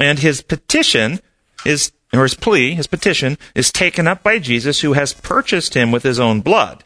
and 0.00 0.18
his 0.18 0.42
petition 0.42 1.20
is, 1.64 1.92
or 2.12 2.24
his 2.24 2.34
plea, 2.34 2.74
his 2.74 2.88
petition, 2.88 3.38
is 3.54 3.70
taken 3.70 4.08
up 4.08 4.24
by 4.24 4.40
Jesus 4.40 4.80
who 4.80 4.94
has 4.94 5.14
purchased 5.14 5.74
him 5.74 5.92
with 5.92 6.02
his 6.02 6.18
own 6.18 6.40
blood. 6.40 6.82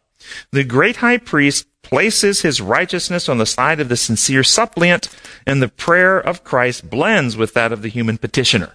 The 0.52 0.62
great 0.62 0.96
high 0.96 1.16
priest 1.16 1.66
places 1.80 2.42
his 2.42 2.60
righteousness 2.60 3.30
on 3.30 3.38
the 3.38 3.46
side 3.46 3.80
of 3.80 3.88
the 3.88 3.96
sincere 3.96 4.44
suppliant, 4.44 5.08
and 5.46 5.62
the 5.62 5.68
prayer 5.68 6.18
of 6.18 6.44
Christ 6.44 6.90
blends 6.90 7.34
with 7.34 7.54
that 7.54 7.72
of 7.72 7.80
the 7.80 7.88
human 7.88 8.18
petitioner. 8.18 8.72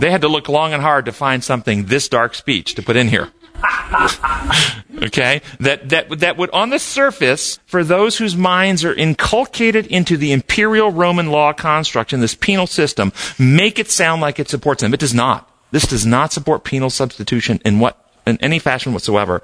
They 0.00 0.10
had 0.10 0.22
to 0.22 0.28
look 0.28 0.48
long 0.48 0.72
and 0.72 0.80
hard 0.82 1.04
to 1.04 1.12
find 1.12 1.44
something 1.44 1.84
this 1.84 2.08
dark 2.08 2.34
speech 2.34 2.74
to 2.76 2.82
put 2.82 2.96
in 2.96 3.08
here. 3.08 3.28
okay? 5.02 5.42
That, 5.60 5.88
that, 5.90 6.20
that 6.20 6.36
would, 6.36 6.50
on 6.50 6.70
the 6.70 6.78
surface, 6.78 7.58
for 7.66 7.84
those 7.84 8.18
whose 8.18 8.36
minds 8.36 8.84
are 8.84 8.94
inculcated 8.94 9.86
into 9.86 10.16
the 10.16 10.32
imperial 10.32 10.90
Roman 10.90 11.30
law 11.30 11.52
construct 11.52 12.12
in 12.12 12.20
this 12.20 12.34
penal 12.34 12.66
system, 12.66 13.12
make 13.38 13.78
it 13.78 13.90
sound 13.90 14.20
like 14.20 14.38
it 14.38 14.48
supports 14.48 14.82
them. 14.82 14.94
It 14.94 15.00
does 15.00 15.14
not. 15.14 15.50
This 15.70 15.86
does 15.86 16.04
not 16.04 16.32
support 16.32 16.64
penal 16.64 16.90
substitution 16.90 17.60
in 17.64 17.78
what, 17.78 17.96
in 18.26 18.38
any 18.40 18.58
fashion 18.58 18.92
whatsoever. 18.92 19.42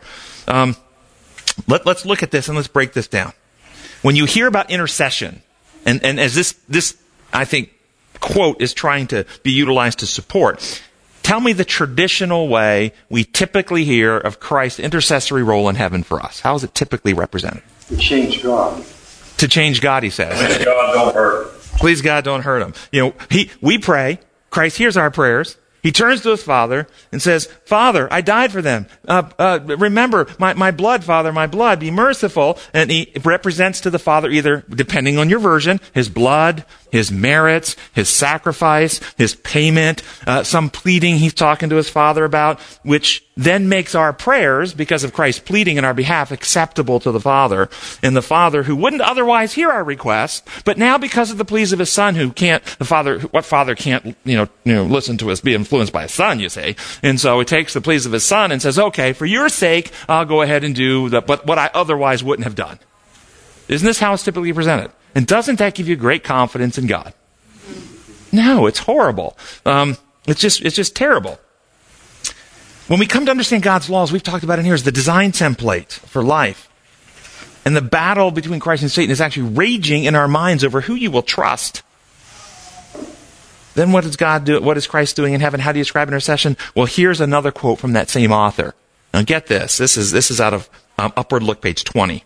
Um, 0.49 0.77
let, 1.67 1.87
us 1.87 2.05
look 2.05 2.23
at 2.23 2.31
this 2.31 2.49
and 2.49 2.57
let's 2.57 2.69
break 2.69 2.93
this 2.93 3.09
down. 3.09 3.33
When 4.03 4.17
you 4.17 4.25
hear 4.25 4.47
about 4.47 4.71
intercession, 4.71 5.43
and, 5.85 6.05
and 6.05 6.21
as 6.21 6.35
this, 6.35 6.53
this, 6.69 6.97
I 7.33 7.45
think, 7.45 7.73
quote 8.21 8.61
is 8.61 8.75
trying 8.75 9.07
to 9.09 9.27
be 9.43 9.53
utilized 9.53 10.01
to 10.01 10.07
support, 10.07 10.83
tell 11.27 11.41
me 11.41 11.53
the 11.53 11.65
traditional 11.65 12.47
way 12.47 12.93
we 13.11 13.25
typically 13.25 13.85
hear 13.85 14.17
of 14.17 14.39
Christ's 14.39 14.79
intercessory 14.79 15.43
role 15.43 15.69
in 15.69 15.75
heaven 15.75 16.05
for 16.05 16.23
us. 16.23 16.39
How 16.39 16.55
is 16.55 16.63
it 16.63 16.73
typically 16.73 17.15
represented? 17.15 17.65
To 17.89 17.97
change 17.97 18.45
God. 18.45 18.85
To 19.39 19.49
change 19.49 19.81
God, 19.81 20.05
he 20.05 20.11
says. 20.11 20.39
Please 20.39 20.65
God 20.65 20.93
don't 20.93 21.15
hurt. 21.15 21.53
Please 21.79 22.01
God, 22.01 22.25
don't 22.25 22.43
hurt 22.43 22.63
him. 22.63 22.75
You 22.93 23.01
know, 23.01 23.15
he, 23.29 23.51
we 23.61 23.77
pray. 23.77 24.21
Christ 24.51 24.79
hears 24.79 24.97
our 24.97 25.11
prayers. 25.11 25.57
He 25.83 25.93
turns 25.93 26.23
to 26.23 26.31
his 26.31 26.43
father 26.43 26.89
and 27.13 27.21
says, 27.21 27.47
Father, 27.65 28.09
I 28.13 28.21
died 28.21 28.51
for 28.51 28.63
them. 28.63 28.87
Uh, 29.07 29.29
uh, 29.39 29.61
remember 29.63 30.27
my, 30.39 30.55
my 30.55 30.71
blood, 30.71 31.05
Father, 31.05 31.33
my 31.33 31.47
blood. 31.47 31.81
Be 31.81 31.91
merciful. 31.91 32.59
And 32.73 32.91
he 32.91 33.13
represents 33.25 33.81
to 33.83 33.91
the 33.91 33.99
Father 33.99 34.31
either, 34.31 34.65
depending 34.69 35.19
on 35.19 35.29
your 35.29 35.39
version, 35.39 35.81
his 35.93 36.09
blood, 36.09 36.65
his 36.91 37.11
merits, 37.11 37.77
his 37.95 38.09
sacrifice, 38.09 39.01
his 39.17 39.35
payment, 39.35 40.03
uh, 40.27 40.43
some 40.43 40.71
pleading 40.71 41.17
he's 41.17 41.35
talking 41.35 41.69
to 41.71 41.77
his 41.77 41.89
Father 41.89 42.25
about, 42.25 42.61
which 42.83 43.25
then 43.37 43.69
makes 43.69 43.95
our 43.95 44.15
prayers, 44.15 44.73
because 44.73 45.05
of 45.05 45.13
Christ's 45.13 45.43
pleading 45.43 45.77
in 45.77 45.85
our 45.85 45.93
behalf, 45.93 46.31
acceptable 46.31 46.99
to 47.01 47.13
the 47.13 47.21
Father. 47.21 47.69
And 48.03 48.17
the 48.17 48.23
Father, 48.23 48.63
who 48.63 48.75
wouldn't 48.75 49.03
otherwise 49.03 49.53
hear 49.53 49.71
our 49.71 49.85
request, 49.85 50.49
but 50.65 50.79
now 50.79 50.97
because 50.97 51.31
of 51.31 51.37
the 51.37 51.45
pleas 51.45 51.73
of 51.73 51.79
his 51.79 51.93
Son, 51.93 52.15
who 52.15 52.33
can't, 52.33 52.65
the 52.79 52.87
Father, 52.87 53.21
what 53.21 53.45
Father 53.45 53.75
can't, 53.75 54.17
you 54.25 54.37
know, 54.37 54.49
you 54.65 54.75
know, 54.75 54.85
listen 54.85 55.19
to 55.19 55.31
us, 55.31 55.41
be 55.43 55.55
influenced 55.55 55.93
by 55.93 56.03
his 56.03 56.13
Son, 56.13 56.41
you 56.41 56.49
say. 56.49 56.77
And 57.03 57.21
so 57.21 57.39
he 57.39 57.45
takes 57.45 57.75
the 57.75 57.83
pleas 57.83 58.07
of 58.07 58.13
his 58.13 58.25
Son 58.25 58.51
and 58.53 58.63
says, 58.63 58.79
okay, 58.79 59.13
for 59.13 59.27
your 59.27 59.51
sake, 59.51 59.93
I'll 60.09 60.25
go 60.25 60.41
ahead 60.41 60.65
and 60.65 60.75
do 60.75 61.11
the, 61.11 61.21
but 61.21 61.47
what 61.47 61.59
I 61.59 61.71
otherwise 61.75 62.25
wouldn't 62.25 62.45
have 62.45 62.55
done. 62.55 62.79
Isn't 63.69 63.87
this 63.87 63.99
how 63.99 64.15
it's 64.15 64.23
typically 64.23 64.53
presented? 64.53 64.93
And 65.17 65.27
doesn't 65.27 65.59
that 65.61 65.75
give 65.75 65.89
you 65.89 65.97
great 65.97 66.25
confidence 66.25 66.77
in 66.77 66.87
God? 66.87 67.15
No, 68.33 68.67
it's 68.67 68.81
horrible. 68.81 69.35
Um, 69.65 69.97
it's 70.27 70.43
just, 70.43 70.61
it's 70.61 70.77
just 70.77 70.95
terrible. 70.95 71.41
When 72.87 73.01
we 73.01 73.07
come 73.07 73.25
to 73.25 73.31
understand 73.31 73.63
God's 73.63 73.89
laws, 73.89 74.13
we've 74.13 74.23
talked 74.23 74.45
about 74.45 74.59
in 74.59 74.67
here 74.67 74.75
is 74.75 74.85
the 74.85 74.93
design 74.93 75.33
template 75.33 75.91
for 75.91 76.23
life. 76.23 76.69
And 77.65 77.75
the 77.75 77.81
battle 77.81 78.31
between 78.31 78.61
Christ 78.61 78.83
and 78.83 78.91
Satan 78.91 79.11
is 79.11 79.23
actually 79.23 79.55
raging 79.55 80.05
in 80.05 80.15
our 80.15 80.29
minds 80.29 80.63
over 80.63 80.83
who 80.83 80.95
you 80.95 81.11
will 81.11 81.23
trust. 81.23 81.83
Then 83.73 83.93
what 83.93 84.05
does 84.05 84.17
God 84.17 84.45
do? 84.45 84.61
What 84.61 84.77
is 84.77 84.87
Christ 84.87 85.17
doing 85.17 85.33
in 85.33 85.41
heaven? 85.41 85.61
How 85.61 85.73
do 85.73 85.79
you 85.79 85.85
describe 85.85 86.09
intercession? 86.09 86.59
Well, 86.75 86.87
here's 86.87 87.23
another 87.23 87.53
quote 87.53 87.79
from 87.79 87.95
that 87.95 88.11
same 88.11 88.33
author. 88.33 88.75
Now 89.15 89.23
get 89.23 89.47
this. 89.47 89.79
This 89.79 89.97
is, 89.97 90.13
this 90.13 90.31
is 90.31 90.43
out 90.43 90.53
of 90.53 90.69
um, 90.99 91.15
Upward 91.17 91.43
Look, 91.43 91.63
page 91.63 91.85
20. 91.85 92.23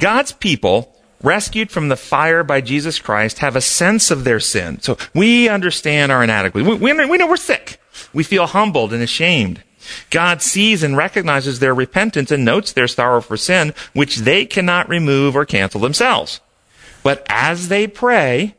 God's 0.00 0.32
people, 0.32 0.93
rescued 1.24 1.70
from 1.70 1.88
the 1.88 1.96
fire 1.96 2.44
by 2.44 2.60
Jesus 2.60 2.98
Christ, 2.98 3.38
have 3.38 3.56
a 3.56 3.60
sense 3.60 4.10
of 4.10 4.24
their 4.24 4.40
sin. 4.40 4.80
So 4.80 4.96
we 5.14 5.48
understand 5.48 6.12
our 6.12 6.22
inadequacy. 6.22 6.68
We, 6.68 6.74
we, 6.76 7.06
we 7.06 7.16
know 7.16 7.26
we're 7.26 7.36
sick. 7.36 7.80
We 8.12 8.22
feel 8.22 8.46
humbled 8.46 8.92
and 8.92 9.02
ashamed. 9.02 9.62
God 10.10 10.40
sees 10.42 10.82
and 10.82 10.96
recognizes 10.96 11.58
their 11.58 11.74
repentance 11.74 12.30
and 12.30 12.44
notes 12.44 12.72
their 12.72 12.88
sorrow 12.88 13.20
for 13.20 13.36
sin, 13.36 13.74
which 13.92 14.18
they 14.18 14.46
cannot 14.46 14.88
remove 14.88 15.36
or 15.36 15.44
cancel 15.44 15.80
themselves. 15.80 16.40
But 17.02 17.24
as 17.28 17.68
they 17.68 17.86
pray, 17.86 18.54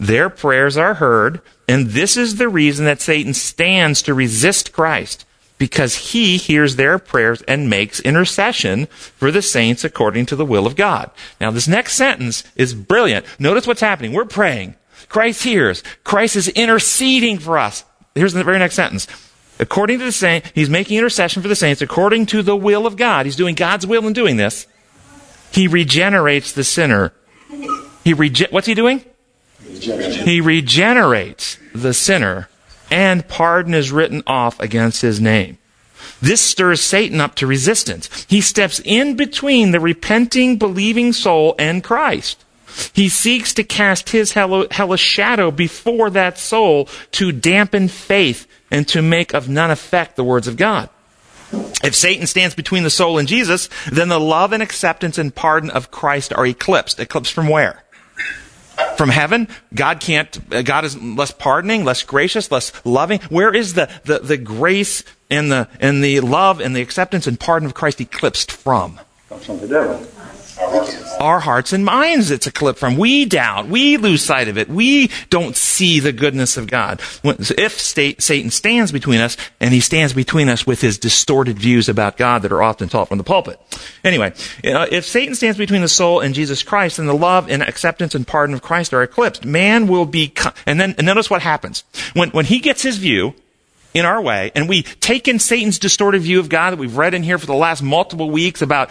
their 0.00 0.28
prayers 0.28 0.76
are 0.76 0.94
heard, 0.94 1.40
and 1.68 1.88
this 1.88 2.16
is 2.16 2.36
the 2.36 2.48
reason 2.48 2.84
that 2.86 3.00
Satan 3.00 3.34
stands 3.34 4.02
to 4.02 4.14
resist 4.14 4.72
Christ, 4.72 5.24
because 5.58 6.12
he 6.12 6.36
hears 6.36 6.76
their 6.76 6.98
prayers 6.98 7.42
and 7.42 7.70
makes 7.70 8.00
intercession 8.00 8.86
for 8.86 9.30
the 9.30 9.42
saints 9.42 9.84
according 9.84 10.26
to 10.26 10.36
the 10.36 10.44
will 10.44 10.66
of 10.66 10.76
God. 10.76 11.10
Now, 11.40 11.50
this 11.50 11.68
next 11.68 11.94
sentence 11.94 12.44
is 12.56 12.74
brilliant. 12.74 13.24
Notice 13.38 13.66
what's 13.66 13.80
happening. 13.80 14.12
We're 14.12 14.24
praying. 14.24 14.74
Christ 15.08 15.44
hears. 15.44 15.82
Christ 16.02 16.36
is 16.36 16.48
interceding 16.48 17.38
for 17.38 17.58
us. 17.58 17.84
Here's 18.14 18.32
the 18.32 18.44
very 18.44 18.58
next 18.58 18.74
sentence. 18.74 19.06
According 19.60 20.00
to 20.00 20.04
the 20.04 20.12
saint, 20.12 20.44
he's 20.54 20.68
making 20.68 20.98
intercession 20.98 21.40
for 21.40 21.48
the 21.48 21.54
saints 21.54 21.80
according 21.80 22.26
to 22.26 22.42
the 22.42 22.56
will 22.56 22.86
of 22.86 22.96
God. 22.96 23.26
He's 23.26 23.36
doing 23.36 23.54
God's 23.54 23.86
will 23.86 24.06
in 24.06 24.12
doing 24.12 24.36
this. 24.36 24.66
He 25.52 25.68
regenerates 25.68 26.52
the 26.52 26.64
sinner. 26.64 27.12
He 28.02 28.12
rege- 28.12 28.50
what's 28.50 28.66
he 28.66 28.74
doing? 28.74 29.04
He 29.62 30.40
regenerates 30.40 31.58
the 31.72 31.94
sinner 31.94 32.48
and 32.94 33.26
pardon 33.26 33.74
is 33.74 33.90
written 33.90 34.22
off 34.24 34.60
against 34.60 35.02
his 35.02 35.20
name. 35.20 35.58
This 36.22 36.40
stirs 36.40 36.80
Satan 36.80 37.20
up 37.20 37.34
to 37.36 37.46
resistance. 37.46 38.24
He 38.28 38.40
steps 38.40 38.80
in 38.84 39.16
between 39.16 39.72
the 39.72 39.80
repenting, 39.80 40.58
believing 40.58 41.12
soul 41.12 41.56
and 41.58 41.82
Christ. 41.82 42.44
He 42.92 43.08
seeks 43.08 43.52
to 43.54 43.64
cast 43.64 44.10
his 44.10 44.32
hellish 44.32 45.00
shadow 45.00 45.50
before 45.50 46.08
that 46.10 46.38
soul 46.38 46.88
to 47.12 47.32
dampen 47.32 47.88
faith 47.88 48.46
and 48.70 48.86
to 48.88 49.02
make 49.02 49.34
of 49.34 49.48
none 49.48 49.72
effect 49.72 50.14
the 50.14 50.24
words 50.24 50.46
of 50.46 50.56
God. 50.56 50.88
If 51.82 51.94
Satan 51.94 52.26
stands 52.26 52.54
between 52.54 52.84
the 52.84 52.90
soul 52.90 53.18
and 53.18 53.28
Jesus, 53.28 53.68
then 53.90 54.08
the 54.08 54.20
love 54.20 54.52
and 54.52 54.62
acceptance 54.62 55.18
and 55.18 55.34
pardon 55.34 55.70
of 55.70 55.90
Christ 55.90 56.32
are 56.32 56.46
eclipsed. 56.46 57.00
Eclipsed 57.00 57.32
from 57.32 57.48
where? 57.48 57.83
From 58.96 59.08
heaven? 59.08 59.48
God 59.74 60.00
can't, 60.00 60.38
uh, 60.52 60.62
God 60.62 60.84
is 60.84 61.00
less 61.00 61.30
pardoning, 61.32 61.84
less 61.84 62.02
gracious, 62.02 62.50
less 62.50 62.72
loving. 62.84 63.20
Where 63.28 63.54
is 63.54 63.74
the, 63.74 63.90
the, 64.04 64.20
the 64.20 64.36
grace 64.36 65.04
and 65.30 65.50
the, 65.50 65.68
and 65.80 66.02
the 66.02 66.20
love 66.20 66.60
and 66.60 66.74
the 66.74 66.82
acceptance 66.82 67.26
and 67.26 67.38
pardon 67.38 67.66
of 67.66 67.74
Christ 67.74 68.00
eclipsed 68.00 68.52
from? 68.52 69.00
Comes 69.28 69.46
from 69.46 69.58
the 69.58 69.68
devil 69.68 70.06
our 71.20 71.40
hearts 71.40 71.72
and 71.72 71.84
minds 71.84 72.30
it's 72.30 72.46
a 72.46 72.52
clip 72.52 72.76
from. 72.76 72.96
We 72.96 73.24
doubt. 73.24 73.66
We 73.68 73.96
lose 73.96 74.22
sight 74.22 74.48
of 74.48 74.58
it. 74.58 74.68
We 74.68 75.10
don't 75.30 75.56
see 75.56 76.00
the 76.00 76.12
goodness 76.12 76.56
of 76.56 76.66
God. 76.66 77.00
If 77.22 77.80
Satan 77.80 78.50
stands 78.50 78.92
between 78.92 79.20
us, 79.20 79.36
and 79.60 79.72
he 79.72 79.80
stands 79.80 80.12
between 80.12 80.48
us 80.48 80.66
with 80.66 80.80
his 80.80 80.98
distorted 80.98 81.58
views 81.58 81.88
about 81.88 82.16
God 82.16 82.42
that 82.42 82.52
are 82.52 82.62
often 82.62 82.88
taught 82.88 83.08
from 83.08 83.18
the 83.18 83.24
pulpit. 83.24 83.58
Anyway, 84.02 84.32
if 84.62 85.04
Satan 85.06 85.34
stands 85.34 85.58
between 85.58 85.82
the 85.82 85.88
soul 85.88 86.20
and 86.20 86.34
Jesus 86.34 86.62
Christ, 86.62 86.98
then 86.98 87.06
the 87.06 87.14
love 87.14 87.50
and 87.50 87.62
acceptance 87.62 88.14
and 88.14 88.26
pardon 88.26 88.54
of 88.54 88.62
Christ 88.62 88.92
are 88.92 89.02
eclipsed. 89.02 89.44
Man 89.44 89.86
will 89.86 90.06
be, 90.06 90.32
and 90.66 90.80
then 90.80 90.94
and 90.98 91.06
notice 91.06 91.30
what 91.30 91.42
happens. 91.42 91.84
When, 92.12 92.30
when 92.30 92.44
he 92.44 92.58
gets 92.58 92.82
his 92.82 92.98
view, 92.98 93.34
in 93.94 94.04
our 94.04 94.20
way, 94.20 94.50
and 94.56 94.68
we 94.68 94.82
take 94.82 95.28
in 95.28 95.38
Satan's 95.38 95.78
distorted 95.78 96.20
view 96.20 96.40
of 96.40 96.48
God 96.48 96.72
that 96.72 96.78
we've 96.78 96.96
read 96.96 97.14
in 97.14 97.22
here 97.22 97.38
for 97.38 97.46
the 97.46 97.54
last 97.54 97.80
multiple 97.80 98.28
weeks 98.28 98.60
about 98.60 98.90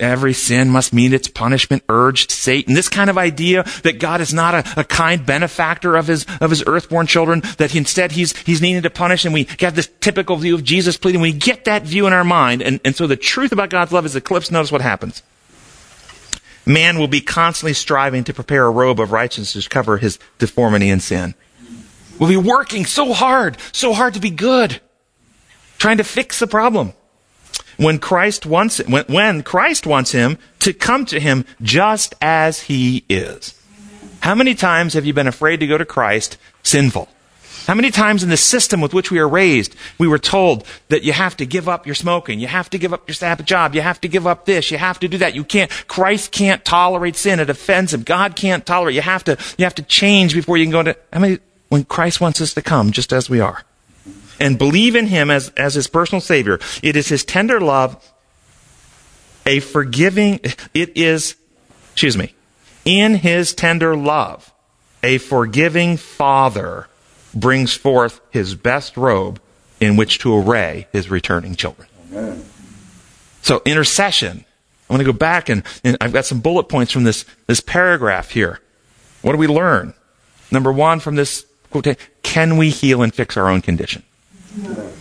every 0.00 0.32
sin 0.32 0.70
must 0.70 0.92
meet 0.94 1.12
its 1.12 1.28
punishment, 1.28 1.84
urged 1.90 2.30
Satan. 2.30 2.74
This 2.74 2.88
kind 2.88 3.10
of 3.10 3.18
idea 3.18 3.64
that 3.82 4.00
God 4.00 4.22
is 4.22 4.32
not 4.32 4.54
a, 4.54 4.80
a 4.80 4.84
kind 4.84 5.24
benefactor 5.24 5.96
of 5.96 6.06
his 6.06 6.24
of 6.40 6.48
his 6.48 6.64
earthborn 6.66 7.06
children, 7.06 7.42
that 7.58 7.76
instead 7.76 8.12
he's 8.12 8.34
he's 8.38 8.62
needing 8.62 8.82
to 8.82 8.90
punish, 8.90 9.26
and 9.26 9.34
we 9.34 9.44
get 9.44 9.74
this 9.74 9.90
typical 10.00 10.36
view 10.36 10.54
of 10.54 10.64
Jesus 10.64 10.96
pleading. 10.96 11.20
We 11.20 11.32
get 11.32 11.66
that 11.66 11.82
view 11.82 12.06
in 12.06 12.14
our 12.14 12.24
mind, 12.24 12.62
and, 12.62 12.80
and 12.86 12.96
so 12.96 13.06
the 13.06 13.16
truth 13.16 13.52
about 13.52 13.68
God's 13.68 13.92
love 13.92 14.06
is 14.06 14.16
eclipsed. 14.16 14.50
Notice 14.50 14.72
what 14.72 14.80
happens. 14.80 15.22
Man 16.64 16.98
will 16.98 17.08
be 17.08 17.20
constantly 17.20 17.74
striving 17.74 18.24
to 18.24 18.34
prepare 18.34 18.66
a 18.66 18.70
robe 18.70 18.98
of 18.98 19.12
righteousness 19.12 19.64
to 19.64 19.70
cover 19.70 19.98
his 19.98 20.18
deformity 20.38 20.88
and 20.88 21.02
sin. 21.02 21.34
We'll 22.18 22.28
be 22.28 22.36
working 22.36 22.84
so 22.84 23.12
hard, 23.12 23.56
so 23.72 23.92
hard 23.92 24.14
to 24.14 24.20
be 24.20 24.30
good, 24.30 24.80
trying 25.78 25.98
to 25.98 26.04
fix 26.04 26.38
the 26.38 26.46
problem. 26.46 26.92
When 27.76 27.98
Christ 27.98 28.44
wants 28.44 28.78
when, 28.86 29.04
when 29.04 29.42
Christ 29.44 29.86
wants 29.86 30.10
him 30.10 30.38
to 30.60 30.72
come 30.72 31.06
to 31.06 31.20
him 31.20 31.44
just 31.62 32.14
as 32.20 32.62
he 32.62 33.04
is. 33.08 33.54
How 34.20 34.34
many 34.34 34.56
times 34.56 34.94
have 34.94 35.06
you 35.06 35.14
been 35.14 35.28
afraid 35.28 35.60
to 35.60 35.66
go 35.68 35.78
to 35.78 35.84
Christ 35.84 36.38
sinful? 36.64 37.08
How 37.68 37.74
many 37.74 37.90
times 37.90 38.22
in 38.22 38.30
the 38.30 38.36
system 38.38 38.80
with 38.80 38.94
which 38.94 39.10
we 39.10 39.18
are 39.18 39.28
raised, 39.28 39.76
we 39.98 40.08
were 40.08 40.18
told 40.18 40.66
that 40.88 41.04
you 41.04 41.12
have 41.12 41.36
to 41.36 41.44
give 41.44 41.68
up 41.68 41.84
your 41.84 41.94
smoking, 41.94 42.40
you 42.40 42.46
have 42.46 42.70
to 42.70 42.78
give 42.78 42.94
up 42.94 43.06
your 43.06 43.14
Sabbath 43.14 43.44
job, 43.44 43.74
you 43.74 43.82
have 43.82 44.00
to 44.00 44.08
give 44.08 44.26
up 44.26 44.46
this, 44.46 44.70
you 44.70 44.78
have 44.78 44.98
to 45.00 45.06
do 45.08 45.18
that. 45.18 45.34
You 45.34 45.44
can't, 45.44 45.70
Christ 45.86 46.32
can't 46.32 46.64
tolerate 46.64 47.14
sin. 47.14 47.40
It 47.40 47.50
offends 47.50 47.92
him. 47.92 48.04
God 48.04 48.36
can't 48.36 48.64
tolerate. 48.64 48.94
You 48.94 49.02
have 49.02 49.22
to, 49.24 49.36
you 49.58 49.64
have 49.64 49.74
to 49.74 49.82
change 49.82 50.32
before 50.32 50.56
you 50.56 50.64
can 50.64 50.72
go 50.72 50.82
to, 50.82 50.96
how 51.12 51.20
many, 51.20 51.40
when 51.68 51.84
Christ 51.84 52.20
wants 52.20 52.40
us 52.40 52.54
to 52.54 52.62
come 52.62 52.92
just 52.92 53.12
as 53.12 53.28
we 53.28 53.40
are 53.40 53.62
and 54.40 54.58
believe 54.58 54.94
in 54.94 55.06
Him 55.06 55.30
as, 55.30 55.50
as 55.50 55.74
His 55.74 55.86
personal 55.86 56.20
Savior. 56.20 56.58
It 56.82 56.96
is 56.96 57.08
His 57.08 57.24
tender 57.24 57.60
love, 57.60 58.12
a 59.46 59.60
forgiving, 59.60 60.40
it 60.74 60.96
is, 60.96 61.36
excuse 61.92 62.16
me, 62.16 62.34
in 62.84 63.16
His 63.16 63.54
tender 63.54 63.96
love, 63.96 64.52
a 65.02 65.18
forgiving 65.18 65.96
Father 65.96 66.88
brings 67.34 67.74
forth 67.74 68.20
His 68.30 68.54
best 68.54 68.96
robe 68.96 69.40
in 69.80 69.96
which 69.96 70.18
to 70.20 70.36
array 70.36 70.88
His 70.92 71.10
returning 71.10 71.54
children. 71.54 71.88
Amen. 72.10 72.44
So 73.42 73.62
intercession. 73.64 74.44
I'm 74.90 74.96
going 74.96 75.06
to 75.06 75.12
go 75.12 75.16
back 75.16 75.50
and, 75.50 75.64
and 75.84 75.98
I've 76.00 76.14
got 76.14 76.24
some 76.24 76.40
bullet 76.40 76.64
points 76.64 76.92
from 76.92 77.04
this, 77.04 77.26
this 77.46 77.60
paragraph 77.60 78.30
here. 78.30 78.60
What 79.20 79.32
do 79.32 79.38
we 79.38 79.46
learn? 79.46 79.92
Number 80.50 80.72
one, 80.72 80.98
from 80.98 81.16
this 81.16 81.44
can 82.22 82.56
we 82.56 82.70
heal 82.70 83.02
and 83.02 83.14
fix 83.14 83.36
our 83.36 83.48
own 83.48 83.60
condition? 83.62 84.02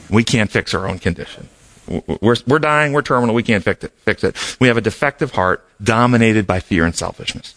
We 0.10 0.24
can't 0.24 0.52
fix 0.52 0.74
our 0.74 0.88
own 0.88 1.00
condition. 1.00 1.50
We're, 1.88 2.36
we're 2.46 2.60
dying, 2.60 2.92
we're 2.94 3.02
terminal, 3.02 3.34
we 3.34 3.44
can't 3.44 3.64
fix 3.64 3.84
it, 3.84 3.92
fix 4.00 4.24
it. 4.24 4.36
We 4.60 4.68
have 4.68 4.78
a 4.78 4.82
defective 4.82 5.32
heart 5.32 5.66
dominated 5.82 6.46
by 6.46 6.60
fear 6.60 6.86
and 6.86 6.94
selfishness. 6.94 7.56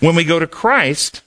When 0.00 0.14
we 0.14 0.24
go 0.24 0.38
to 0.38 0.46
Christ, 0.46 1.22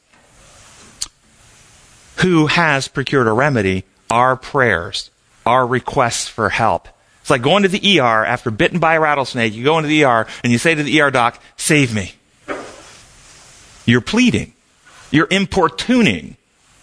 who 2.18 2.48
has 2.48 2.88
procured 2.88 3.28
a 3.28 3.34
remedy, 3.34 3.84
our 4.10 4.38
prayers, 4.38 5.10
our 5.46 5.66
requests 5.68 6.28
for 6.28 6.50
help. 6.50 6.88
It's 7.22 7.30
like 7.30 7.42
going 7.42 7.64
to 7.64 7.70
the 7.70 8.00
ER 8.00 8.26
after 8.26 8.50
bitten 8.50 8.80
by 8.80 8.96
a 8.96 9.00
rattlesnake. 9.00 9.54
You 9.54 9.64
go 9.64 9.78
into 9.78 9.90
the 9.90 10.06
ER 10.06 10.26
and 10.44 10.52
you 10.52 10.58
say 10.58 10.74
to 10.74 10.84
the 10.84 11.02
ER 11.02 11.12
doc, 11.12 11.42
save 11.58 11.94
me. 11.94 12.14
You're 13.86 14.02
pleading. 14.02 14.54
You're 15.12 15.28
importuning 15.30 16.38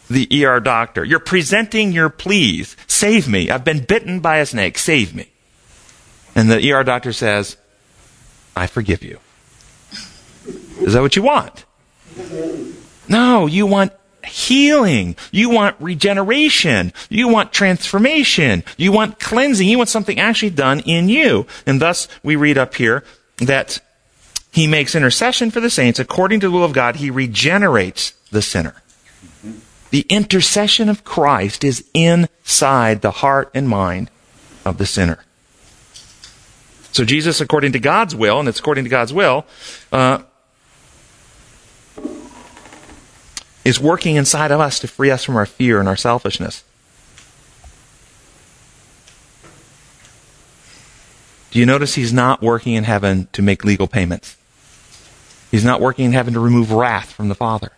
the 0.08 0.44
ER 0.44 0.60
doctor. 0.60 1.04
You're 1.04 1.18
presenting 1.18 1.92
your 1.92 2.08
pleas. 2.08 2.76
Save 2.86 3.28
me. 3.28 3.50
I've 3.50 3.64
been 3.64 3.84
bitten 3.84 4.20
by 4.20 4.38
a 4.38 4.46
snake. 4.46 4.78
Save 4.78 5.14
me. 5.14 5.28
And 6.34 6.50
the 6.50 6.72
ER 6.72 6.84
doctor 6.84 7.12
says, 7.12 7.56
I 8.56 8.66
forgive 8.66 9.02
you. 9.02 9.18
Is 10.80 10.94
that 10.94 11.02
what 11.02 11.16
you 11.16 11.22
want? 11.22 11.64
No, 13.08 13.46
you 13.46 13.66
want 13.66 13.92
healing. 14.24 15.16
You 15.30 15.50
want 15.50 15.76
regeneration. 15.80 16.92
You 17.08 17.28
want 17.28 17.52
transformation. 17.52 18.64
You 18.76 18.92
want 18.92 19.18
cleansing. 19.18 19.68
You 19.68 19.78
want 19.78 19.88
something 19.88 20.18
actually 20.18 20.50
done 20.50 20.80
in 20.80 21.08
you. 21.08 21.46
And 21.66 21.80
thus, 21.80 22.08
we 22.22 22.36
read 22.36 22.58
up 22.58 22.74
here 22.74 23.04
that 23.38 23.80
he 24.50 24.66
makes 24.66 24.94
intercession 24.94 25.50
for 25.50 25.60
the 25.60 25.70
saints 25.70 25.98
according 25.98 26.40
to 26.40 26.48
the 26.48 26.52
will 26.52 26.64
of 26.64 26.72
God. 26.72 26.96
He 26.96 27.10
regenerates 27.10 28.12
the 28.30 28.42
sinner. 28.42 28.82
The 29.90 30.04
intercession 30.08 30.88
of 30.88 31.04
Christ 31.04 31.64
is 31.64 31.84
inside 31.94 33.00
the 33.00 33.10
heart 33.10 33.50
and 33.54 33.68
mind 33.68 34.10
of 34.64 34.78
the 34.78 34.86
sinner. 34.86 35.24
So 36.92 37.04
Jesus, 37.04 37.40
according 37.40 37.72
to 37.72 37.78
God's 37.78 38.14
will, 38.14 38.40
and 38.40 38.48
it's 38.48 38.58
according 38.58 38.84
to 38.84 38.90
God's 38.90 39.12
will, 39.12 39.46
uh, 39.92 40.20
is 43.64 43.78
working 43.78 44.16
inside 44.16 44.50
of 44.50 44.60
us 44.60 44.78
to 44.80 44.88
free 44.88 45.10
us 45.10 45.24
from 45.24 45.36
our 45.36 45.46
fear 45.46 45.78
and 45.78 45.88
our 45.88 45.96
selfishness. 45.96 46.64
Do 51.50 51.58
you 51.58 51.66
notice 51.66 51.94
he's 51.94 52.12
not 52.12 52.42
working 52.42 52.74
in 52.74 52.84
heaven 52.84 53.28
to 53.32 53.42
make 53.42 53.64
legal 53.64 53.86
payments? 53.86 54.36
He's 55.50 55.64
not 55.64 55.80
working 55.80 56.04
in 56.06 56.12
heaven 56.12 56.34
to 56.34 56.40
remove 56.40 56.72
wrath 56.72 57.12
from 57.12 57.28
the 57.28 57.34
Father. 57.34 57.72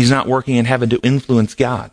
He's 0.00 0.10
not 0.10 0.26
working 0.26 0.56
in 0.56 0.64
heaven 0.64 0.88
to 0.88 1.00
influence 1.02 1.54
God. 1.54 1.90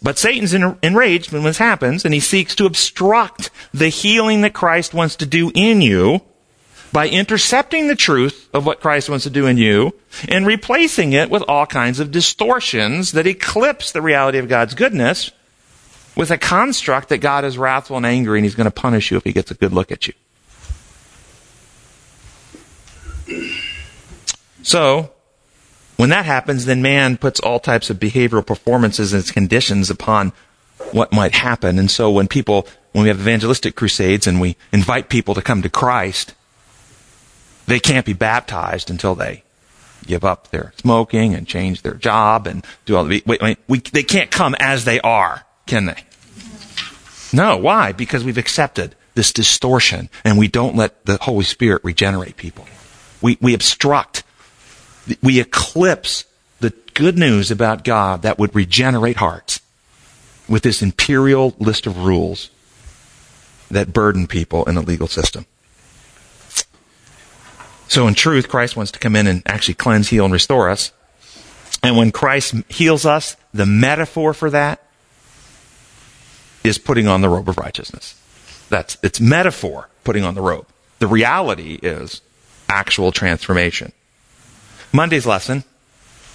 But 0.00 0.18
Satan's 0.18 0.54
enraged 0.54 1.32
when 1.32 1.42
this 1.42 1.58
happens, 1.58 2.04
and 2.04 2.14
he 2.14 2.20
seeks 2.20 2.54
to 2.54 2.64
obstruct 2.64 3.50
the 3.74 3.88
healing 3.88 4.42
that 4.42 4.52
Christ 4.52 4.94
wants 4.94 5.16
to 5.16 5.26
do 5.26 5.50
in 5.52 5.80
you 5.80 6.20
by 6.92 7.08
intercepting 7.08 7.88
the 7.88 7.96
truth 7.96 8.48
of 8.54 8.64
what 8.64 8.80
Christ 8.80 9.10
wants 9.10 9.24
to 9.24 9.30
do 9.30 9.46
in 9.46 9.58
you 9.58 9.94
and 10.28 10.46
replacing 10.46 11.12
it 11.12 11.28
with 11.28 11.42
all 11.48 11.66
kinds 11.66 11.98
of 11.98 12.12
distortions 12.12 13.10
that 13.12 13.26
eclipse 13.26 13.90
the 13.90 14.00
reality 14.00 14.38
of 14.38 14.48
God's 14.48 14.74
goodness 14.74 15.32
with 16.14 16.30
a 16.30 16.38
construct 16.38 17.08
that 17.08 17.18
God 17.18 17.44
is 17.44 17.58
wrathful 17.58 17.96
and 17.96 18.06
angry 18.06 18.38
and 18.38 18.44
he's 18.44 18.54
going 18.54 18.66
to 18.66 18.70
punish 18.70 19.10
you 19.10 19.16
if 19.16 19.24
he 19.24 19.32
gets 19.32 19.50
a 19.50 19.54
good 19.54 19.72
look 19.72 19.90
at 19.90 20.06
you. 20.06 20.14
So, 24.62 25.10
when 25.98 26.10
that 26.10 26.26
happens, 26.26 26.64
then 26.64 26.80
man 26.80 27.16
puts 27.16 27.40
all 27.40 27.58
types 27.58 27.90
of 27.90 27.98
behavioral 27.98 28.46
performances 28.46 29.12
and 29.12 29.26
conditions 29.26 29.90
upon 29.90 30.32
what 30.92 31.12
might 31.12 31.34
happen. 31.34 31.76
And 31.76 31.90
so 31.90 32.08
when 32.08 32.28
people, 32.28 32.68
when 32.92 33.02
we 33.02 33.08
have 33.08 33.18
evangelistic 33.18 33.74
crusades 33.74 34.28
and 34.28 34.40
we 34.40 34.56
invite 34.72 35.08
people 35.08 35.34
to 35.34 35.42
come 35.42 35.60
to 35.62 35.68
Christ, 35.68 36.34
they 37.66 37.80
can't 37.80 38.06
be 38.06 38.12
baptized 38.12 38.90
until 38.90 39.16
they 39.16 39.42
give 40.06 40.24
up 40.24 40.52
their 40.52 40.72
smoking 40.76 41.34
and 41.34 41.48
change 41.48 41.82
their 41.82 41.94
job 41.94 42.46
and 42.46 42.64
do 42.86 42.96
all 42.96 43.04
the, 43.04 43.20
wait, 43.26 43.42
wait, 43.42 43.58
we, 43.66 43.80
they 43.80 44.04
can't 44.04 44.30
come 44.30 44.54
as 44.60 44.84
they 44.84 45.00
are, 45.00 45.44
can 45.66 45.86
they? 45.86 46.04
No, 47.32 47.56
why? 47.56 47.90
Because 47.90 48.22
we've 48.22 48.38
accepted 48.38 48.94
this 49.16 49.32
distortion 49.32 50.10
and 50.24 50.38
we 50.38 50.46
don't 50.46 50.76
let 50.76 51.04
the 51.06 51.18
Holy 51.20 51.44
Spirit 51.44 51.82
regenerate 51.82 52.36
people. 52.36 52.66
We, 53.20 53.36
we 53.40 53.52
obstruct 53.52 54.22
we 55.22 55.40
eclipse 55.40 56.24
the 56.60 56.70
good 56.94 57.18
news 57.18 57.50
about 57.50 57.84
God 57.84 58.22
that 58.22 58.38
would 58.38 58.54
regenerate 58.54 59.16
hearts 59.16 59.60
with 60.48 60.62
this 60.62 60.82
imperial 60.82 61.54
list 61.58 61.86
of 61.86 62.04
rules 62.04 62.50
that 63.70 63.92
burden 63.92 64.26
people 64.26 64.64
in 64.64 64.76
a 64.76 64.80
legal 64.80 65.06
system. 65.08 65.46
So 67.88 68.06
in 68.06 68.14
truth, 68.14 68.48
Christ 68.48 68.76
wants 68.76 68.92
to 68.92 68.98
come 68.98 69.16
in 69.16 69.26
and 69.26 69.42
actually 69.46 69.74
cleanse, 69.74 70.08
heal, 70.08 70.24
and 70.24 70.32
restore 70.32 70.68
us. 70.68 70.92
And 71.82 71.96
when 71.96 72.12
Christ 72.12 72.54
heals 72.68 73.06
us, 73.06 73.36
the 73.54 73.66
metaphor 73.66 74.34
for 74.34 74.50
that 74.50 74.82
is 76.64 76.76
putting 76.78 77.06
on 77.06 77.20
the 77.20 77.28
robe 77.28 77.48
of 77.48 77.56
righteousness. 77.56 78.20
That's 78.68 78.98
it's 79.02 79.20
metaphor, 79.20 79.88
putting 80.04 80.24
on 80.24 80.34
the 80.34 80.42
robe. 80.42 80.66
The 80.98 81.06
reality 81.06 81.78
is 81.82 82.20
actual 82.68 83.12
transformation. 83.12 83.92
Monday's 84.92 85.26
lesson, 85.26 85.64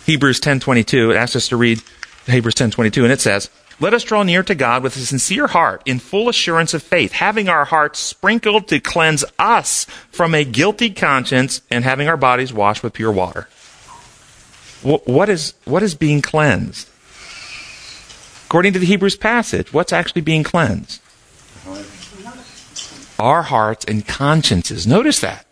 Hebrews 0.06 0.39
10:22, 0.39 1.12
it 1.12 1.18
asks 1.18 1.36
us 1.36 1.48
to 1.48 1.58
read 1.58 1.82
Hebrews 2.28 2.56
10:22 2.56 3.04
and 3.04 3.12
it 3.12 3.22
says, 3.22 3.50
"Let 3.80 3.94
us 3.94 4.04
draw 4.04 4.24
near 4.24 4.44
to 4.44 4.56
God 4.56 4.84
with 4.84 4.96
a 4.96 5.00
sincere 5.00 5.48
heart, 5.48 5.82
in 5.86 6.00
full 6.00 6.30
assurance 6.30 6.74
of 6.74 6.84
faith, 6.84 7.13
having 7.13 7.50
our 7.50 7.66
hearts 7.66 8.00
sprinkled 8.00 8.68
to 8.68 8.80
cleanse 8.80 9.26
us 9.39 9.86
from 10.12 10.36
a 10.36 10.44
guilty 10.44 10.89
conscience 10.89 11.62
and 11.72 11.84
having 11.84 12.08
our 12.08 12.18
bodies 12.18 12.54
washed 12.54 12.84
with 12.84 12.94
pure 12.94 13.12
water." 13.12 13.48
What 14.82 15.30
is 15.30 15.54
what 15.63 15.82
is 15.82 15.96
being 15.96 16.22
cleansed? 16.22 16.88
According 18.46 18.74
to 18.74 18.80
the 18.80 18.86
Hebrews 18.86 19.16
passage, 19.16 19.74
what's 19.74 19.94
actually 19.94 20.22
being 20.22 20.44
cleansed? 20.44 21.00
Our 23.18 23.44
hearts 23.44 23.86
and 23.86 24.06
consciences. 24.06 24.86
Notice 24.86 25.20
that. 25.22 25.46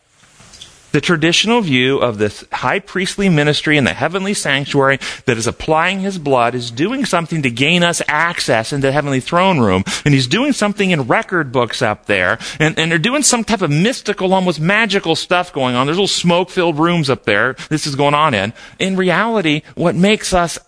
The 0.92 1.02
traditional 1.02 1.62
view 1.62 2.00
of 2.00 2.18
this 2.18 2.44
high 2.52 2.80
priestly 2.80 3.30
ministry 3.30 3.78
in 3.78 3.86
the 3.86 3.94
heavenly 3.94 4.34
sanctuary 4.34 5.00
that 5.26 5.38
is 5.38 5.48
applying 5.48 6.00
his 6.00 6.18
blood 6.18 6.54
is 6.54 6.70
doing 6.70 7.06
something 7.06 7.42
to 7.44 7.50
gain 7.50 7.84
us 7.84 8.02
access 8.08 8.74
into 8.74 8.88
the 8.88 8.92
heavenly 8.92 9.22
throne 9.22 9.60
room. 9.60 9.84
And 10.04 10.14
he's 10.14 10.28
doing 10.28 10.52
something 10.52 10.92
in 10.92 11.04
record 11.04 11.52
books 11.52 11.82
up 11.82 12.08
there. 12.08 12.40
And, 12.60 12.78
and 12.78 12.92
they're 12.92 13.00
doing 13.00 13.24
some 13.24 13.44
type 13.44 13.62
of 13.62 13.72
mystical, 13.72 14.34
almost 14.34 14.60
magical 14.60 15.16
stuff 15.16 15.54
going 15.54 15.76
on. 15.76 15.88
There's 15.88 15.98
little 15.98 16.08
smoke 16.08 16.50
filled 16.50 16.78
rooms 16.78 17.10
up 17.10 17.24
there. 17.24 17.56
This 17.70 17.88
is 17.88 17.96
going 17.96 18.14
on 18.14 18.34
in. 18.34 18.54
In 18.80 18.98
reality, 18.98 19.62
what 19.76 19.96
makes 19.96 20.34
us 20.34 20.60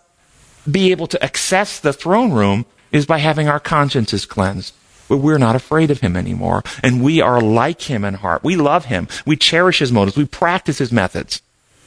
be 0.70 0.92
able 0.92 1.08
to 1.08 1.22
access 1.22 1.80
the 1.80 1.92
throne 1.92 2.32
room 2.32 2.66
is 2.92 3.06
by 3.06 3.18
having 3.18 3.50
our 3.50 3.60
consciences 3.60 4.26
cleansed 4.26 4.74
but 5.08 5.18
we're 5.18 5.38
not 5.38 5.56
afraid 5.56 5.92
of 5.92 6.02
him 6.02 6.16
anymore. 6.16 6.64
And 6.82 7.04
we 7.04 7.22
are 7.22 7.42
like 7.42 7.82
him 7.82 8.04
in 8.04 8.16
heart. 8.16 8.44
We 8.44 8.56
love 8.56 8.86
him. 8.86 9.08
We 9.26 9.36
cherish 9.36 9.80
his 9.80 9.92
motives. 9.92 10.18
We 10.18 10.26
practice 10.26 10.78
his 10.78 10.92
methods. 10.92 11.42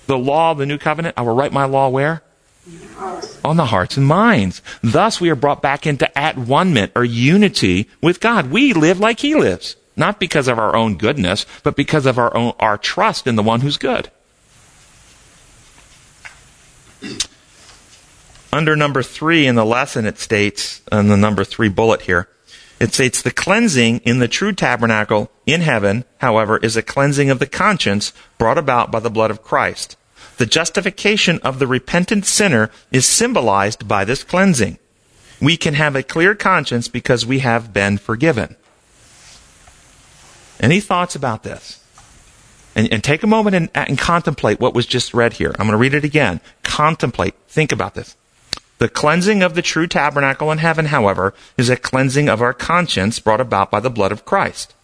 The 0.07 0.19
law 0.19 0.53
of 0.53 0.59
the 0.59 0.67
new 0.67 0.79
covenant, 0.79 1.15
I 1.17 1.23
will 1.23 1.35
write 1.35 1.53
my 1.53 1.65
law 1.65 1.89
where? 1.89 2.23
On 3.45 3.57
the 3.57 3.67
hearts 3.67 3.97
and 3.97 4.07
minds. 4.07 4.63
Thus 4.83 5.21
we 5.21 5.31
are 5.31 5.37
brought 5.37 5.63
back 5.63 5.87
into 5.87 6.17
at 6.19 6.39
one 6.39 6.77
or 6.95 7.05
unity 7.05 7.89
with 8.01 8.21
God. 8.21 8.51
We 8.51 8.73
live 8.73 9.01
like 9.01 9.21
he 9.21 9.35
lives. 9.35 9.77
Not 9.97 10.21
because 10.21 10.47
of 10.47 10.59
our 10.59 10.77
own 10.77 10.97
goodness, 10.97 11.47
but 11.63 11.75
because 11.75 12.07
of 12.07 12.19
our 12.19 12.37
own, 12.37 12.53
our 12.61 12.77
trust 12.77 13.27
in 13.27 13.37
the 13.37 13.43
one 13.43 13.61
who's 13.61 13.79
good. 13.79 14.11
Under 18.53 18.77
number 18.77 19.03
three 19.03 19.47
in 19.47 19.55
the 19.55 19.65
lesson, 19.65 20.07
it 20.07 20.19
states, 20.19 20.83
in 20.93 21.09
the 21.09 21.17
number 21.17 21.45
three 21.45 21.69
bullet 21.69 22.03
here, 22.03 22.29
it 22.79 22.93
states 22.93 23.23
the 23.23 23.31
cleansing 23.31 23.99
in 24.05 24.19
the 24.19 24.29
true 24.29 24.53
tabernacle 24.53 25.31
in 25.47 25.63
heaven, 25.63 26.05
however, 26.19 26.59
is 26.59 26.77
a 26.77 26.83
cleansing 26.83 27.31
of 27.31 27.39
the 27.39 27.47
conscience 27.47 28.13
brought 28.37 28.59
about 28.59 28.91
by 28.91 29.01
the 29.01 29.11
blood 29.11 29.31
of 29.31 29.43
Christ. 29.43 29.97
The 30.37 30.47
justification 30.47 31.39
of 31.43 31.59
the 31.59 31.67
repentant 31.67 32.27
sinner 32.27 32.71
is 32.93 33.07
symbolized 33.07 33.89
by 33.89 34.05
this 34.05 34.23
cleansing. 34.23 34.79
We 35.41 35.57
can 35.57 35.75
have 35.75 35.97
a 35.97 36.03
clear 36.03 36.35
conscience 36.35 36.89
because 36.89 37.25
we 37.25 37.39
have 37.39 37.73
been 37.73 37.97
forgiven. 37.97 38.57
Any 40.61 40.81
thoughts 40.81 41.15
about 41.15 41.43
this? 41.43 41.83
And, 42.75 42.93
and 42.93 43.03
take 43.03 43.23
a 43.23 43.27
moment 43.27 43.57
and, 43.57 43.71
and 43.75 43.99
contemplate 43.99 44.61
what 44.61 44.75
was 44.75 44.87
just 44.87 45.15
read 45.15 45.35
here. 45.35 45.51
I'm 45.59 45.67
going 45.67 45.71
to 45.71 45.77
read 45.79 45.95
it 45.95 46.05
again. 46.05 46.43
Contemplate. 46.63 47.35
Think 47.49 47.73
about 47.73 47.95
this. 47.95 48.17
The 48.79 48.89
cleansing 48.89 49.43
of 49.43 49.55
the 49.55 49.63
true 49.63 49.87
tabernacle 49.87 50.53
in 50.53 50.59
heaven, 50.59 50.87
however, 50.87 51.33
is 51.57 51.71
a 51.71 51.77
cleansing 51.77 52.29
of 52.29 52.43
our 52.43 52.53
conscience 52.53 53.19
brought 53.19 53.41
about 53.41 53.71
by 53.71 53.81
the 53.81 53.91
blood 53.91 54.13
of 54.13 54.27
Christ. 54.27 54.75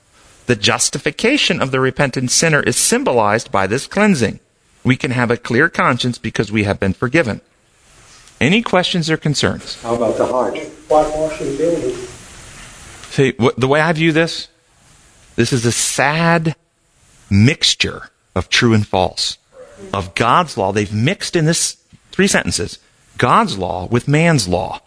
The 0.46 0.56
justification 0.56 1.60
of 1.60 1.70
the 1.70 1.80
repentant 1.80 2.30
sinner 2.30 2.60
is 2.60 2.76
symbolized 2.76 3.52
by 3.52 3.66
this 3.66 3.86
cleansing. 3.86 4.40
We 4.82 4.96
can 4.96 5.10
have 5.10 5.30
a 5.30 5.36
clear 5.36 5.68
conscience 5.68 6.18
because 6.18 6.50
we 6.50 6.64
have 6.64 6.80
been 6.80 6.94
forgiven. 6.94 7.42
Any 8.40 8.62
questions 8.62 9.10
or 9.10 9.16
concerns? 9.16 9.80
How 9.82 9.94
about 9.94 10.16
the 10.16 10.26
heart? 10.26 10.58
Whitewashing 10.58 11.56
building. 11.56 11.96
See, 13.10 13.32
the 13.56 13.68
way 13.68 13.80
I 13.80 13.92
view 13.92 14.10
this, 14.10 14.48
this 15.36 15.52
is 15.52 15.66
a 15.66 15.70
sad 15.72 16.56
mixture 17.30 18.08
of 18.34 18.48
true 18.48 18.72
and 18.72 18.86
false. 18.86 19.36
Of 19.92 20.14
God's 20.14 20.56
law, 20.56 20.72
they've 20.72 20.92
mixed 20.92 21.36
in 21.36 21.44
this 21.44 21.76
three 22.10 22.26
sentences 22.26 22.78
God's 23.22 23.56
law 23.56 23.86
with 23.86 24.08
man's 24.08 24.48
law. 24.48 24.80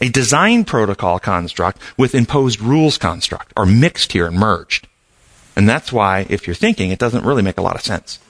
A 0.00 0.08
design 0.08 0.64
protocol 0.64 1.18
construct 1.18 1.80
with 1.98 2.14
imposed 2.14 2.60
rules 2.60 2.96
construct 2.96 3.52
are 3.56 3.66
mixed 3.66 4.12
here 4.12 4.28
and 4.28 4.38
merged. 4.38 4.86
And 5.56 5.68
that's 5.68 5.92
why, 5.92 6.26
if 6.30 6.46
you're 6.46 6.54
thinking, 6.54 6.92
it 6.92 7.00
doesn't 7.00 7.24
really 7.24 7.42
make 7.42 7.58
a 7.58 7.62
lot 7.62 7.74
of 7.74 7.82
sense. 7.82 8.20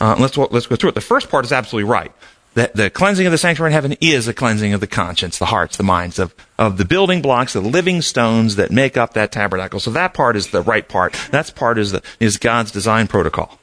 Uh, 0.00 0.14
let's, 0.16 0.36
let's 0.36 0.68
go 0.68 0.76
through 0.76 0.90
it. 0.90 0.94
The 0.94 1.00
first 1.00 1.28
part 1.28 1.44
is 1.44 1.50
absolutely 1.50 1.90
right. 1.90 2.12
That 2.54 2.76
the 2.76 2.88
cleansing 2.88 3.26
of 3.26 3.32
the 3.32 3.38
sanctuary 3.38 3.70
in 3.70 3.72
heaven 3.72 3.96
is 4.00 4.28
a 4.28 4.32
cleansing 4.32 4.72
of 4.72 4.78
the 4.78 4.86
conscience, 4.86 5.38
the 5.38 5.46
hearts, 5.46 5.76
the 5.76 5.82
minds 5.82 6.20
of, 6.20 6.32
of 6.56 6.78
the 6.78 6.84
building 6.84 7.20
blocks, 7.20 7.54
the 7.54 7.60
living 7.60 8.00
stones 8.00 8.54
that 8.56 8.70
make 8.70 8.96
up 8.96 9.14
that 9.14 9.32
tabernacle. 9.32 9.80
So 9.80 9.90
that 9.90 10.14
part 10.14 10.36
is 10.36 10.50
the 10.50 10.62
right 10.62 10.88
part. 10.88 11.14
That 11.32 11.52
part 11.56 11.78
is 11.78 11.90
the, 11.90 12.02
is 12.20 12.36
God's 12.36 12.70
design 12.70 13.08
protocol. 13.08 13.58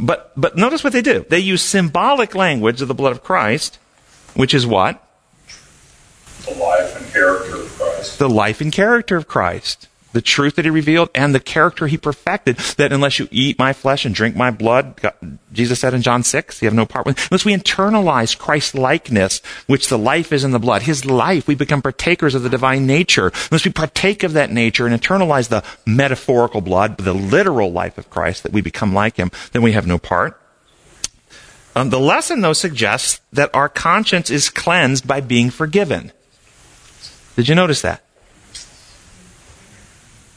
But, 0.00 0.32
but 0.36 0.56
notice 0.56 0.82
what 0.82 0.92
they 0.92 1.02
do. 1.02 1.24
They 1.28 1.38
use 1.38 1.62
symbolic 1.62 2.34
language 2.34 2.82
of 2.82 2.88
the 2.88 2.94
blood 2.94 3.12
of 3.12 3.22
Christ 3.22 3.78
which 4.34 4.54
is 4.54 4.66
what? 4.66 5.02
The 6.44 6.54
life 6.54 6.96
and 6.96 7.12
character 7.12 7.56
of 7.56 7.78
Christ. 7.78 8.18
The 8.18 8.28
life 8.28 8.60
and 8.60 8.72
character 8.72 9.16
of 9.16 9.28
Christ. 9.28 9.88
The 10.12 10.20
truth 10.20 10.56
that 10.56 10.66
he 10.66 10.70
revealed 10.70 11.08
and 11.14 11.34
the 11.34 11.40
character 11.40 11.86
he 11.86 11.96
perfected. 11.96 12.56
That 12.76 12.92
unless 12.92 13.18
you 13.18 13.28
eat 13.30 13.58
my 13.58 13.72
flesh 13.72 14.04
and 14.04 14.14
drink 14.14 14.36
my 14.36 14.50
blood, 14.50 15.00
God, 15.00 15.38
Jesus 15.52 15.80
said 15.80 15.94
in 15.94 16.02
John 16.02 16.22
6, 16.22 16.60
you 16.60 16.66
have 16.66 16.74
no 16.74 16.84
part 16.84 17.06
with. 17.06 17.18
Unless 17.30 17.44
we 17.44 17.54
internalize 17.54 18.36
Christ's 18.36 18.74
likeness, 18.74 19.40
which 19.66 19.88
the 19.88 19.98
life 19.98 20.32
is 20.32 20.44
in 20.44 20.50
the 20.50 20.58
blood, 20.58 20.82
his 20.82 21.06
life, 21.06 21.46
we 21.46 21.54
become 21.54 21.80
partakers 21.80 22.34
of 22.34 22.42
the 22.42 22.50
divine 22.50 22.86
nature. 22.86 23.32
Unless 23.50 23.64
we 23.64 23.72
partake 23.72 24.22
of 24.22 24.34
that 24.34 24.50
nature 24.50 24.86
and 24.86 25.00
internalize 25.00 25.48
the 25.48 25.64
metaphorical 25.86 26.60
blood, 26.60 26.98
the 26.98 27.14
literal 27.14 27.72
life 27.72 27.96
of 27.96 28.10
Christ, 28.10 28.42
that 28.42 28.52
we 28.52 28.60
become 28.60 28.92
like 28.92 29.16
him, 29.16 29.30
then 29.52 29.62
we 29.62 29.72
have 29.72 29.86
no 29.86 29.96
part. 29.96 30.41
Um, 31.74 31.90
the 31.90 32.00
lesson, 32.00 32.42
though, 32.42 32.52
suggests 32.52 33.20
that 33.32 33.50
our 33.54 33.68
conscience 33.68 34.30
is 34.30 34.50
cleansed 34.50 35.06
by 35.06 35.20
being 35.20 35.50
forgiven. 35.50 36.12
Did 37.36 37.48
you 37.48 37.54
notice 37.54 37.80
that? 37.82 38.02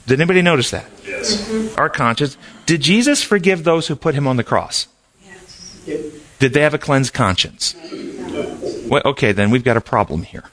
Did 0.08 0.20
anybody 0.20 0.42
notice 0.42 0.72
that? 0.72 0.86
Yes. 1.04 1.50
Mm-hmm. 1.50 1.80
Our 1.80 1.90
conscience. 1.90 2.38
Did 2.66 2.82
Jesus 2.82 3.24
forgive 3.24 3.64
those 3.64 3.88
who 3.88 3.96
put 3.96 4.16
him 4.16 4.28
on 4.28 4.38
the 4.38 4.44
cross? 4.44 4.88
Yes. 5.24 6.22
Did 6.40 6.54
they 6.54 6.62
have 6.62 6.74
a 6.74 6.78
cleansed 6.78 7.14
conscience? 7.14 7.76
Well, 8.88 9.02
okay, 9.04 9.32
then 9.32 9.50
we've 9.50 9.64
got 9.64 9.78
a 9.78 9.82
problem 9.82 10.24
here. 10.24 10.44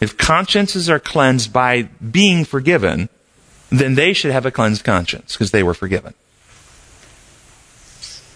If 0.00 0.16
consciences 0.16 0.88
are 0.88 0.98
cleansed 0.98 1.52
by 1.52 1.82
being 1.82 2.44
forgiven, 2.44 3.10
then 3.68 3.94
they 3.94 4.12
should 4.14 4.32
have 4.32 4.46
a 4.46 4.50
cleansed 4.50 4.82
conscience 4.82 5.34
because 5.34 5.50
they 5.50 5.62
were 5.62 5.74
forgiven. 5.74 6.14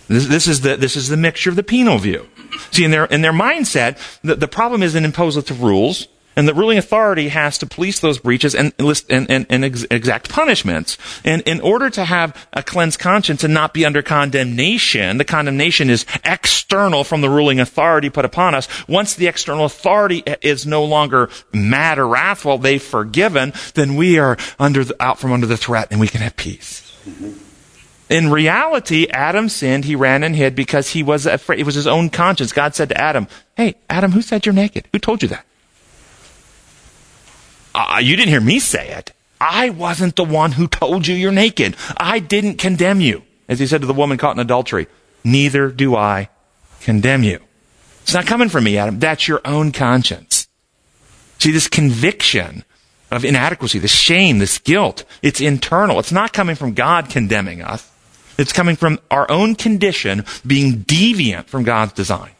This, 0.08 0.26
this, 0.26 0.46
is 0.46 0.60
the, 0.60 0.76
this 0.76 0.96
is 0.96 1.08
the 1.08 1.16
mixture 1.16 1.50
of 1.50 1.56
the 1.56 1.62
penal 1.62 1.98
view. 1.98 2.28
See, 2.70 2.84
in 2.84 2.90
their, 2.90 3.06
in 3.06 3.22
their 3.22 3.32
mindset, 3.32 3.98
the, 4.22 4.34
the 4.34 4.48
problem 4.48 4.82
is 4.82 4.94
an 4.94 5.04
impositive 5.04 5.60
rules, 5.60 6.08
and 6.36 6.48
the 6.48 6.54
ruling 6.54 6.78
authority 6.78 7.28
has 7.28 7.58
to 7.58 7.66
police 7.66 8.00
those 8.00 8.18
breaches 8.18 8.54
and, 8.54 8.72
list, 8.78 9.10
and, 9.10 9.30
and, 9.30 9.46
and 9.48 9.64
ex- 9.64 9.86
exact 9.90 10.28
punishments. 10.28 10.98
And 11.24 11.42
in 11.42 11.60
order 11.60 11.90
to 11.90 12.04
have 12.04 12.48
a 12.52 12.62
cleansed 12.62 12.98
conscience 12.98 13.44
and 13.44 13.54
not 13.54 13.72
be 13.72 13.84
under 13.84 14.02
condemnation, 14.02 15.18
the 15.18 15.24
condemnation 15.24 15.90
is 15.90 16.04
external 16.24 17.04
from 17.04 17.20
the 17.20 17.30
ruling 17.30 17.60
authority 17.60 18.10
put 18.10 18.24
upon 18.24 18.54
us. 18.54 18.68
Once 18.88 19.14
the 19.14 19.28
external 19.28 19.64
authority 19.64 20.24
is 20.42 20.66
no 20.66 20.84
longer 20.84 21.30
mad 21.52 21.98
or 21.98 22.08
wrathful, 22.08 22.58
they've 22.58 22.82
forgiven, 22.82 23.52
then 23.74 23.94
we 23.94 24.18
are 24.18 24.36
under 24.58 24.84
the, 24.84 25.02
out 25.02 25.20
from 25.20 25.32
under 25.32 25.46
the 25.46 25.56
threat 25.56 25.88
and 25.90 26.00
we 26.00 26.08
can 26.08 26.20
have 26.20 26.36
peace. 26.36 26.80
Mm-hmm. 27.06 27.53
In 28.10 28.30
reality, 28.30 29.06
Adam 29.10 29.48
sinned. 29.48 29.84
He 29.84 29.96
ran 29.96 30.22
and 30.22 30.36
hid 30.36 30.54
because 30.54 30.90
he 30.90 31.02
was 31.02 31.26
afraid. 31.26 31.58
It 31.58 31.66
was 31.66 31.74
his 31.74 31.86
own 31.86 32.10
conscience. 32.10 32.52
God 32.52 32.74
said 32.74 32.90
to 32.90 33.00
Adam, 33.00 33.26
Hey, 33.56 33.76
Adam, 33.88 34.12
who 34.12 34.20
said 34.20 34.44
you're 34.44 34.52
naked? 34.52 34.88
Who 34.92 34.98
told 34.98 35.22
you 35.22 35.28
that? 35.28 35.46
Uh, 37.74 38.00
you 38.02 38.14
didn't 38.16 38.28
hear 38.28 38.40
me 38.40 38.58
say 38.58 38.90
it. 38.90 39.12
I 39.40 39.70
wasn't 39.70 40.16
the 40.16 40.24
one 40.24 40.52
who 40.52 40.68
told 40.68 41.06
you 41.06 41.14
you're 41.14 41.32
naked. 41.32 41.76
I 41.96 42.18
didn't 42.18 42.56
condemn 42.56 43.00
you. 43.00 43.22
As 43.48 43.58
he 43.58 43.66
said 43.66 43.80
to 43.80 43.86
the 43.86 43.92
woman 43.92 44.16
caught 44.16 44.36
in 44.36 44.40
adultery, 44.40 44.86
neither 45.22 45.70
do 45.70 45.96
I 45.96 46.28
condemn 46.80 47.22
you. 47.22 47.40
It's 48.02 48.14
not 48.14 48.26
coming 48.26 48.48
from 48.48 48.64
me, 48.64 48.78
Adam. 48.78 48.98
That's 48.98 49.26
your 49.26 49.40
own 49.44 49.72
conscience. 49.72 50.46
See, 51.38 51.52
this 51.52 51.68
conviction 51.68 52.64
of 53.10 53.24
inadequacy, 53.24 53.78
this 53.78 53.94
shame, 53.94 54.38
this 54.38 54.58
guilt, 54.58 55.04
it's 55.22 55.40
internal. 55.40 55.98
It's 55.98 56.12
not 56.12 56.32
coming 56.32 56.56
from 56.56 56.74
God 56.74 57.10
condemning 57.10 57.62
us. 57.62 57.90
It's 58.36 58.52
coming 58.52 58.76
from 58.76 58.98
our 59.10 59.30
own 59.30 59.54
condition 59.54 60.24
being 60.46 60.84
deviant 60.84 61.46
from 61.46 61.62
God's 61.62 61.92
design. 61.92 62.32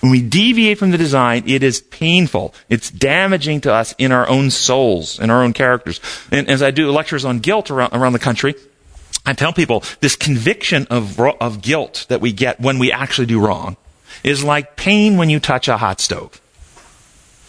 When 0.00 0.10
we 0.10 0.20
deviate 0.20 0.78
from 0.78 0.90
the 0.90 0.98
design, 0.98 1.44
it 1.46 1.62
is 1.62 1.80
painful. 1.80 2.54
It's 2.68 2.90
damaging 2.90 3.62
to 3.62 3.72
us 3.72 3.94
in 3.96 4.12
our 4.12 4.28
own 4.28 4.50
souls, 4.50 5.18
in 5.18 5.30
our 5.30 5.42
own 5.42 5.54
characters. 5.54 5.98
And 6.30 6.50
as 6.50 6.62
I 6.62 6.72
do 6.72 6.90
lectures 6.90 7.24
on 7.24 7.38
guilt 7.38 7.70
around, 7.70 7.94
around 7.94 8.12
the 8.12 8.18
country, 8.18 8.54
I 9.24 9.32
tell 9.32 9.54
people 9.54 9.82
this 10.00 10.14
conviction 10.14 10.86
of, 10.90 11.18
of 11.18 11.62
guilt 11.62 12.04
that 12.10 12.20
we 12.20 12.32
get 12.32 12.60
when 12.60 12.78
we 12.78 12.92
actually 12.92 13.26
do 13.26 13.40
wrong 13.40 13.78
is 14.22 14.44
like 14.44 14.76
pain 14.76 15.16
when 15.16 15.30
you 15.30 15.40
touch 15.40 15.68
a 15.68 15.78
hot 15.78 16.00
stove. 16.00 16.38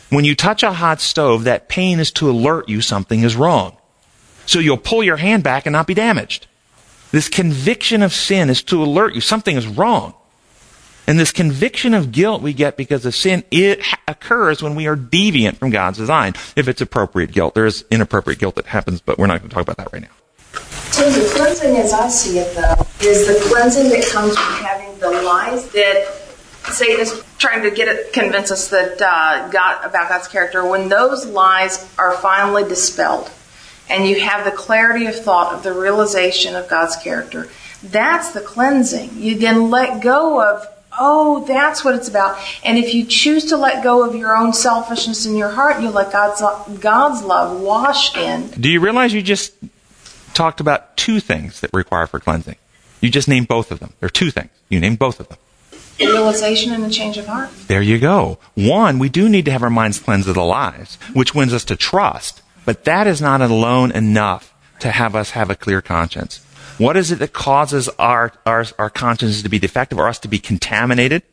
When 0.10 0.24
you 0.24 0.36
touch 0.36 0.64
a 0.64 0.72
hot 0.72 1.02
stove, 1.02 1.44
that 1.44 1.68
pain 1.68 2.00
is 2.00 2.12
to 2.14 2.30
alert 2.30 2.70
you 2.70 2.80
something 2.80 3.24
is 3.24 3.36
wrong. 3.36 3.76
So 4.46 4.60
you'll 4.60 4.78
pull 4.78 5.04
your 5.04 5.18
hand 5.18 5.44
back 5.44 5.66
and 5.66 5.74
not 5.74 5.88
be 5.88 5.94
damaged. 5.94 6.48
This 7.16 7.30
conviction 7.30 8.04
of 8.04 8.12
sin 8.12 8.50
is 8.50 8.62
to 8.64 8.84
alert 8.84 9.16
you 9.16 9.22
something 9.22 9.56
is 9.56 9.66
wrong. 9.66 10.16
And 11.08 11.18
this 11.18 11.32
conviction 11.32 11.94
of 11.94 12.12
guilt 12.12 12.42
we 12.42 12.52
get 12.52 12.76
because 12.76 13.06
of 13.06 13.16
sin, 13.16 13.46
it 13.52 13.80
occurs 14.06 14.62
when 14.62 14.76
we 14.76 14.86
are 14.88 14.98
deviant 14.98 15.56
from 15.56 15.70
God's 15.70 15.98
design. 15.98 16.34
If 16.58 16.68
it's 16.68 16.82
appropriate 16.82 17.32
guilt, 17.32 17.56
there 17.56 17.66
is 17.66 17.86
inappropriate 17.90 18.40
guilt 18.40 18.56
that 18.56 18.66
happens, 18.66 19.00
but 19.00 19.18
we're 19.18 19.28
not 19.28 19.40
going 19.40 19.48
to 19.48 19.54
talk 19.54 19.64
about 19.64 19.78
that 19.78 19.94
right 19.94 20.02
now. 20.02 20.60
So 20.92 21.10
the 21.10 21.34
cleansing 21.34 21.78
as 21.78 21.94
I 21.94 22.10
see 22.10 22.40
it, 22.40 22.54
though, 22.54 22.86
is 23.08 23.28
the 23.28 23.48
cleansing 23.48 23.92
that 23.92 24.06
comes 24.12 24.38
from 24.38 24.66
having 24.66 25.00
the 25.00 25.22
lies 25.22 25.70
that 25.70 26.18
Satan 26.74 27.00
is 27.00 27.24
trying 27.38 27.64
to 27.64 27.72
get 27.72 27.88
it, 27.88 28.12
convince 28.12 28.52
us 28.52 28.68
that 28.72 29.02
uh, 29.02 29.48
God 29.52 29.86
about 29.86 30.10
God's 30.10 30.28
character. 30.28 30.68
When 30.68 30.90
those 30.90 31.26
lies 31.26 31.90
are 31.98 32.12
finally 32.18 32.68
dispelled, 32.68 33.32
and 33.90 34.08
you 34.08 34.20
have 34.20 34.46
the 34.46 34.52
clarity 34.52 35.06
of 35.06 35.16
thought 35.16 35.54
of 35.54 35.64
the 35.64 35.74
realization 35.74 36.56
of 36.56 36.68
God's 36.68 36.96
character, 36.96 37.50
that's 37.84 38.32
the 38.32 38.42
cleansing. 38.42 39.12
You 39.16 39.38
then 39.38 39.70
let 39.70 40.02
go 40.02 40.42
of 40.42 40.68
Oh, 40.98 41.44
that's 41.46 41.84
what 41.84 41.96
it's 41.96 42.08
about. 42.08 42.38
And 42.64 42.78
if 42.78 42.94
you 42.94 43.06
choose 43.06 43.46
to 43.46 43.58
let 43.58 43.84
go 43.84 44.08
of 44.08 44.16
your 44.16 44.36
own 44.36 44.54
selfishness 44.54 45.26
in 45.26 45.36
your 45.36 45.50
heart, 45.50 45.82
you 45.82 45.90
let 45.90 46.12
God's 46.12 46.42
God's 46.80 47.24
love 47.24 47.60
wash 47.60 48.16
in. 48.16 48.48
Do 48.48 48.70
you 48.70 48.80
realize 48.80 49.14
you 49.14 49.22
just 49.22 49.54
talked 50.34 50.60
about 50.60 50.96
two 50.98 51.20
things 51.20 51.62
that 51.62 51.72
require 51.74 52.08
for 52.08 52.20
cleansing? 52.20 52.56
You 53.02 53.10
just 53.10 53.28
named 53.28 53.48
both 53.48 53.72
of 53.72 53.80
them. 53.80 53.94
There 54.00 54.08
are 54.08 54.10
two 54.10 54.32
things. 54.32 54.50
You 54.70 54.80
named 54.80 55.00
both 55.00 55.20
of 55.20 55.28
them. 55.28 55.38
Realization 56.00 56.74
and 56.74 56.84
a 56.84 56.90
change 56.90 57.18
of 57.18 57.28
heart. 57.28 57.50
There 57.68 57.82
you 57.82 58.00
go. 58.00 58.40
One, 58.56 59.00
we 59.00 59.10
do 59.10 59.30
need 59.30 59.46
to 59.46 59.52
have 59.52 59.64
our 59.64 59.70
minds 59.70 60.00
cleansed 60.00 60.28
of 60.28 60.36
the 60.36 60.44
lies, 60.44 60.98
which 61.14 61.34
wins 61.34 61.54
us 61.54 61.64
to 61.66 61.76
trust. 61.76 62.42
But 62.66 62.84
that 62.86 63.08
is 63.08 63.22
not 63.22 63.42
alone 63.42 63.92
enough 63.92 64.54
to 64.80 64.92
have 64.92 65.16
us 65.16 65.32
have 65.32 65.50
a 65.50 65.56
clear 65.56 65.82
conscience. 65.82 66.44
What 66.78 66.98
is 66.98 67.12
it 67.12 67.20
that 67.20 67.32
causes 67.32 67.88
our, 67.98 68.34
our, 68.46 68.66
our 68.78 68.90
consciences 68.90 69.44
to 69.44 69.50
be 69.50 69.60
defective 69.60 69.98
or 69.98 70.08
us 70.08 70.20
to 70.20 70.28
be 70.28 70.40
contaminated? 70.40 71.24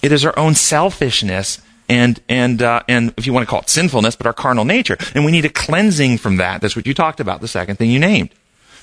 It 0.00 0.12
is 0.12 0.24
our 0.24 0.38
own 0.38 0.54
selfishness 0.54 1.60
and 1.88 2.20
and 2.30 2.62
uh, 2.62 2.82
and 2.88 3.12
if 3.18 3.26
you 3.26 3.34
want 3.34 3.46
to 3.46 3.50
call 3.50 3.60
it 3.60 3.68
sinfulness, 3.68 4.16
but 4.16 4.26
our 4.26 4.32
carnal 4.32 4.64
nature, 4.64 4.96
and 5.14 5.24
we 5.24 5.32
need 5.32 5.44
a 5.44 5.50
cleansing 5.50 6.16
from 6.16 6.38
that. 6.38 6.62
That's 6.62 6.74
what 6.74 6.86
you 6.86 6.94
talked 6.94 7.20
about. 7.20 7.42
The 7.42 7.48
second 7.48 7.76
thing 7.76 7.90
you 7.90 7.98
named. 7.98 8.30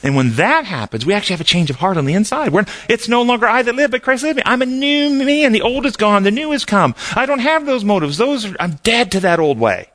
And 0.03 0.15
when 0.15 0.33
that 0.33 0.65
happens, 0.65 1.05
we 1.05 1.13
actually 1.13 1.33
have 1.33 1.41
a 1.41 1.45
change 1.45 1.69
of 1.69 1.75
heart 1.75 1.97
on 1.97 2.05
the 2.05 2.13
inside. 2.13 2.51
We're, 2.51 2.65
it's 2.89 3.07
no 3.07 3.21
longer 3.21 3.47
I 3.47 3.61
that 3.61 3.75
live, 3.75 3.91
but 3.91 4.01
Christ 4.01 4.23
lives 4.23 4.37
me. 4.37 4.43
I'm 4.45 4.61
a 4.61 4.65
new 4.65 5.11
man. 5.11 5.51
The 5.51 5.61
old 5.61 5.85
is 5.85 5.95
gone. 5.95 6.23
The 6.23 6.31
new 6.31 6.51
has 6.51 6.65
come. 6.65 6.95
I 7.15 7.27
don't 7.27 7.39
have 7.39 7.67
those 7.67 7.83
motives. 7.83 8.17
Those 8.17 8.45
are, 8.45 8.55
I'm 8.59 8.73
dead 8.83 9.11
to 9.11 9.19
that 9.19 9.39
old 9.39 9.59
way. 9.59 9.91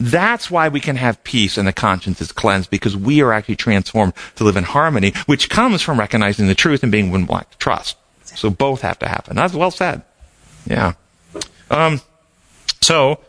That's 0.00 0.50
why 0.50 0.68
we 0.68 0.80
can 0.80 0.96
have 0.96 1.22
peace 1.24 1.58
and 1.58 1.68
the 1.68 1.74
conscience 1.74 2.22
is 2.22 2.32
cleansed 2.32 2.70
because 2.70 2.96
we 2.96 3.20
are 3.20 3.34
actually 3.34 3.56
transformed 3.56 4.14
to 4.36 4.44
live 4.44 4.56
in 4.56 4.64
harmony, 4.64 5.12
which 5.26 5.50
comes 5.50 5.82
from 5.82 5.98
recognizing 5.98 6.46
the 6.48 6.54
truth 6.54 6.82
and 6.82 6.90
being 6.90 7.10
willing 7.10 7.26
to 7.26 7.58
trust. 7.58 7.98
So 8.24 8.48
both 8.48 8.80
have 8.80 8.98
to 9.00 9.08
happen. 9.08 9.36
That's 9.36 9.52
well 9.52 9.70
said. 9.70 10.02
Yeah. 10.66 10.94
Um, 11.70 12.00
so, 12.80 13.20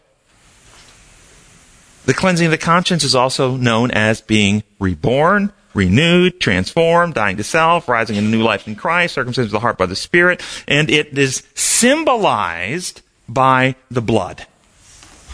the 2.05 2.13
cleansing 2.13 2.45
of 2.45 2.51
the 2.51 2.57
conscience 2.57 3.03
is 3.03 3.15
also 3.15 3.57
known 3.57 3.91
as 3.91 4.21
being 4.21 4.63
reborn, 4.79 5.51
renewed, 5.73 6.39
transformed, 6.39 7.15
dying 7.15 7.37
to 7.37 7.43
self, 7.43 7.89
rising 7.89 8.15
in 8.15 8.25
a 8.25 8.29
new 8.29 8.43
life 8.43 8.67
in 8.67 8.75
Christ, 8.75 9.15
circumcision 9.15 9.47
of 9.47 9.51
the 9.51 9.59
heart 9.59 9.77
by 9.77 9.85
the 9.85 9.95
Spirit, 9.95 10.41
and 10.67 10.89
it 10.89 11.17
is 11.17 11.43
symbolized 11.53 13.01
by 13.27 13.75
the 13.89 14.01
blood 14.01 14.45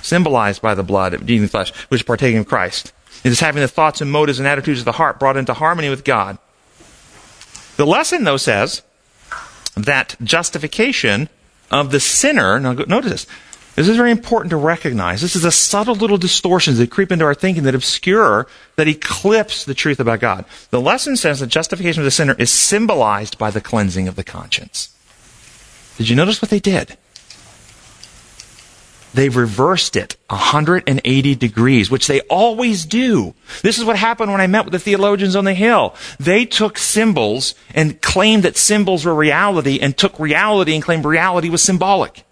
symbolized 0.08 0.62
by 0.62 0.74
the 0.74 0.84
blood 0.84 1.14
of 1.14 1.26
the 1.26 1.48
flesh, 1.48 1.72
which 1.90 2.02
is 2.02 2.06
partaking 2.06 2.40
of 2.40 2.48
Christ. 2.48 2.94
It 3.24 3.32
is 3.32 3.40
having 3.40 3.62
the 3.62 3.68
thoughts 3.68 4.02
and 4.02 4.12
motives 4.12 4.40
and 4.40 4.48
attitudes 4.48 4.80
of 4.80 4.86
the 4.86 4.94
heart 4.94 5.20
brought 5.20 5.38
into 5.38 5.54
harmony 5.54 5.90
with 5.90 6.04
God. 6.04 6.38
The 7.76 7.86
lesson, 7.86 8.24
though, 8.24 8.38
says 8.38 8.82
that 9.76 10.16
justification 10.24 11.30
of 11.70 11.92
the 11.92 12.00
sinner, 12.00 12.60
now 12.60 12.74
notice 12.74 13.12
this, 13.12 13.28
this 13.76 13.88
is 13.88 13.96
very 13.98 14.10
important 14.10 14.50
to 14.50 14.58
recognize. 14.58 15.22
This 15.22 15.36
is 15.36 15.46
a 15.46 15.52
subtle 15.52 15.94
little 15.94 16.18
distortions 16.18 16.80
that 16.80 16.90
creep 16.90 17.12
into 17.12 17.26
our 17.26 17.36
thinking 17.36 17.62
that 17.64 17.76
obscure, 17.76 18.48
that 18.76 18.88
eclipse 18.88 19.66
the 19.66 19.76
truth 19.76 20.00
about 20.00 20.20
God. 20.20 20.46
The 20.72 20.82
lesson 20.82 21.16
says 21.16 21.42
that 21.42 21.48
justification 21.48 22.02
of 22.02 22.06
the 22.06 22.12
sinner 22.12 22.36
is 22.40 22.52
symbolized 22.52 23.38
by 23.38 23.52
the 23.52 23.62
cleansing 23.62 24.08
of 24.08 24.16
the 24.16 24.24
conscience. 24.24 24.96
Did 25.98 26.10
you 26.10 26.16
notice 26.16 26.42
what 26.42 26.50
they 26.50 26.60
did? 26.60 26.98
They've 29.18 29.36
reversed 29.36 29.96
it 29.96 30.16
180 30.30 31.36
degrees, 31.36 31.90
which 31.90 32.08
they 32.08 32.22
always 32.22 32.86
do. 32.86 33.34
This 33.64 33.78
is 33.78 33.84
what 33.84 33.98
happened 33.98 34.32
when 34.32 34.42
I 34.42 34.48
met 34.48 34.64
with 34.64 34.74
the 34.74 34.80
theologians 34.80 35.36
on 35.36 35.46
the 35.46 35.54
Hill. 35.54 35.96
They 36.20 36.46
took 36.46 36.78
symbols 36.78 37.56
and 37.74 38.02
claimed 38.02 38.44
that 38.44 38.56
symbols 38.56 39.06
were 39.06 39.16
reality 39.16 39.80
and 39.82 39.98
took 39.98 40.20
reality 40.20 40.76
and 40.76 40.84
claimed 40.84 41.04
reality 41.04 41.50
was 41.50 41.64
symbolic. 41.64 42.24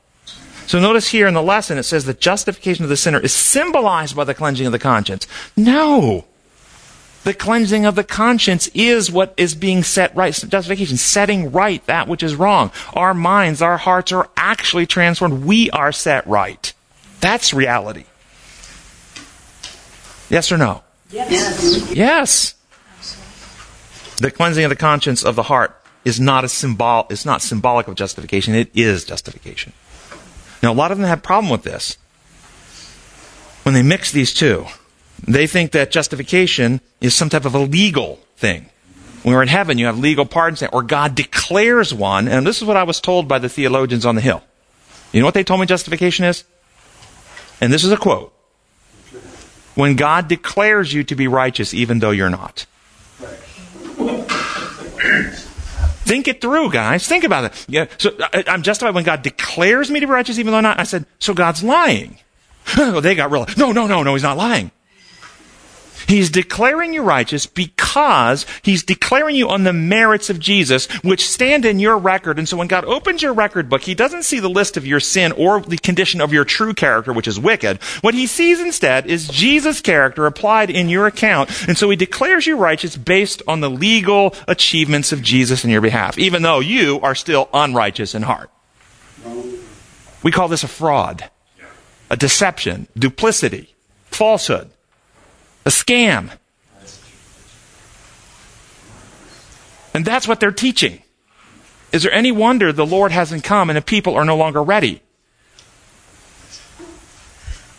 So 0.67 0.79
notice 0.79 1.09
here 1.09 1.27
in 1.27 1.33
the 1.33 1.43
lesson 1.43 1.77
it 1.77 1.83
says 1.83 2.05
that 2.05 2.19
justification 2.19 2.83
of 2.83 2.89
the 2.89 2.97
sinner 2.97 3.19
is 3.19 3.33
symbolized 3.33 4.15
by 4.15 4.23
the 4.23 4.33
cleansing 4.33 4.65
of 4.65 4.71
the 4.71 4.79
conscience. 4.79 5.27
No. 5.57 6.25
The 7.25 7.33
cleansing 7.33 7.87
of 7.87 7.95
the 7.95 8.03
conscience 8.03 8.67
is 8.75 9.11
what 9.11 9.33
is 9.35 9.55
being 9.55 9.81
set 9.81 10.15
right. 10.15 10.31
Justification, 10.31 10.95
setting 10.95 11.51
right 11.51 11.83
that 11.87 12.07
which 12.07 12.21
is 12.21 12.35
wrong. 12.35 12.71
Our 12.93 13.15
minds, 13.15 13.63
our 13.63 13.77
hearts 13.77 14.11
are 14.11 14.29
actually 14.37 14.85
transformed. 14.85 15.43
We 15.43 15.71
are 15.71 15.91
set 15.91 16.27
right. 16.27 16.71
That's 17.21 17.51
reality. 17.51 18.05
Yes 20.29 20.51
or 20.51 20.57
no? 20.59 20.83
Yes. 21.09 21.91
Yes. 21.91 22.53
The 24.17 24.29
cleansing 24.29 24.63
of 24.63 24.69
the 24.69 24.75
conscience 24.75 25.25
of 25.25 25.35
the 25.35 25.43
heart 25.43 25.75
is 26.03 26.19
not 26.19 26.43
a 26.43 26.47
symbol 26.47 27.07
it's 27.09 27.25
not 27.25 27.41
symbolic 27.41 27.87
of 27.87 27.95
justification, 27.95 28.53
it 28.53 28.69
is 28.75 29.03
justification. 29.03 29.73
Now 30.61 30.71
a 30.71 30.75
lot 30.75 30.91
of 30.91 30.99
them 30.99 31.07
have 31.07 31.19
a 31.19 31.21
problem 31.23 31.49
with 31.49 31.63
this. 31.63 31.97
When 33.63 33.73
they 33.73 33.81
mix 33.81 34.11
these 34.11 34.31
two. 34.31 34.67
They 35.27 35.47
think 35.47 35.71
that 35.71 35.91
justification 35.91 36.81
is 37.01 37.13
some 37.13 37.29
type 37.29 37.45
of 37.45 37.55
a 37.55 37.59
legal 37.59 38.19
thing. 38.37 38.69
When 39.23 39.33
we're 39.33 39.41
in 39.41 39.47
heaven, 39.47 39.79
you 39.79 39.87
have 39.87 39.97
legal 39.97 40.25
pardons, 40.25 40.61
or 40.71 40.83
God 40.83 41.15
declares 41.15 41.91
one, 41.91 42.27
and 42.27 42.45
this 42.45 42.57
is 42.57 42.63
what 42.63 42.77
I 42.77 42.83
was 42.83 43.01
told 43.01 43.27
by 43.27 43.39
the 43.39 43.49
theologians 43.49 44.05
on 44.05 44.13
the 44.13 44.21
Hill. 44.21 44.43
You 45.11 45.21
know 45.21 45.25
what 45.25 45.33
they 45.33 45.43
told 45.43 45.59
me 45.59 45.65
justification 45.65 46.25
is? 46.25 46.43
And 47.59 47.73
this 47.73 47.83
is 47.83 47.91
a 47.91 47.97
quote. 47.97 48.33
When 49.73 49.95
God 49.95 50.27
declares 50.27 50.93
you 50.93 51.03
to 51.05 51.15
be 51.15 51.27
righteous 51.27 51.73
even 51.73 51.99
though 51.99 52.11
you're 52.11 52.29
not. 52.29 52.65
Think 56.05 56.27
it 56.27 56.39
through, 56.39 56.71
guys. 56.71 57.07
Think 57.07 57.23
about 57.23 57.45
it. 57.45 57.65
Yeah. 57.67 57.87
So 57.97 58.15
I, 58.19 58.43
I'm 58.45 58.61
justified 58.61 58.93
when 58.93 59.03
God 59.03 59.23
declares 59.23 59.89
me 59.89 59.99
to 60.01 60.05
be 60.05 60.11
righteous 60.11 60.37
even 60.37 60.51
though 60.51 60.57
I'm 60.57 60.63
not. 60.63 60.79
I 60.79 60.83
said, 60.83 61.07
so 61.17 61.33
God's 61.33 61.63
lying. 61.63 62.19
well, 62.77 63.01
they 63.01 63.15
got 63.15 63.31
real. 63.31 63.47
No, 63.57 63.71
no, 63.71 63.87
no, 63.87 64.03
no, 64.03 64.13
he's 64.13 64.21
not 64.21 64.37
lying. 64.37 64.69
He's 66.07 66.29
declaring 66.29 66.93
you 66.93 67.01
righteous 67.01 67.45
because 67.45 68.45
he's 68.61 68.83
declaring 68.83 69.35
you 69.35 69.49
on 69.49 69.63
the 69.63 69.73
merits 69.73 70.29
of 70.29 70.39
Jesus, 70.39 70.85
which 71.03 71.27
stand 71.27 71.65
in 71.65 71.79
your 71.79 71.97
record. 71.97 72.37
And 72.37 72.47
so 72.47 72.57
when 72.57 72.67
God 72.67 72.85
opens 72.85 73.21
your 73.21 73.33
record 73.33 73.69
book, 73.69 73.83
he 73.83 73.95
doesn't 73.95 74.23
see 74.23 74.39
the 74.39 74.49
list 74.49 74.77
of 74.77 74.85
your 74.85 74.99
sin 74.99 75.31
or 75.31 75.61
the 75.61 75.77
condition 75.77 76.21
of 76.21 76.33
your 76.33 76.45
true 76.45 76.73
character, 76.73 77.13
which 77.13 77.27
is 77.27 77.39
wicked. 77.39 77.81
What 78.01 78.13
he 78.13 78.27
sees 78.27 78.59
instead 78.59 79.07
is 79.07 79.27
Jesus' 79.27 79.81
character 79.81 80.25
applied 80.25 80.69
in 80.69 80.89
your 80.89 81.07
account. 81.07 81.67
And 81.67 81.77
so 81.77 81.89
he 81.89 81.95
declares 81.95 82.45
you 82.45 82.57
righteous 82.57 82.97
based 82.97 83.41
on 83.47 83.61
the 83.61 83.69
legal 83.69 84.35
achievements 84.47 85.11
of 85.11 85.21
Jesus 85.21 85.63
in 85.63 85.69
your 85.69 85.81
behalf, 85.81 86.17
even 86.17 86.41
though 86.41 86.59
you 86.59 86.99
are 87.01 87.15
still 87.15 87.49
unrighteous 87.53 88.13
in 88.13 88.23
heart. 88.23 88.51
We 90.21 90.31
call 90.31 90.47
this 90.47 90.63
a 90.63 90.67
fraud, 90.67 91.29
a 92.09 92.17
deception, 92.17 92.87
duplicity, 92.97 93.75
falsehood 94.09 94.71
a 95.65 95.69
scam. 95.69 96.31
And 99.93 100.05
that's 100.05 100.27
what 100.27 100.39
they're 100.39 100.51
teaching. 100.51 101.01
Is 101.91 102.03
there 102.03 102.11
any 102.11 102.31
wonder 102.31 102.73
the 102.73 102.85
Lord 102.85 103.11
hasn't 103.11 103.43
come 103.43 103.69
and 103.69 103.77
the 103.77 103.81
people 103.81 104.15
are 104.15 104.25
no 104.25 104.35
longer 104.35 104.61
ready? 104.61 105.01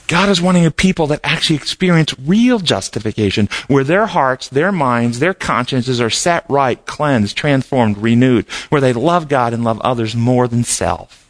God 0.09 0.29
is 0.29 0.41
wanting 0.41 0.65
a 0.65 0.71
people 0.71 1.09
that 1.09 1.21
actually 1.25 1.57
experience 1.57 2.15
real 2.19 2.61
justification, 2.61 3.49
where 3.67 3.83
their 3.83 4.07
hearts, 4.07 4.49
their 4.49 4.71
minds, 4.71 5.19
their 5.19 5.35
consciences 5.35 6.01
are 6.01 6.11
set 6.11 6.49
right, 6.49 6.85
cleansed, 6.87 7.37
transformed, 7.37 7.99
renewed, 7.99 8.49
where 8.69 8.81
they 8.81 8.93
love 8.93 9.29
God 9.29 9.53
and 9.53 9.65
love 9.65 9.81
others 9.81 10.15
more 10.15 10.47
than 10.47 10.63
self. 10.63 11.25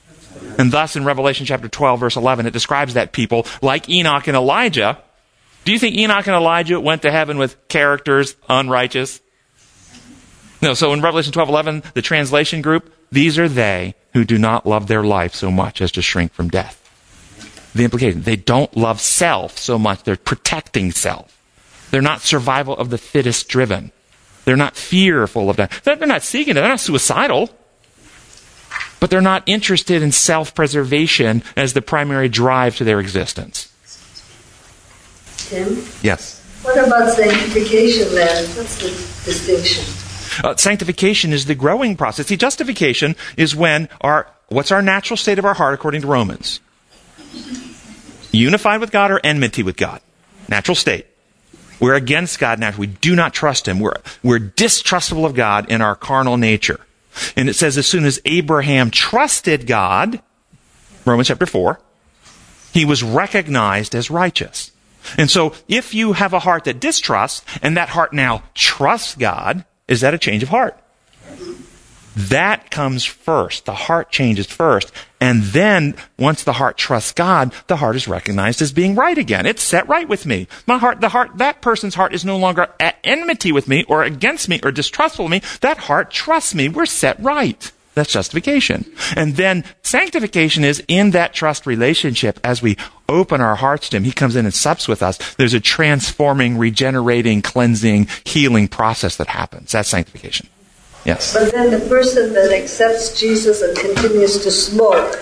And 0.58 0.70
thus, 0.70 0.94
in 0.94 1.04
Revelation 1.04 1.46
chapter 1.46 1.68
12, 1.68 2.00
verse 2.00 2.16
11, 2.16 2.46
it 2.46 2.52
describes 2.52 2.94
that 2.94 3.12
people, 3.12 3.46
like 3.62 3.88
Enoch 3.88 4.26
and 4.26 4.36
Elijah, 4.36 4.98
do 5.66 5.72
you 5.72 5.80
think 5.80 5.96
Enoch 5.96 6.28
and 6.28 6.36
Elijah 6.36 6.80
went 6.80 7.02
to 7.02 7.10
heaven 7.10 7.38
with 7.38 7.56
characters 7.66 8.36
unrighteous? 8.48 9.20
No, 10.62 10.74
so 10.74 10.92
in 10.92 11.02
Revelation 11.02 11.32
12:11, 11.32 11.82
the 11.92 12.02
translation 12.02 12.62
group, 12.62 12.94
these 13.10 13.36
are 13.36 13.48
they 13.48 13.96
who 14.12 14.24
do 14.24 14.38
not 14.38 14.64
love 14.64 14.86
their 14.86 15.02
life 15.02 15.34
so 15.34 15.50
much 15.50 15.80
as 15.80 15.90
to 15.92 16.02
shrink 16.02 16.32
from 16.32 16.48
death. 16.50 16.80
The 17.74 17.82
implication, 17.82 18.22
they 18.22 18.36
don't 18.36 18.76
love 18.76 19.00
self 19.00 19.58
so 19.58 19.76
much, 19.76 20.04
they're 20.04 20.16
protecting 20.16 20.92
self. 20.92 21.36
They're 21.90 22.00
not 22.00 22.20
survival 22.20 22.76
of 22.76 22.90
the 22.90 22.98
fittest 22.98 23.48
driven. 23.48 23.90
They're 24.44 24.56
not 24.56 24.76
fearful 24.76 25.50
of 25.50 25.56
death. 25.56 25.82
They're 25.82 25.96
not 25.96 26.22
seeking 26.22 26.52
it. 26.52 26.54
They're 26.54 26.68
not 26.68 26.78
suicidal. 26.78 27.50
But 29.00 29.10
they're 29.10 29.20
not 29.20 29.42
interested 29.46 30.00
in 30.00 30.12
self 30.12 30.54
preservation 30.54 31.42
as 31.56 31.72
the 31.72 31.82
primary 31.82 32.28
drive 32.28 32.76
to 32.76 32.84
their 32.84 33.00
existence. 33.00 33.72
Tim? 35.48 35.82
Yes. 36.02 36.42
What 36.62 36.84
about 36.84 37.12
sanctification 37.12 38.14
then? 38.14 38.44
What's 38.56 38.76
the 38.76 38.88
distinction? 39.24 39.84
Uh, 40.44 40.56
sanctification 40.56 41.32
is 41.32 41.46
the 41.46 41.54
growing 41.54 41.96
process. 41.96 42.26
See, 42.26 42.36
justification 42.36 43.16
is 43.36 43.54
when 43.54 43.88
our, 44.00 44.26
what's 44.48 44.72
our 44.72 44.82
natural 44.82 45.16
state 45.16 45.38
of 45.38 45.44
our 45.44 45.54
heart 45.54 45.74
according 45.74 46.02
to 46.02 46.06
Romans? 46.06 46.60
Unified 48.32 48.80
with 48.80 48.90
God 48.90 49.10
or 49.10 49.20
enmity 49.24 49.62
with 49.62 49.76
God? 49.76 50.00
Natural 50.48 50.74
state. 50.74 51.06
We're 51.80 51.94
against 51.94 52.38
God 52.38 52.58
now. 52.58 52.72
We 52.76 52.86
do 52.86 53.14
not 53.14 53.34
trust 53.34 53.68
Him. 53.68 53.80
We're, 53.80 53.96
we're 54.22 54.38
distrustful 54.38 55.24
of 55.24 55.34
God 55.34 55.70
in 55.70 55.80
our 55.80 55.94
carnal 55.94 56.36
nature. 56.36 56.80
And 57.36 57.48
it 57.48 57.54
says 57.54 57.78
as 57.78 57.86
soon 57.86 58.04
as 58.04 58.20
Abraham 58.24 58.90
trusted 58.90 59.66
God, 59.66 60.20
Romans 61.04 61.28
chapter 61.28 61.46
4, 61.46 61.80
he 62.72 62.84
was 62.84 63.02
recognized 63.02 63.94
as 63.94 64.10
righteous. 64.10 64.72
And 65.18 65.30
so 65.30 65.54
if 65.68 65.94
you 65.94 66.12
have 66.12 66.32
a 66.32 66.40
heart 66.40 66.64
that 66.64 66.80
distrusts 66.80 67.44
and 67.62 67.76
that 67.76 67.90
heart 67.90 68.12
now 68.12 68.42
trusts 68.54 69.14
God, 69.14 69.64
is 69.88 70.00
that 70.00 70.14
a 70.14 70.18
change 70.18 70.42
of 70.42 70.48
heart? 70.48 70.78
That 72.16 72.70
comes 72.70 73.04
first. 73.04 73.66
The 73.66 73.74
heart 73.74 74.10
changes 74.10 74.46
first. 74.46 74.90
And 75.20 75.42
then 75.42 75.94
once 76.18 76.44
the 76.44 76.54
heart 76.54 76.78
trusts 76.78 77.12
God, 77.12 77.52
the 77.66 77.76
heart 77.76 77.94
is 77.94 78.08
recognized 78.08 78.62
as 78.62 78.72
being 78.72 78.94
right 78.94 79.18
again. 79.18 79.44
It's 79.44 79.62
set 79.62 79.86
right 79.86 80.08
with 80.08 80.24
me. 80.24 80.48
My 80.66 80.78
heart, 80.78 81.02
the 81.02 81.10
heart, 81.10 81.36
that 81.36 81.60
person's 81.60 81.94
heart 81.94 82.14
is 82.14 82.24
no 82.24 82.38
longer 82.38 82.68
at 82.80 82.96
enmity 83.04 83.52
with 83.52 83.68
me 83.68 83.84
or 83.84 84.02
against 84.02 84.48
me 84.48 84.60
or 84.62 84.72
distrustful 84.72 85.26
of 85.26 85.30
me. 85.30 85.42
That 85.60 85.76
heart 85.76 86.10
trusts 86.10 86.54
me. 86.54 86.70
We're 86.70 86.86
set 86.86 87.20
right. 87.20 87.70
That's 87.96 88.12
justification. 88.12 88.84
And 89.16 89.36
then 89.36 89.64
sanctification 89.82 90.64
is 90.64 90.84
in 90.86 91.12
that 91.12 91.32
trust 91.32 91.64
relationship 91.64 92.38
as 92.44 92.60
we 92.60 92.76
open 93.08 93.40
our 93.40 93.56
hearts 93.56 93.88
to 93.88 93.96
Him. 93.96 94.04
He 94.04 94.12
comes 94.12 94.36
in 94.36 94.44
and 94.44 94.52
sups 94.52 94.86
with 94.86 95.02
us. 95.02 95.16
There's 95.36 95.54
a 95.54 95.60
transforming, 95.60 96.58
regenerating, 96.58 97.40
cleansing, 97.40 98.08
healing 98.24 98.68
process 98.68 99.16
that 99.16 99.28
happens. 99.28 99.72
That's 99.72 99.88
sanctification. 99.88 100.46
Yes. 101.06 101.32
But 101.32 101.52
then 101.52 101.70
the 101.70 101.88
person 101.88 102.34
that 102.34 102.52
accepts 102.52 103.18
Jesus 103.18 103.62
and 103.62 103.74
continues 103.74 104.40
to 104.40 104.50
smoke, 104.50 105.18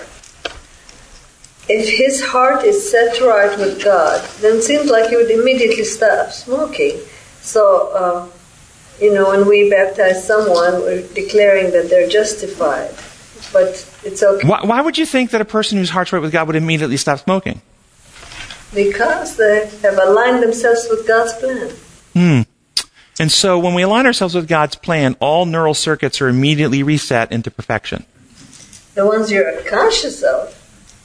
if 1.69 1.87
his 1.87 2.25
heart 2.25 2.65
is 2.65 2.91
set 2.91 3.21
right 3.21 3.57
with 3.57 3.81
God, 3.85 4.21
then 4.41 4.57
it 4.57 4.63
seems 4.63 4.91
like 4.91 5.09
he 5.09 5.15
would 5.15 5.31
immediately 5.31 5.85
stop 5.85 6.31
smoking. 6.31 6.99
So, 7.39 7.91
uh, 7.93 8.34
you 8.99 9.13
know, 9.13 9.29
when 9.29 9.47
we 9.47 9.69
baptize 9.69 10.25
someone, 10.25 10.81
we're 10.81 11.07
declaring 11.13 11.71
that 11.71 11.89
they're 11.89 12.07
justified. 12.07 12.89
But 13.51 13.89
it's 14.03 14.23
okay. 14.23 14.47
Why, 14.47 14.61
why 14.63 14.81
would 14.81 14.97
you 14.97 15.05
think 15.05 15.31
that 15.31 15.41
a 15.41 15.45
person 15.45 15.77
whose 15.77 15.89
heart's 15.89 16.11
right 16.11 16.21
with 16.21 16.31
God 16.31 16.47
would 16.47 16.55
immediately 16.55 16.97
stop 16.97 17.19
smoking? 17.19 17.61
Because 18.73 19.37
they 19.37 19.67
have 19.81 19.97
aligned 19.97 20.43
themselves 20.43 20.87
with 20.89 21.07
God's 21.07 21.33
plan. 21.33 21.69
Hmm. 22.13 22.41
And 23.19 23.31
so 23.31 23.57
when 23.59 23.73
we 23.73 23.81
align 23.81 24.05
ourselves 24.05 24.35
with 24.35 24.47
God's 24.47 24.75
plan, 24.75 25.15
all 25.19 25.45
neural 25.45 25.73
circuits 25.73 26.19
are 26.21 26.27
immediately 26.27 26.83
reset 26.83 27.31
into 27.31 27.49
perfection. 27.49 28.05
The 28.93 29.05
ones 29.05 29.31
you're 29.31 29.61
conscious 29.63 30.21
of. 30.23 30.61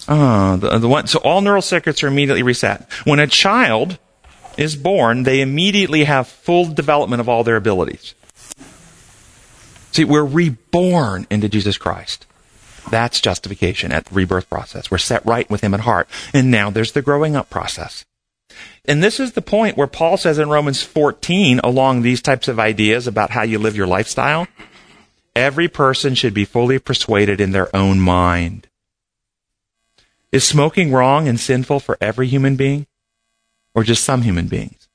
Oh, 0.09 0.57
the, 0.57 0.79
the 0.79 0.89
one, 0.89 1.07
so 1.07 1.21
all 1.21 1.41
neural 1.41 1.63
circuits 1.63 2.03
are 2.03 2.09
immediately 2.09 2.43
reset. 2.43 2.91
When 3.05 3.21
a 3.21 3.27
child 3.27 3.99
is 4.61 4.77
born, 4.77 5.23
they 5.23 5.41
immediately 5.41 6.05
have 6.05 6.29
full 6.29 6.67
development 6.67 7.21
of 7.21 7.29
all 7.29 7.43
their 7.43 7.57
abilities. 7.57 8.15
See, 9.93 10.05
we're 10.05 10.25
reborn 10.25 11.27
into 11.31 11.49
Jesus 11.49 11.79
Christ. 11.79 12.27
That's 12.91 13.21
justification 13.21 13.91
at 13.91 14.05
the 14.05 14.15
rebirth 14.15 14.49
process. 14.49 14.91
We're 14.91 14.99
set 14.99 15.25
right 15.25 15.49
with 15.51 15.63
Him 15.63 15.75
at 15.75 15.81
heart. 15.81 16.09
And 16.33 16.51
now 16.51 16.71
there's 16.71 16.93
the 16.93 17.03
growing 17.03 17.37
up 17.37 17.51
process. 17.51 18.05
And 18.85 19.03
this 19.03 19.19
is 19.19 19.33
the 19.33 19.43
point 19.43 19.77
where 19.77 19.87
Paul 19.87 20.17
says 20.17 20.39
in 20.39 20.49
Romans 20.49 20.83
14, 20.83 21.61
along 21.65 22.03
these 22.03 22.23
types 22.23 22.49
of 22.49 22.59
ideas 22.59 23.07
about 23.07 23.31
how 23.31 23.43
you 23.43 23.59
live 23.59 23.77
your 23.77 23.87
lifestyle, 23.87 24.47
every 25.35 25.69
person 25.69 26.15
should 26.15 26.35
be 26.35 26.45
fully 26.45 26.79
persuaded 26.79 27.41
in 27.41 27.53
their 27.53 27.75
own 27.75 28.01
mind. 28.01 28.67
Is 30.33 30.45
smoking 30.45 30.93
wrong 30.93 31.29
and 31.29 31.41
sinful 31.41 31.81
for 31.81 31.97
every 32.01 32.27
human 32.29 32.57
being? 32.57 32.87
Or 33.75 33.85
just 33.85 34.05
some 34.05 34.23
human 34.23 34.47
beings? 34.47 34.89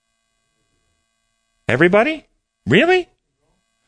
Everybody? 1.67 2.25
Really? 2.67 3.09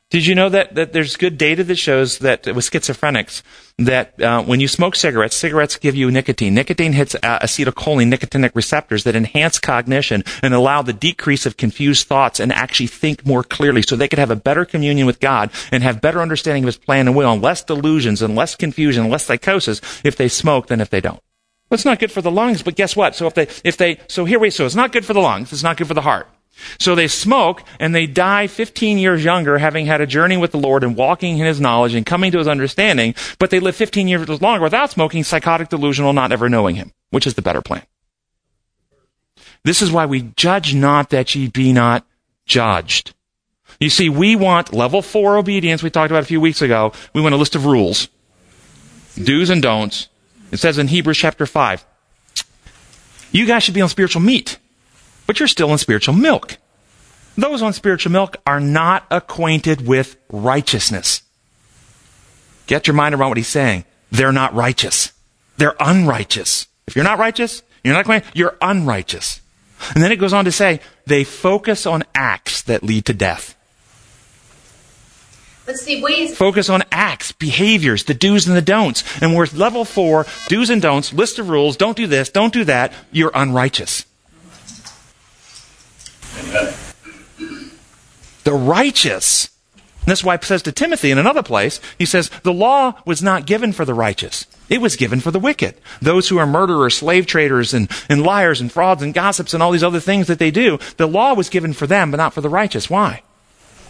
Did 0.09 0.25
you 0.25 0.35
know 0.35 0.47
that, 0.47 0.75
that 0.75 0.93
there's 0.93 1.17
good 1.17 1.37
data 1.37 1.65
that 1.65 1.75
shows 1.75 2.19
that 2.19 2.45
with 2.45 2.71
schizophrenics, 2.71 3.43
that 3.77 4.21
uh, 4.21 4.41
when 4.41 4.61
you 4.61 4.69
smoke 4.69 4.95
cigarettes, 4.95 5.35
cigarettes 5.35 5.75
give 5.75 5.97
you 5.97 6.09
nicotine. 6.09 6.55
Nicotine 6.55 6.93
hits 6.93 7.13
uh, 7.15 7.39
acetylcholine 7.39 8.09
nicotinic 8.09 8.51
receptors 8.55 9.03
that 9.03 9.17
enhance 9.17 9.59
cognition 9.59 10.23
and 10.41 10.53
allow 10.53 10.81
the 10.81 10.93
decrease 10.93 11.45
of 11.45 11.57
confused 11.57 12.07
thoughts 12.07 12.39
and 12.39 12.53
actually 12.53 12.87
think 12.87 13.25
more 13.25 13.43
clearly 13.43 13.81
so 13.81 13.97
they 13.97 14.07
could 14.07 14.17
have 14.17 14.31
a 14.31 14.37
better 14.37 14.63
communion 14.63 15.05
with 15.05 15.19
God 15.19 15.51
and 15.73 15.83
have 15.83 15.99
better 15.99 16.21
understanding 16.21 16.63
of 16.63 16.67
His 16.67 16.77
plan 16.77 17.07
and 17.07 17.15
will 17.15 17.33
and 17.33 17.41
less 17.41 17.61
delusions 17.61 18.21
and 18.21 18.33
less 18.33 18.55
confusion 18.55 19.09
less 19.09 19.25
psychosis 19.25 19.81
if 20.05 20.15
they 20.15 20.29
smoke 20.29 20.67
than 20.67 20.79
if 20.79 20.89
they 20.89 21.01
don't. 21.01 21.21
Well, 21.69 21.75
it's 21.75 21.85
not 21.85 21.99
good 21.99 22.11
for 22.11 22.21
the 22.21 22.31
lungs, 22.31 22.61
but 22.63 22.75
guess 22.75 22.95
what? 22.95 23.15
So 23.15 23.27
if 23.27 23.33
they, 23.33 23.47
if 23.63 23.75
they, 23.75 23.99
so 24.07 24.25
here 24.25 24.39
we, 24.39 24.49
so 24.49 24.65
it's 24.65 24.75
not 24.75 24.91
good 24.91 25.05
for 25.05 25.13
the 25.13 25.21
lungs, 25.21 25.51
it's 25.51 25.63
not 25.63 25.77
good 25.77 25.87
for 25.87 25.93
the 25.93 26.01
heart. 26.01 26.27
So 26.79 26.95
they 26.95 27.07
smoke 27.07 27.63
and 27.79 27.93
they 27.93 28.07
die 28.07 28.47
15 28.47 28.97
years 28.97 29.23
younger, 29.23 29.57
having 29.57 29.85
had 29.85 30.01
a 30.01 30.07
journey 30.07 30.37
with 30.37 30.51
the 30.51 30.57
Lord 30.57 30.83
and 30.83 30.95
walking 30.95 31.37
in 31.37 31.45
His 31.45 31.59
knowledge 31.59 31.93
and 31.93 32.05
coming 32.05 32.31
to 32.31 32.37
His 32.37 32.47
understanding, 32.47 33.15
but 33.37 33.49
they 33.49 33.59
live 33.59 33.75
15 33.75 34.07
years 34.07 34.41
longer 34.41 34.63
without 34.63 34.91
smoking, 34.91 35.23
psychotic, 35.23 35.69
delusional, 35.69 36.13
not 36.13 36.31
ever 36.31 36.49
knowing 36.49 36.75
Him, 36.75 36.93
which 37.09 37.27
is 37.27 37.35
the 37.35 37.41
better 37.41 37.61
plan. 37.61 37.83
This 39.63 39.81
is 39.81 39.91
why 39.91 40.05
we 40.05 40.21
judge 40.35 40.73
not 40.73 41.09
that 41.09 41.35
ye 41.35 41.49
be 41.49 41.73
not 41.73 42.05
judged. 42.45 43.13
You 43.79 43.89
see, 43.89 44.09
we 44.09 44.35
want 44.35 44.73
level 44.73 45.01
four 45.01 45.37
obedience, 45.37 45.83
we 45.83 45.89
talked 45.89 46.11
about 46.11 46.23
a 46.23 46.27
few 46.27 46.41
weeks 46.41 46.61
ago. 46.61 46.93
We 47.13 47.21
want 47.21 47.35
a 47.35 47.37
list 47.37 47.55
of 47.55 47.65
rules. 47.65 48.07
Do's 49.21 49.49
and 49.49 49.61
don'ts. 49.61 50.07
It 50.51 50.57
says 50.57 50.77
in 50.77 50.87
Hebrews 50.87 51.17
chapter 51.17 51.45
5, 51.45 51.85
You 53.31 53.45
guys 53.45 53.63
should 53.63 53.73
be 53.73 53.81
on 53.81 53.89
spiritual 53.89 54.21
meat, 54.21 54.57
but 55.25 55.39
you're 55.39 55.47
still 55.47 55.71
on 55.71 55.77
spiritual 55.77 56.15
milk. 56.15 56.57
Those 57.37 57.61
on 57.61 57.73
spiritual 57.73 58.11
milk 58.11 58.37
are 58.47 58.59
not 58.59 59.05
acquainted 59.11 59.85
with 59.85 60.17
righteousness. 60.29 61.21
Get 62.65 62.87
your 62.87 62.95
mind 62.95 63.13
around 63.13 63.29
what 63.29 63.37
he's 63.37 63.47
saying. 63.47 63.85
They're 64.11 64.31
not 64.31 64.55
righteous. 64.55 65.13
They're 65.57 65.75
unrighteous. 65.79 66.67
If 66.87 66.95
you're 66.95 67.05
not 67.05 67.19
righteous, 67.19 67.63
you're 67.83 67.93
not 67.93 68.01
acquainted, 68.01 68.29
you're 68.33 68.57
unrighteous. 68.61 69.41
And 69.93 70.03
then 70.03 70.11
it 70.11 70.17
goes 70.17 70.33
on 70.33 70.45
to 70.45 70.51
say, 70.51 70.79
they 71.05 71.23
focus 71.23 71.85
on 71.85 72.03
acts 72.15 72.61
that 72.63 72.83
lead 72.83 73.05
to 73.05 73.13
death. 73.13 73.56
Let's 75.67 75.81
see 75.81 76.01
ways. 76.01 76.35
Focus 76.35 76.69
on 76.69 76.83
acts, 76.93 77.33
behaviors, 77.33 78.05
the 78.05 78.13
do's 78.13 78.47
and 78.47 78.55
the 78.55 78.61
don'ts. 78.61 79.03
And 79.21 79.35
we're 79.35 79.47
level 79.53 79.83
four, 79.83 80.25
do's 80.47 80.69
and 80.69 80.81
don'ts, 80.81 81.11
list 81.11 81.39
of 81.39 81.49
rules, 81.49 81.75
don't 81.75 81.97
do 81.97 82.07
this, 82.07 82.29
don't 82.29 82.53
do 82.53 82.63
that. 82.63 82.93
You're 83.11 83.31
unrighteous. 83.35 84.05
The 88.45 88.53
righteous. 88.53 89.49
And 89.75 90.05
that's 90.05 90.23
why 90.23 90.35
it 90.35 90.43
says 90.45 90.61
to 90.63 90.71
Timothy 90.71 91.11
in 91.11 91.17
another 91.17 91.43
place, 91.43 91.81
he 91.97 92.05
says, 92.05 92.29
the 92.43 92.53
law 92.53 92.93
was 93.05 93.21
not 93.21 93.45
given 93.45 93.73
for 93.73 93.83
the 93.83 93.93
righteous. 93.93 94.45
It 94.69 94.79
was 94.79 94.95
given 94.95 95.19
for 95.19 95.31
the 95.31 95.39
wicked. 95.39 95.75
Those 96.01 96.29
who 96.29 96.37
are 96.37 96.47
murderers, 96.47 96.95
slave 96.95 97.25
traders, 97.25 97.73
and, 97.73 97.91
and 98.07 98.23
liars, 98.23 98.61
and 98.61 98.71
frauds, 98.71 99.03
and 99.03 99.13
gossips, 99.13 99.53
and 99.53 99.61
all 99.61 99.71
these 99.71 99.83
other 99.83 99.99
things 99.99 100.27
that 100.27 100.39
they 100.39 100.49
do. 100.49 100.79
The 100.95 101.07
law 101.07 101.33
was 101.33 101.49
given 101.49 101.73
for 101.73 101.87
them, 101.87 102.09
but 102.09 102.17
not 102.17 102.33
for 102.33 102.39
the 102.39 102.47
righteous. 102.47 102.89
Why? 102.89 103.21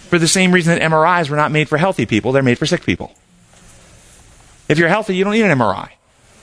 For 0.07 0.19
the 0.19 0.27
same 0.27 0.51
reason 0.51 0.77
that 0.77 0.81
MRIs 0.81 1.29
were 1.29 1.35
not 1.35 1.51
made 1.51 1.69
for 1.69 1.77
healthy 1.77 2.05
people, 2.05 2.31
they're 2.31 2.43
made 2.43 2.57
for 2.57 2.65
sick 2.65 2.83
people. 2.85 3.13
If 4.69 4.77
you're 4.77 4.89
healthy, 4.89 5.15
you 5.15 5.23
don't 5.23 5.33
need 5.33 5.43
an 5.43 5.57
MRI. 5.57 5.89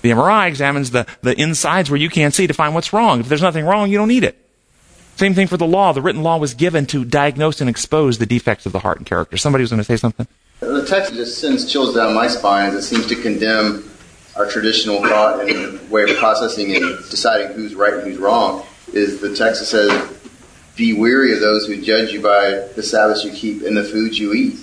The 0.03 0.11
MRI 0.11 0.49
examines 0.49 0.91
the, 0.91 1.07
the 1.23 1.39
insides 1.41 1.91
where 1.91 1.99
you 1.99 2.11
can't 2.11 2.35
see 2.35 2.47
to 2.47 2.53
find 2.53 2.75
what's 2.75 2.93
wrong. 2.93 3.21
If 3.21 3.29
there's 3.29 3.43
nothing 3.43 3.65
wrong, 3.65 3.91
you 3.91 3.97
don't 3.97 4.09
need 4.09 4.25
it. 4.25 4.39
Same 5.17 5.35
thing 5.35 5.47
for 5.47 5.57
the 5.57 5.67
law. 5.67 5.93
The 5.93 6.03
written 6.03 6.23
law 6.23 6.39
was 6.39 6.55
given 6.55 6.87
to 6.87 7.05
diagnose 7.05 7.61
and 7.61 7.71
expose 7.71 8.19
the 8.19 8.27
defects 8.27 8.67
of 8.67 8.73
the 8.73 8.81
heart 8.81 8.99
and 8.99 9.07
character. 9.07 9.37
Somebody 9.37 9.63
was 9.63 9.71
going 9.71 9.79
to 9.79 9.85
say 9.85 9.97
something? 9.97 10.27
The 10.61 10.85
text 10.85 11.15
just 11.15 11.41
sends 11.41 11.71
chills 11.71 11.95
down 11.95 12.15
my 12.15 12.27
spine 12.27 12.71
as 12.71 12.75
it 12.75 12.83
seems 12.83 13.07
to 13.07 13.17
condemn 13.17 13.91
our 14.37 14.47
traditional 14.47 15.01
thought 15.03 15.49
and 15.49 15.89
way 15.91 16.03
of 16.03 16.17
processing 16.17 16.75
and 16.75 16.99
deciding 17.11 17.53
who's 17.53 17.75
right 17.75 17.95
and 17.95 18.03
who's 18.03 18.19
wrong. 18.19 18.67
Is 18.93 19.21
the 19.21 19.35
text 19.35 19.61
that 19.61 19.67
says, 19.67 20.24
be 20.77 20.93
weary 20.93 21.33
of 21.33 21.41
those 21.41 21.67
who 21.67 21.81
judge 21.81 22.13
you 22.13 22.21
by 22.21 22.69
the 22.75 22.83
Sabbaths 22.83 23.25
you 23.25 23.33
keep 23.33 23.63
and 23.63 23.77
the 23.77 23.85
foods 23.85 24.19
you 24.19 24.33
eat. 24.33 24.59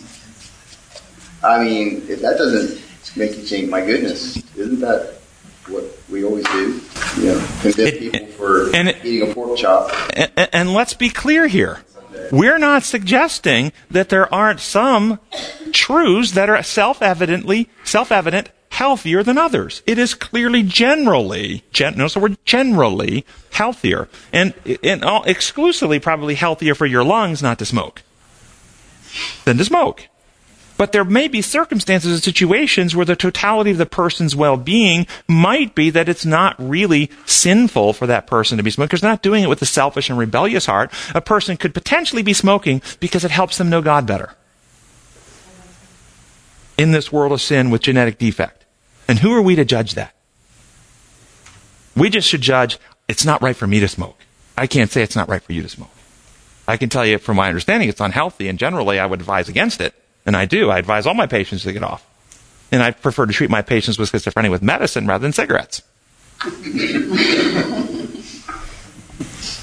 I 1.43 1.63
mean, 1.63 2.05
if 2.07 2.21
that 2.21 2.37
doesn't 2.37 2.81
make 3.15 3.31
you 3.31 3.43
think, 3.43 3.69
my 3.69 3.85
goodness, 3.85 4.37
isn't 4.55 4.79
that 4.81 5.15
what 5.67 5.83
we 6.09 6.23
always 6.23 6.45
do? 6.45 6.81
You 7.17 7.25
know, 7.27 7.47
condemn 7.61 7.97
people 7.97 8.27
for 8.27 8.75
and 8.75 8.89
eating 9.03 9.29
a 9.29 9.33
pork 9.33 9.57
chop. 9.57 9.91
And, 10.13 10.49
and 10.53 10.73
let's 10.73 10.93
be 10.93 11.09
clear 11.09 11.47
here. 11.47 11.83
We're 12.31 12.59
not 12.59 12.83
suggesting 12.83 13.73
that 13.89 14.09
there 14.09 14.31
aren't 14.33 14.59
some 14.59 15.19
truths 15.71 16.31
that 16.31 16.49
are 16.49 16.61
self-evidently, 16.61 17.69
self-evident 17.83 18.49
healthier 18.81 19.21
than 19.21 19.37
others. 19.37 19.83
It 19.85 19.99
is 19.99 20.15
clearly 20.15 20.63
generally, 20.63 21.63
gen, 21.71 21.97
notice 21.97 22.15
the 22.15 22.19
word 22.19 22.37
generally 22.45 23.27
healthier, 23.51 24.09
and, 24.33 24.55
and 24.83 25.05
all, 25.05 25.23
exclusively 25.25 25.99
probably 25.99 26.33
healthier 26.33 26.73
for 26.73 26.87
your 26.87 27.03
lungs 27.03 27.43
not 27.43 27.59
to 27.59 27.65
smoke 27.65 28.01
than 29.45 29.59
to 29.59 29.65
smoke. 29.65 30.07
But 30.77 30.93
there 30.93 31.03
may 31.03 31.27
be 31.27 31.43
circumstances 31.43 32.11
and 32.11 32.23
situations 32.23 32.95
where 32.95 33.05
the 33.05 33.15
totality 33.15 33.69
of 33.69 33.77
the 33.77 33.85
person's 33.85 34.35
well-being 34.35 35.05
might 35.27 35.75
be 35.75 35.91
that 35.91 36.09
it's 36.09 36.25
not 36.25 36.55
really 36.57 37.11
sinful 37.27 37.93
for 37.93 38.07
that 38.07 38.25
person 38.25 38.57
to 38.57 38.63
be 38.63 38.71
smoking 38.71 38.87
because 38.87 39.01
they're 39.01 39.11
not 39.11 39.21
doing 39.21 39.43
it 39.43 39.49
with 39.49 39.61
a 39.61 39.67
selfish 39.67 40.09
and 40.09 40.17
rebellious 40.17 40.65
heart. 40.65 40.91
A 41.13 41.21
person 41.21 41.55
could 41.55 41.75
potentially 41.75 42.23
be 42.23 42.33
smoking 42.33 42.81
because 42.99 43.23
it 43.23 43.29
helps 43.29 43.59
them 43.59 43.69
know 43.69 43.83
God 43.83 44.07
better. 44.07 44.33
In 46.79 46.93
this 46.93 47.11
world 47.11 47.31
of 47.31 47.41
sin 47.41 47.69
with 47.69 47.83
genetic 47.83 48.17
defect. 48.17 48.60
And 49.11 49.19
who 49.19 49.33
are 49.33 49.41
we 49.41 49.57
to 49.57 49.65
judge 49.65 49.95
that? 49.95 50.15
We 51.97 52.09
just 52.09 52.29
should 52.29 52.39
judge, 52.39 52.79
it's 53.09 53.25
not 53.25 53.41
right 53.41 53.57
for 53.57 53.67
me 53.67 53.81
to 53.81 53.89
smoke. 53.89 54.17
I 54.57 54.67
can't 54.67 54.89
say 54.89 55.03
it's 55.03 55.17
not 55.17 55.27
right 55.27 55.43
for 55.43 55.51
you 55.51 55.61
to 55.61 55.67
smoke. 55.67 55.91
I 56.65 56.77
can 56.77 56.87
tell 56.87 57.05
you 57.05 57.17
from 57.17 57.35
my 57.35 57.49
understanding 57.49 57.89
it's 57.89 57.99
unhealthy 57.99 58.47
and 58.47 58.57
generally 58.57 58.99
I 58.99 59.05
would 59.05 59.19
advise 59.19 59.49
against 59.49 59.81
it. 59.81 59.93
And 60.25 60.37
I 60.37 60.45
do. 60.45 60.69
I 60.69 60.77
advise 60.77 61.05
all 61.05 61.13
my 61.13 61.27
patients 61.27 61.63
to 61.63 61.73
get 61.73 61.83
off. 61.83 62.07
And 62.71 62.81
I 62.81 62.91
prefer 62.91 63.25
to 63.25 63.33
treat 63.33 63.49
my 63.49 63.61
patients 63.61 63.99
with 63.99 64.09
schizophrenia 64.09 64.49
with 64.49 64.61
medicine 64.61 65.05
rather 65.07 65.23
than 65.23 65.33
cigarettes. 65.33 65.81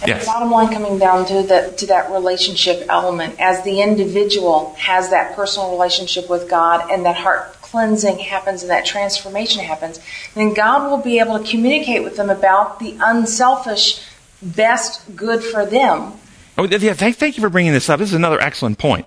And 0.01 0.09
yes. 0.09 0.25
the 0.25 0.27
bottom 0.27 0.51
line 0.51 0.73
coming 0.73 0.99
down 0.99 1.27
to 1.27 1.43
the 1.43 1.75
to 1.79 1.87
that 1.87 2.13
relationship 2.13 2.87
element, 2.89 3.41
as 3.41 3.65
the 3.65 3.81
individual 3.81 4.75
has 4.79 5.11
that 5.11 5.35
personal 5.35 5.73
relationship 5.73 6.31
with 6.31 6.49
God 6.49 6.89
and 6.89 7.05
that 7.05 7.17
heart 7.17 7.58
cleansing 7.71 8.19
happens 8.19 8.63
and 8.63 8.71
that 8.71 8.87
transformation 8.87 9.63
happens, 9.63 10.01
then 10.35 10.55
God 10.55 10.91
will 10.91 10.99
be 11.03 11.19
able 11.19 11.39
to 11.39 11.49
communicate 11.49 12.03
with 12.03 12.17
them 12.17 12.31
about 12.31 12.79
the 12.79 12.97
unselfish, 13.01 14.03
best 14.43 15.17
good 15.17 15.43
for 15.43 15.67
them. 15.67 16.13
Oh, 16.57 16.65
yeah, 16.65 16.95
thank, 16.95 17.17
thank 17.17 17.37
you 17.37 17.41
for 17.41 17.51
bringing 17.51 17.73
this 17.73 17.89
up. 17.89 18.01
This 18.01 18.09
is 18.09 18.15
another 18.15 18.41
excellent 18.41 18.79
point. 18.79 19.07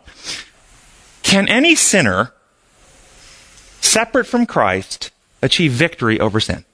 Can 1.23 1.47
any 1.47 1.75
sinner, 1.75 2.33
separate 3.81 4.25
from 4.25 4.45
Christ, 4.45 5.11
achieve 5.41 5.71
victory 5.71 6.19
over 6.19 6.39
sin? 6.39 6.65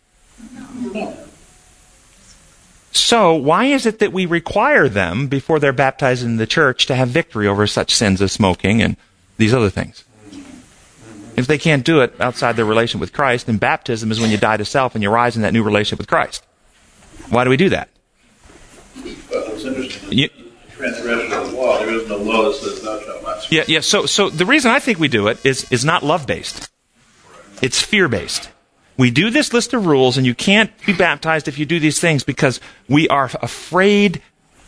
So, 2.92 3.34
why 3.34 3.66
is 3.66 3.86
it 3.86 4.00
that 4.00 4.12
we 4.12 4.26
require 4.26 4.90
them, 4.90 5.28
before 5.28 5.60
they're 5.60 5.74
baptized 5.74 6.24
in 6.24 6.38
the 6.38 6.48
church, 6.48 6.86
to 6.88 6.96
have 6.96 7.10
victory 7.10 7.48
over 7.48 7.68
such 7.68 7.94
sins 7.94 8.22
as 8.22 8.32
smoking 8.32 8.82
and 8.82 8.98
these 9.38 9.54
other 9.54 9.70
things? 9.70 10.04
If 11.38 11.48
they 11.48 11.58
can't 11.60 11.86
do 11.86 12.02
it 12.02 12.20
outside 12.20 12.56
their 12.56 12.66
relation 12.66 13.00
with 13.00 13.14
Christ, 13.14 13.46
then 13.46 13.58
baptism 13.58 14.12
is 14.12 14.20
when 14.20 14.32
you 14.32 14.38
die 14.38 14.58
to 14.58 14.66
self 14.66 14.96
and 14.96 15.04
you 15.04 15.10
rise 15.10 15.36
in 15.36 15.44
that 15.44 15.54
new 15.54 15.64
relationship 15.64 16.00
with 16.00 16.08
Christ. 16.08 16.44
Why 17.30 17.44
do 17.44 17.50
we 17.50 17.58
do 17.58 17.70
that? 17.70 17.90
Well, 18.96 19.44
it's 19.54 19.64
interesting. 19.64 20.18
You, 20.18 20.30
transgression 20.78 21.34
of 21.34 21.52
the 21.52 21.58
law. 21.58 21.80
There 21.80 21.94
is 21.94 22.08
no 22.08 22.18
law 22.18 22.44
that 22.44 22.56
says 22.56 22.82
thou 22.82 23.00
shalt 23.00 23.24
not. 23.24 23.52
Yeah, 23.52 23.64
yeah. 23.68 23.82
So, 23.82 24.06
so 24.06 24.30
the 24.30 24.46
reason 24.46 24.72
I 24.72 24.80
think 24.80 25.00
we 25.00 25.08
do 25.08 25.28
it 25.28 25.46
is 25.46 25.70
is 25.72 25.84
not 25.84 26.04
love 26.04 26.26
based. 26.26 26.70
It's 27.62 27.82
fear 27.82 28.08
based. 28.08 28.50
We 28.98 29.12
do 29.12 29.30
this 29.30 29.54
list 29.54 29.74
of 29.74 29.86
rules, 29.86 30.18
and 30.18 30.26
you 30.26 30.34
can't 30.34 30.72
be 30.86 30.94
baptized 30.94 31.48
if 31.48 31.60
you 31.60 31.66
do 31.66 31.80
these 31.80 32.00
things 32.00 32.24
because 32.24 32.60
we 32.90 33.08
are 33.10 33.30
afraid 33.42 34.22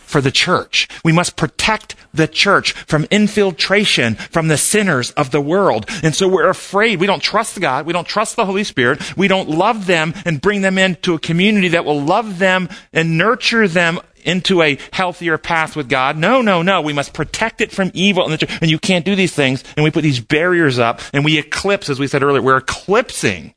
for 0.10 0.22
the 0.22 0.32
church. 0.32 0.88
We 1.04 1.14
must 1.14 1.36
protect 1.36 1.96
the 2.14 2.28
church 2.28 2.74
from 2.74 3.06
infiltration 3.12 4.16
from 4.16 4.48
the 4.48 4.58
sinners 4.58 5.12
of 5.12 5.30
the 5.30 5.40
world. 5.40 5.86
And 6.04 6.16
so 6.16 6.28
we're 6.28 6.50
afraid. 6.50 7.00
We 7.00 7.06
don't 7.06 7.22
trust 7.22 7.62
God. 7.62 7.86
We 7.86 7.94
don't 7.94 8.08
trust 8.08 8.36
the 8.36 8.46
Holy 8.46 8.64
Spirit. 8.64 9.16
We 9.16 9.28
don't 9.28 9.50
love 9.50 9.86
them 9.86 10.16
and 10.26 10.42
bring 10.42 10.62
them 10.62 10.78
into 10.78 11.14
a 11.14 11.20
community 11.20 11.70
that 11.70 11.86
will 11.86 12.02
love 12.02 12.40
them 12.40 12.70
and 12.92 13.18
nurture 13.18 13.68
them 13.68 14.00
into 14.26 14.62
a 14.62 14.78
healthier 14.92 15.38
path 15.38 15.76
with 15.76 15.88
God. 15.88 16.18
No, 16.18 16.42
no, 16.42 16.62
no. 16.62 16.82
We 16.82 16.92
must 16.92 17.14
protect 17.14 17.62
it 17.62 17.72
from 17.72 17.92
evil. 17.94 18.30
And 18.30 18.70
you 18.70 18.80
can't 18.80 19.06
do 19.06 19.16
these 19.16 19.34
things. 19.34 19.64
And 19.78 19.84
we 19.84 19.92
put 19.92 20.02
these 20.02 20.20
barriers 20.20 20.80
up 20.80 21.02
and 21.14 21.24
we 21.24 21.38
eclipse, 21.38 21.88
as 21.88 22.00
we 22.00 22.08
said 22.08 22.24
earlier, 22.24 22.42
we're 22.42 22.58
eclipsing 22.58 23.54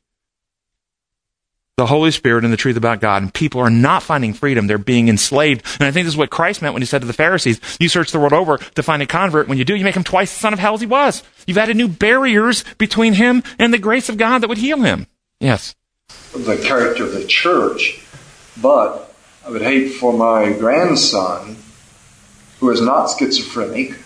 the 1.75 1.87
Holy 1.87 2.11
Spirit 2.11 2.43
and 2.43 2.53
the 2.53 2.57
truth 2.57 2.77
about 2.77 3.01
God, 3.01 3.23
and 3.23 3.33
people 3.33 3.59
are 3.59 3.69
not 3.69 4.03
finding 4.03 4.33
freedom. 4.33 4.67
They're 4.67 4.77
being 4.77 5.07
enslaved. 5.07 5.65
And 5.79 5.87
I 5.87 5.91
think 5.91 6.05
this 6.05 6.13
is 6.13 6.17
what 6.17 6.29
Christ 6.29 6.61
meant 6.61 6.73
when 6.73 6.83
he 6.83 6.85
said 6.85 7.01
to 7.01 7.07
the 7.07 7.13
Pharisees, 7.13 7.59
you 7.79 7.89
search 7.89 8.11
the 8.11 8.19
world 8.19 8.33
over 8.33 8.57
to 8.57 8.83
find 8.83 9.01
a 9.01 9.07
convert. 9.07 9.47
When 9.47 9.57
you 9.57 9.65
do, 9.65 9.75
you 9.75 9.83
make 9.83 9.95
him 9.95 10.03
twice 10.03 10.31
the 10.31 10.39
son 10.39 10.53
of 10.53 10.59
hell 10.59 10.75
as 10.75 10.81
he 10.81 10.87
was. 10.87 11.23
You've 11.47 11.57
added 11.57 11.75
new 11.75 11.87
barriers 11.87 12.63
between 12.77 13.13
him 13.13 13.41
and 13.57 13.73
the 13.73 13.79
grace 13.79 14.07
of 14.07 14.17
God 14.17 14.39
that 14.39 14.49
would 14.49 14.59
heal 14.59 14.81
him. 14.81 15.07
Yes. 15.39 15.73
The 16.33 16.61
character 16.63 17.05
of 17.05 17.13
the 17.13 17.25
church, 17.25 18.05
but 18.61 19.11
I 19.43 19.49
would 19.49 19.63
hate 19.63 19.93
for 19.93 20.13
my 20.13 20.53
grandson, 20.53 21.57
who 22.59 22.69
is 22.69 22.81
not 22.81 23.07
schizophrenic, 23.17 23.97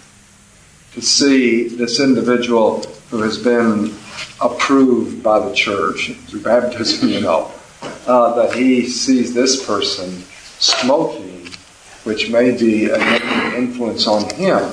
to 0.93 1.01
see 1.01 1.67
this 1.67 1.99
individual 1.99 2.81
who 3.09 3.21
has 3.23 3.37
been 3.37 3.93
approved 4.41 5.21
by 5.21 5.39
the 5.39 5.53
church 5.53 6.11
through 6.27 6.41
baptism, 6.41 7.09
you 7.09 7.21
know, 7.21 7.51
uh, 7.81 8.35
that 8.35 8.55
he 8.55 8.87
sees 8.87 9.33
this 9.33 9.65
person 9.65 10.23
smoking, 10.59 11.49
which 12.03 12.29
may 12.29 12.55
be 12.57 12.89
a 12.89 12.97
negative 12.97 13.53
influence 13.53 14.07
on 14.07 14.29
him. 14.35 14.71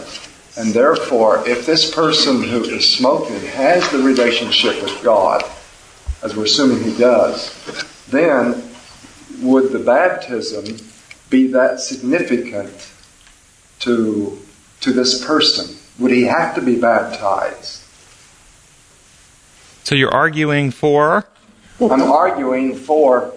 And 0.57 0.73
therefore, 0.73 1.47
if 1.49 1.67
this 1.67 1.93
person 1.93 2.43
who 2.43 2.63
is 2.63 2.95
smoking 2.95 3.41
has 3.41 3.91
the 3.91 3.99
relationship 3.99 4.81
with 4.83 5.03
God, 5.03 5.43
as 6.23 6.37
we're 6.37 6.45
assuming 6.45 6.83
he 6.85 6.97
does, 6.97 7.53
then 8.09 8.63
would 9.41 9.73
the 9.73 9.81
baptism 9.81 10.77
be 11.29 11.49
that 11.49 11.81
significant 11.81 12.93
to, 13.81 14.41
to 14.81 14.93
this 14.93 15.25
person? 15.25 15.77
Would 15.99 16.13
he 16.13 16.23
have 16.23 16.55
to 16.55 16.63
be 16.63 16.81
baptized? 16.81 17.83
So 19.83 19.95
you're 19.95 20.15
arguing 20.15 20.71
for? 20.71 21.27
I'm 21.81 22.03
arguing 22.03 22.77
for 22.77 23.33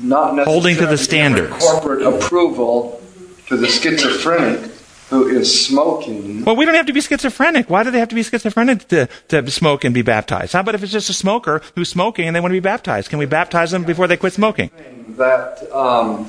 not 0.00 0.34
necessarily 0.34 0.52
Holding 0.52 0.76
to 0.76 0.86
the 0.86 0.92
give 0.92 1.00
standards. 1.00 1.64
corporate 1.64 2.02
approval 2.02 3.00
to 3.48 3.56
the 3.56 3.66
schizophrenic 3.66 4.70
who 5.10 5.28
is 5.28 5.66
smoking. 5.66 6.44
Well, 6.44 6.56
we 6.56 6.64
don't 6.64 6.74
have 6.74 6.86
to 6.86 6.92
be 6.92 7.00
schizophrenic. 7.00 7.68
Why 7.70 7.82
do 7.84 7.90
they 7.90 7.98
have 7.98 8.08
to 8.08 8.14
be 8.14 8.22
schizophrenic 8.22 8.88
to, 8.88 9.08
to 9.28 9.50
smoke 9.50 9.84
and 9.84 9.94
be 9.94 10.02
baptized? 10.02 10.54
How 10.54 10.60
about 10.60 10.74
if 10.74 10.82
it's 10.82 10.92
just 10.92 11.10
a 11.10 11.14
smoker 11.14 11.60
who's 11.74 11.88
smoking 11.88 12.26
and 12.26 12.34
they 12.34 12.40
want 12.40 12.50
to 12.52 12.56
be 12.56 12.60
baptized? 12.60 13.10
Can 13.10 13.18
we 13.18 13.26
baptize 13.26 13.70
them 13.70 13.84
before 13.84 14.06
they 14.08 14.16
quit 14.16 14.32
smoking? 14.32 14.70
that 15.16 15.62
um, 15.72 16.28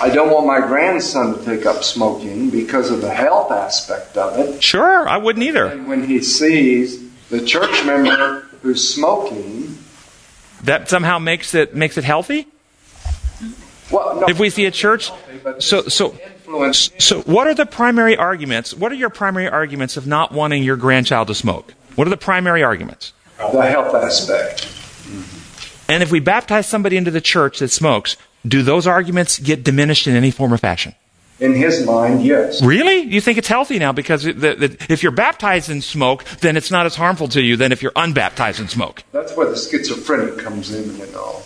I 0.00 0.10
don't 0.10 0.30
want 0.30 0.46
my 0.46 0.60
grandson 0.60 1.38
to 1.38 1.44
take 1.44 1.66
up 1.66 1.82
smoking 1.82 2.50
because 2.50 2.90
of 2.90 3.00
the 3.00 3.12
health 3.12 3.50
aspect 3.50 4.16
of 4.16 4.38
it. 4.38 4.62
Sure, 4.62 5.08
I 5.08 5.16
wouldn't 5.16 5.44
either. 5.44 5.66
And 5.66 5.88
when 5.88 6.04
he 6.04 6.22
sees 6.22 7.08
the 7.30 7.44
church 7.44 7.84
member 7.84 8.42
who's 8.62 8.94
smoking, 8.94 9.57
That 10.64 10.88
somehow 10.88 11.18
makes 11.18 11.54
it 11.54 11.74
makes 11.74 11.96
it 11.96 12.04
healthy. 12.04 12.46
well, 13.90 14.20
no, 14.20 14.26
If 14.28 14.38
we 14.38 14.50
see 14.50 14.66
a 14.66 14.70
church, 14.70 15.10
so 15.58 15.82
so 15.82 16.14
so 16.98 17.20
what 17.22 17.46
are 17.46 17.54
the 17.54 17.66
primary 17.66 18.16
arguments? 18.16 18.74
What 18.74 18.90
are 18.92 18.96
your 18.96 19.10
primary 19.10 19.48
arguments 19.48 19.96
of 19.96 20.06
not 20.06 20.32
wanting 20.32 20.62
your 20.62 20.76
grandchild 20.76 21.28
to 21.28 21.34
smoke? 21.34 21.74
What 21.94 22.06
are 22.06 22.10
the 22.10 22.16
primary 22.16 22.62
arguments? 22.62 23.12
The 23.38 23.62
health 23.62 23.94
aspect. 23.94 24.62
Mm-hmm. 24.62 25.92
And 25.92 26.02
if 26.02 26.10
we 26.10 26.20
baptize 26.20 26.66
somebody 26.66 26.96
into 26.96 27.10
the 27.10 27.20
church 27.20 27.60
that 27.60 27.68
smokes, 27.68 28.16
do 28.46 28.62
those 28.62 28.86
arguments 28.86 29.38
get 29.38 29.64
diminished 29.64 30.06
in 30.06 30.14
any 30.14 30.30
form 30.30 30.52
or 30.52 30.58
fashion? 30.58 30.94
In 31.40 31.54
his 31.54 31.86
mind, 31.86 32.22
yes. 32.24 32.60
Really? 32.62 32.98
You 32.98 33.20
think 33.20 33.38
it's 33.38 33.46
healthy 33.46 33.78
now 33.78 33.92
because 33.92 34.24
the, 34.24 34.32
the, 34.32 34.86
if 34.88 35.04
you're 35.04 35.12
baptized 35.12 35.70
in 35.70 35.80
smoke, 35.82 36.24
then 36.40 36.56
it's 36.56 36.70
not 36.70 36.84
as 36.84 36.96
harmful 36.96 37.28
to 37.28 37.40
you 37.40 37.56
than 37.56 37.70
if 37.70 37.80
you're 37.80 37.92
unbaptized 37.94 38.58
in 38.58 38.66
smoke. 38.66 39.04
That's 39.12 39.36
where 39.36 39.48
the 39.48 39.56
schizophrenic 39.56 40.38
comes 40.38 40.74
in, 40.74 40.96
you 40.96 41.06
know. 41.12 41.42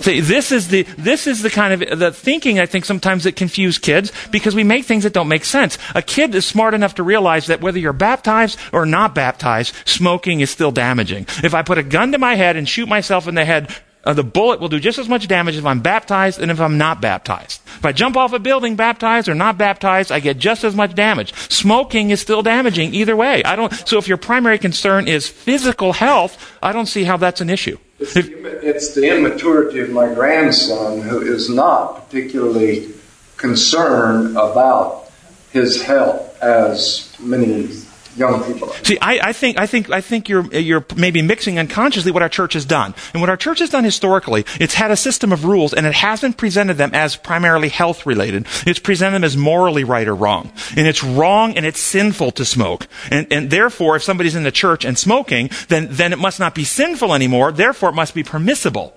See, 0.00 0.20
this 0.20 0.50
is 0.50 0.68
the 0.68 0.82
this 0.98 1.26
is 1.26 1.42
the 1.42 1.50
kind 1.50 1.82
of 1.82 1.98
the 1.98 2.10
thinking 2.10 2.58
I 2.58 2.66
think 2.66 2.84
sometimes 2.84 3.24
that 3.24 3.36
confuse 3.36 3.78
kids 3.78 4.12
because 4.30 4.54
we 4.54 4.64
make 4.64 4.84
things 4.84 5.04
that 5.04 5.12
don't 5.12 5.28
make 5.28 5.44
sense. 5.44 5.78
A 5.94 6.02
kid 6.02 6.34
is 6.34 6.44
smart 6.44 6.74
enough 6.74 6.96
to 6.96 7.02
realize 7.02 7.46
that 7.46 7.60
whether 7.60 7.78
you're 7.78 7.92
baptized 7.92 8.58
or 8.72 8.86
not 8.86 9.14
baptized, 9.14 9.74
smoking 9.84 10.40
is 10.40 10.50
still 10.50 10.72
damaging. 10.72 11.26
If 11.44 11.54
I 11.54 11.62
put 11.62 11.78
a 11.78 11.82
gun 11.84 12.10
to 12.12 12.18
my 12.18 12.34
head 12.34 12.56
and 12.56 12.68
shoot 12.68 12.88
myself 12.88 13.28
in 13.28 13.36
the 13.36 13.44
head, 13.44 13.72
uh, 14.04 14.12
the 14.12 14.24
bullet 14.24 14.60
will 14.60 14.68
do 14.68 14.80
just 14.80 14.98
as 14.98 15.08
much 15.08 15.28
damage 15.28 15.56
if 15.56 15.64
I'm 15.64 15.80
baptized 15.80 16.40
and 16.40 16.50
if 16.50 16.60
I'm 16.60 16.76
not 16.76 17.00
baptized. 17.00 17.60
If 17.66 17.84
I 17.84 17.92
jump 17.92 18.16
off 18.16 18.32
a 18.32 18.38
building 18.38 18.74
baptized 18.74 19.28
or 19.28 19.34
not 19.34 19.58
baptized, 19.58 20.10
I 20.10 20.20
get 20.20 20.38
just 20.38 20.64
as 20.64 20.74
much 20.74 20.94
damage. 20.94 21.32
Smoking 21.50 22.10
is 22.10 22.20
still 22.20 22.42
damaging 22.42 22.94
either 22.94 23.14
way. 23.14 23.44
I 23.44 23.54
don't. 23.54 23.72
So 23.86 23.98
if 23.98 24.08
your 24.08 24.18
primary 24.18 24.58
concern 24.58 25.06
is 25.06 25.28
physical 25.28 25.92
health, 25.92 26.58
I 26.62 26.72
don't 26.72 26.86
see 26.86 27.04
how 27.04 27.16
that's 27.16 27.40
an 27.40 27.50
issue. 27.50 27.78
It's 28.00 28.16
it's 28.16 28.94
the 28.94 29.16
immaturity 29.16 29.80
of 29.80 29.90
my 29.90 30.12
grandson 30.12 31.02
who 31.02 31.20
is 31.20 31.48
not 31.48 32.08
particularly 32.08 32.88
concerned 33.36 34.36
about 34.36 35.10
his 35.52 35.82
health 35.82 36.42
as 36.42 37.14
many 37.20 37.68
young 38.16 38.42
people. 38.44 38.68
See, 38.82 38.98
I, 39.00 39.28
I 39.28 39.32
think 39.32 39.58
I 39.58 39.66
think 39.66 39.90
I 39.90 40.00
think 40.00 40.28
you're 40.28 40.46
you're 40.54 40.84
maybe 40.96 41.22
mixing 41.22 41.58
unconsciously 41.58 42.12
what 42.12 42.22
our 42.22 42.28
church 42.28 42.54
has 42.54 42.64
done. 42.64 42.94
And 43.12 43.20
what 43.20 43.30
our 43.30 43.36
church 43.36 43.58
has 43.60 43.70
done 43.70 43.84
historically, 43.84 44.44
it's 44.60 44.74
had 44.74 44.90
a 44.90 44.96
system 44.96 45.32
of 45.32 45.44
rules, 45.44 45.72
and 45.74 45.86
it 45.86 45.94
hasn't 45.94 46.36
presented 46.36 46.74
them 46.74 46.90
as 46.94 47.16
primarily 47.16 47.68
health 47.68 48.06
related. 48.06 48.46
It's 48.66 48.78
presented 48.78 49.14
them 49.14 49.24
as 49.24 49.36
morally 49.36 49.84
right 49.84 50.06
or 50.06 50.14
wrong. 50.14 50.52
And 50.76 50.86
it's 50.86 51.02
wrong 51.02 51.56
and 51.56 51.66
it's 51.66 51.80
sinful 51.80 52.32
to 52.32 52.44
smoke. 52.44 52.86
And 53.10 53.26
and 53.32 53.50
therefore, 53.50 53.96
if 53.96 54.02
somebody's 54.02 54.34
in 54.34 54.44
the 54.44 54.52
church 54.52 54.84
and 54.84 54.98
smoking, 54.98 55.50
then 55.68 55.88
then 55.90 56.12
it 56.12 56.18
must 56.18 56.40
not 56.40 56.54
be 56.54 56.64
sinful 56.64 57.14
anymore. 57.14 57.52
Therefore, 57.52 57.90
it 57.90 57.94
must 57.94 58.14
be 58.14 58.22
permissible. 58.22 58.94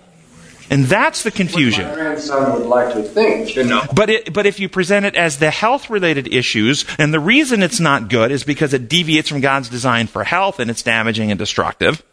And 0.70 0.86
that's 0.86 1.24
the 1.24 1.32
confusion. 1.32 1.88
My 1.88 1.94
grandson 1.94 2.54
would 2.54 2.68
like 2.68 2.94
to 2.96 3.04
think, 3.04 3.56
you 3.56 3.64
know. 3.64 3.84
But 3.94 4.10
it, 4.10 4.34
but 4.34 4.46
if 4.46 4.60
you 4.60 4.68
present 4.68 5.06
it 5.06 5.16
as 5.16 5.38
the 5.38 5.52
health 5.52 5.90
related 5.90 6.34
issues, 6.34 6.86
and 6.98 7.14
the 7.14 7.20
reason 7.20 7.62
it's 7.62 7.80
not 7.80 8.10
good 8.10 8.32
is 8.32 8.44
because 8.44 8.74
it 8.74 8.90
deviates 8.90 9.30
from 9.30 9.42
God's 9.42 9.70
design 9.70 10.08
for 10.08 10.24
health 10.24 10.60
and 10.60 10.72
it's 10.72 10.82
damaging 10.82 11.30
and 11.30 11.38
destructive. 11.38 12.04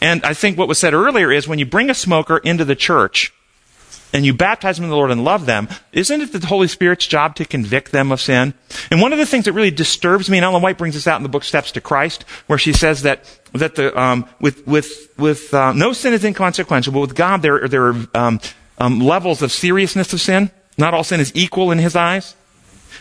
And 0.00 0.24
I 0.24 0.34
think 0.34 0.58
what 0.58 0.68
was 0.68 0.78
said 0.78 0.94
earlier 0.94 1.32
is 1.32 1.48
when 1.48 1.58
you 1.58 1.66
bring 1.66 1.90
a 1.90 1.94
smoker 1.94 2.38
into 2.38 2.64
the 2.64 2.76
church 2.76 3.32
and 4.12 4.24
you 4.24 4.32
baptize 4.32 4.76
them 4.76 4.84
in 4.84 4.90
the 4.90 4.96
Lord 4.96 5.10
and 5.10 5.24
love 5.24 5.46
them, 5.46 5.68
isn't 5.92 6.20
it 6.20 6.32
the 6.32 6.46
Holy 6.46 6.68
Spirit's 6.68 7.06
job 7.06 7.34
to 7.36 7.44
convict 7.44 7.92
them 7.92 8.12
of 8.12 8.20
sin? 8.20 8.54
And 8.90 9.00
one 9.00 9.12
of 9.12 9.18
the 9.18 9.26
things 9.26 9.44
that 9.44 9.52
really 9.52 9.70
disturbs 9.70 10.30
me, 10.30 10.38
and 10.38 10.44
Ellen 10.44 10.62
White 10.62 10.78
brings 10.78 10.94
this 10.94 11.06
out 11.06 11.16
in 11.16 11.22
the 11.22 11.28
book 11.28 11.44
Steps 11.44 11.72
to 11.72 11.80
Christ, 11.80 12.22
where 12.46 12.58
she 12.58 12.72
says 12.72 13.02
that 13.02 13.24
that 13.52 13.74
the 13.74 13.98
um, 13.98 14.28
with 14.40 14.66
with 14.66 15.10
with 15.18 15.52
uh, 15.52 15.72
no 15.72 15.92
sin 15.92 16.12
is 16.12 16.24
inconsequential, 16.24 16.92
but 16.92 17.00
with 17.00 17.14
God 17.14 17.42
there 17.42 17.68
there 17.68 17.88
are 17.88 18.06
um, 18.14 18.40
um, 18.78 19.00
levels 19.00 19.42
of 19.42 19.52
seriousness 19.52 20.12
of 20.12 20.20
sin. 20.20 20.50
Not 20.76 20.94
all 20.94 21.04
sin 21.04 21.20
is 21.20 21.32
equal 21.34 21.70
in 21.72 21.78
His 21.78 21.96
eyes. 21.96 22.34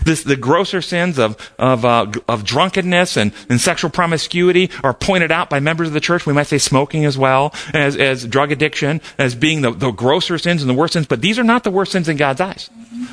This, 0.04 0.24
the 0.24 0.36
grosser 0.36 0.82
sins 0.82 1.18
of, 1.18 1.38
of, 1.58 1.86
uh, 1.86 2.12
of 2.28 2.44
drunkenness 2.44 3.18
and, 3.18 3.34
and 3.50 3.60
sexual 3.60 3.90
promiscuity 3.90 4.70
are 4.84 4.94
pointed 4.94 5.32
out 5.32 5.50
by 5.50 5.60
members 5.60 5.88
of 5.88 5.94
the 5.94 6.00
church. 6.00 6.26
We 6.26 6.34
might 6.34 6.48
say 6.48 6.58
smoking 6.58 7.06
as 7.06 7.18
well, 7.18 7.54
as, 7.74 7.96
as 7.96 8.26
drug 8.26 8.52
addiction, 8.52 9.02
as 9.18 9.36
being 9.36 9.62
the, 9.62 9.72
the 9.72 9.92
grosser 9.92 10.38
sins 10.38 10.62
and 10.62 10.70
the 10.70 10.74
worst 10.74 10.94
sins. 10.94 11.08
But 11.08 11.22
these 11.22 11.40
are 11.40 11.44
not 11.44 11.64
the 11.64 11.72
worst 11.72 11.92
sins 11.92 12.10
in 12.10 12.18
God's 12.18 12.42
eyes. 12.42 12.70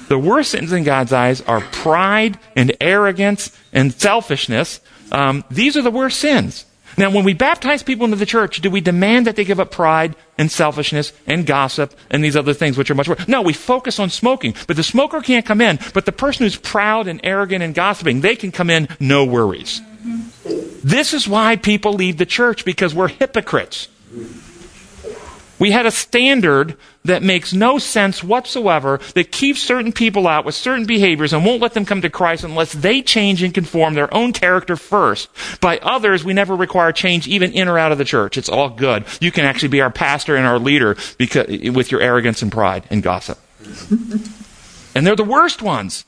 The 0.08 0.18
worst 0.18 0.50
sins 0.50 0.72
in 0.72 0.84
God's 0.84 1.12
eyes 1.12 1.40
are 1.42 1.60
pride 1.60 2.38
and 2.56 2.76
arrogance 2.80 3.56
and 3.72 3.92
selfishness. 3.92 4.80
Um, 5.10 5.44
these 5.50 5.76
are 5.76 5.82
the 5.82 5.90
worst 5.90 6.20
sins. 6.20 6.66
Now, 6.96 7.10
when 7.10 7.24
we 7.24 7.34
baptize 7.34 7.82
people 7.82 8.04
into 8.04 8.16
the 8.16 8.26
church, 8.26 8.60
do 8.60 8.70
we 8.70 8.80
demand 8.80 9.26
that 9.26 9.36
they 9.36 9.44
give 9.44 9.60
up 9.60 9.70
pride 9.70 10.14
and 10.38 10.50
selfishness 10.50 11.12
and 11.26 11.46
gossip 11.46 11.94
and 12.10 12.22
these 12.22 12.36
other 12.36 12.54
things 12.54 12.78
which 12.78 12.90
are 12.90 12.94
much 12.94 13.08
worse? 13.08 13.26
No, 13.26 13.42
we 13.42 13.52
focus 13.52 13.98
on 13.98 14.10
smoking. 14.10 14.54
But 14.66 14.76
the 14.76 14.82
smoker 14.82 15.20
can't 15.20 15.46
come 15.46 15.60
in. 15.60 15.78
But 15.92 16.06
the 16.06 16.12
person 16.12 16.44
who's 16.44 16.56
proud 16.56 17.08
and 17.08 17.20
arrogant 17.24 17.62
and 17.62 17.74
gossiping, 17.74 18.20
they 18.20 18.36
can 18.36 18.52
come 18.52 18.70
in, 18.70 18.88
no 19.00 19.24
worries. 19.24 19.80
This 20.84 21.14
is 21.14 21.26
why 21.26 21.56
people 21.56 21.94
leave 21.94 22.18
the 22.18 22.26
church, 22.26 22.64
because 22.64 22.94
we're 22.94 23.08
hypocrites. 23.08 23.88
We 25.58 25.70
had 25.70 25.86
a 25.86 25.90
standard 25.90 26.76
that 27.04 27.22
makes 27.22 27.52
no 27.52 27.78
sense 27.78 28.24
whatsoever 28.24 28.98
that 29.14 29.30
keeps 29.30 29.60
certain 29.60 29.92
people 29.92 30.26
out 30.26 30.44
with 30.44 30.54
certain 30.54 30.84
behaviors 30.84 31.32
and 31.32 31.44
won't 31.44 31.62
let 31.62 31.74
them 31.74 31.84
come 31.84 32.02
to 32.02 32.10
Christ 32.10 32.44
unless 32.44 32.72
they 32.72 33.02
change 33.02 33.42
and 33.42 33.54
conform 33.54 33.94
their 33.94 34.12
own 34.12 34.32
character 34.32 34.76
first. 34.76 35.28
By 35.60 35.78
others, 35.78 36.24
we 36.24 36.32
never 36.32 36.56
require 36.56 36.92
change 36.92 37.28
even 37.28 37.52
in 37.52 37.68
or 37.68 37.78
out 37.78 37.92
of 37.92 37.98
the 37.98 38.04
church. 38.04 38.36
It's 38.36 38.48
all 38.48 38.68
good. 38.68 39.04
You 39.20 39.30
can 39.30 39.44
actually 39.44 39.68
be 39.68 39.80
our 39.80 39.90
pastor 39.90 40.34
and 40.34 40.46
our 40.46 40.58
leader 40.58 40.96
because, 41.18 41.46
with 41.70 41.92
your 41.92 42.00
arrogance 42.00 42.42
and 42.42 42.50
pride 42.50 42.84
and 42.90 43.02
gossip. 43.02 43.38
and 44.94 45.06
they're 45.06 45.16
the 45.16 45.24
worst 45.24 45.62
ones. 45.62 46.04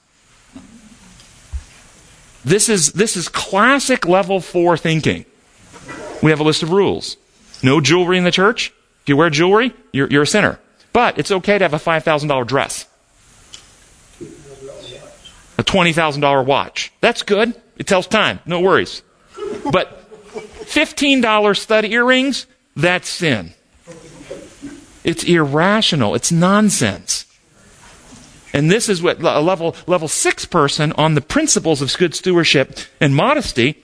This 2.44 2.68
is, 2.68 2.92
this 2.92 3.16
is 3.16 3.28
classic 3.28 4.07
level 4.07 4.40
four 4.40 4.76
thinking. 4.76 5.24
We 6.22 6.30
have 6.30 6.40
a 6.40 6.44
list 6.44 6.62
of 6.62 6.70
rules. 6.70 7.16
No 7.62 7.80
jewelry 7.80 8.18
in 8.18 8.24
the 8.24 8.30
church. 8.30 8.72
If 9.07 9.11
you 9.11 9.16
wear 9.16 9.30
jewelry, 9.30 9.72
you're, 9.92 10.09
you're 10.11 10.24
a 10.24 10.26
sinner. 10.26 10.59
But 10.92 11.16
it's 11.16 11.30
okay 11.30 11.59
to 11.59 11.64
have 11.64 11.74
a 11.74 11.78
$5,000 11.78 12.44
dress, 12.44 12.88
a 15.57 15.62
$20,000 15.62 16.44
watch. 16.44 16.92
That's 17.00 17.22
good. 17.22 17.54
It 17.76 17.86
tells 17.86 18.09
time. 18.09 18.40
No 18.46 18.61
worries. 18.61 19.04
But 19.70 20.11
$15 20.64 21.57
stud 21.57 21.84
earrings, 21.84 22.48
that's 22.74 23.09
sin. 23.09 23.54
It's 25.04 25.22
irrational. 25.22 26.16
It's 26.16 26.32
nonsense. 26.32 27.26
And 28.52 28.72
this 28.72 28.88
is 28.88 29.00
what 29.00 29.22
a 29.22 29.40
level, 29.40 29.76
level 29.86 30.09
six 30.09 30.46
person 30.46 30.90
on 30.94 31.14
the 31.14 31.20
principles 31.20 31.80
of 31.80 31.96
good 31.96 32.16
stewardship 32.16 32.76
and 33.00 33.14
modesty 33.14 33.80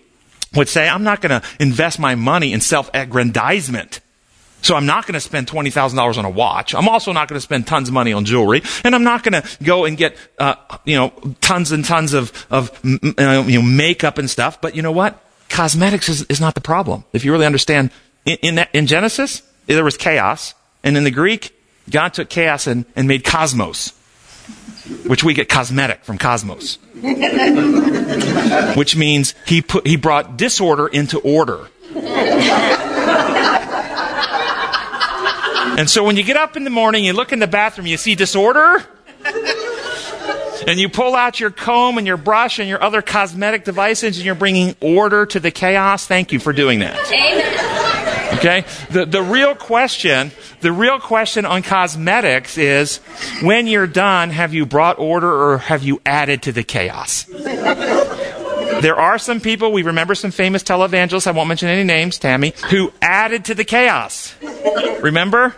would 0.53 0.69
say, 0.69 0.89
I'm 0.89 1.05
not 1.05 1.21
going 1.21 1.41
to 1.41 1.47
invest 1.61 2.01
my 2.01 2.17
money 2.17 2.53
in 2.53 2.61
self-aggrandizement. 2.61 4.01
So 4.63 4.77
I'm 4.77 4.87
not 4.87 5.07
going 5.07 5.15
to 5.15 5.21
spend 5.21 5.49
$20,000 5.49 6.17
on 6.17 6.25
a 6.25 6.31
watch. 6.31 6.75
I'm 6.75 6.89
also 6.89 7.13
not 7.13 7.29
going 7.29 7.37
to 7.37 7.43
spend 7.43 7.67
tons 7.67 7.89
of 7.89 7.95
money 7.95 8.13
on 8.13 8.25
jewelry. 8.25 8.63
And 8.85 8.95
I'm 8.95 9.03
not 9.03 9.25
going 9.25 9.43
to 9.43 9.49
go 9.63 9.85
and 9.85 9.97
get, 9.97 10.17
uh, 10.39 10.55
you 10.85 10.97
know, 10.97 11.13
tons 11.41 11.73
and 11.73 11.85
tons 11.85 12.15
of, 12.15 12.47
of 12.51 12.79
you 12.85 13.13
know, 13.17 13.63
makeup 13.63 14.19
and 14.19 14.31
stuff. 14.31 14.61
But 14.61 14.77
you 14.77 14.83
know 14.83 14.93
what? 14.93 15.23
Cosmetics 15.49 16.09
is, 16.09 16.23
is 16.25 16.41
not 16.41 16.55
the 16.55 16.61
problem. 16.61 17.05
If 17.13 17.25
you 17.25 17.33
really 17.33 17.45
understand, 17.45 17.91
in, 18.25 18.39
in, 18.43 18.67
in 18.73 18.87
Genesis, 18.87 19.43
there 19.67 19.85
was 19.85 19.97
chaos. 19.97 20.55
And 20.85 20.97
in 20.97 21.05
the 21.05 21.11
Greek, 21.11 21.59
God 21.91 22.15
took 22.15 22.31
chaos 22.31 22.67
and, 22.67 22.85
and 22.95 23.09
made 23.09 23.25
cosmos, 23.25 23.91
which 25.07 25.25
we 25.25 25.35
get 25.35 25.49
cosmetic 25.49 26.05
from 26.05 26.19
cosmos. 26.19 26.79
which 28.77 28.95
means 28.95 29.35
he 29.45 29.61
put, 29.61 29.85
he 29.87 29.97
brought 29.97 30.37
disorder 30.37 30.87
into 30.87 31.19
order. 31.19 31.69
And 35.79 35.89
so 35.89 36.05
when 36.05 36.17
you 36.17 36.23
get 36.23 36.37
up 36.37 36.57
in 36.57 36.65
the 36.65 36.71
morning, 36.71 37.05
you 37.05 37.13
look 37.13 37.33
in 37.33 37.39
the 37.39 37.47
bathroom, 37.47 37.87
you 37.87 37.97
see 37.97 38.15
disorder. 38.15 38.85
And 40.67 40.79
you 40.79 40.89
pull 40.89 41.17
out 41.17 41.41
your 41.41 41.51
comb 41.51 41.99
and 41.99 42.07
your 42.07 42.17
brush 42.17 42.59
and 42.59 42.69
your 42.69 42.83
other 42.83 43.03
cosmetic 43.03 43.65
devices 43.65 44.17
and 44.17 44.25
you're 44.25 44.37
bringing 44.37 44.77
order 44.81 45.27
to 45.27 45.41
the 45.41 45.51
chaos. 45.51 46.07
Thank 46.07 46.31
you 46.31 46.39
for 46.39 46.53
doing 46.53 46.79
that. 46.81 46.97
Amen. 47.11 48.39
Okay? 48.39 48.65
The, 48.91 49.07
the 49.07 49.23
real 49.23 49.55
question, 49.55 50.31
the 50.61 50.73
real 50.73 51.01
question 51.01 51.45
on 51.45 51.63
cosmetics 51.63 52.59
is 52.59 52.99
when 53.43 53.67
you're 53.67 53.87
done, 53.87 54.31
have 54.31 54.55
you 54.55 54.67
brought 54.67 54.99
order 54.99 55.31
or 55.31 55.59
have 55.59 55.83
you 55.83 56.01
added 56.07 56.43
to 56.43 56.53
the 56.53 56.63
chaos? 56.63 57.25
There 58.83 58.97
are 58.97 59.19
some 59.19 59.41
people, 59.41 59.71
we 59.71 59.83
remember 59.83 60.15
some 60.15 60.31
famous 60.31 60.63
televangelists, 60.63 61.27
I 61.27 61.33
won't 61.33 61.49
mention 61.49 61.69
any 61.69 61.85
names, 61.85 62.19
Tammy, 62.19 62.55
who 62.71 62.93
added 63.01 63.45
to 63.47 63.55
the 63.55 63.65
chaos. 63.65 64.35
Remember? 65.01 65.55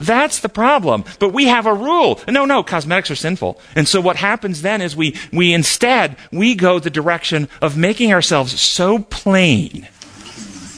That's 0.00 0.40
the 0.40 0.48
problem. 0.48 1.04
But 1.18 1.32
we 1.32 1.46
have 1.46 1.66
a 1.66 1.74
rule. 1.74 2.20
No, 2.28 2.44
no, 2.44 2.62
cosmetics 2.62 3.10
are 3.10 3.16
sinful. 3.16 3.60
And 3.76 3.86
so 3.86 4.00
what 4.00 4.16
happens 4.16 4.62
then 4.62 4.80
is 4.80 4.96
we, 4.96 5.16
we 5.32 5.52
instead, 5.52 6.16
we 6.32 6.54
go 6.54 6.78
the 6.78 6.90
direction 6.90 7.48
of 7.60 7.76
making 7.76 8.12
ourselves 8.12 8.58
so 8.60 8.98
plain. 8.98 9.88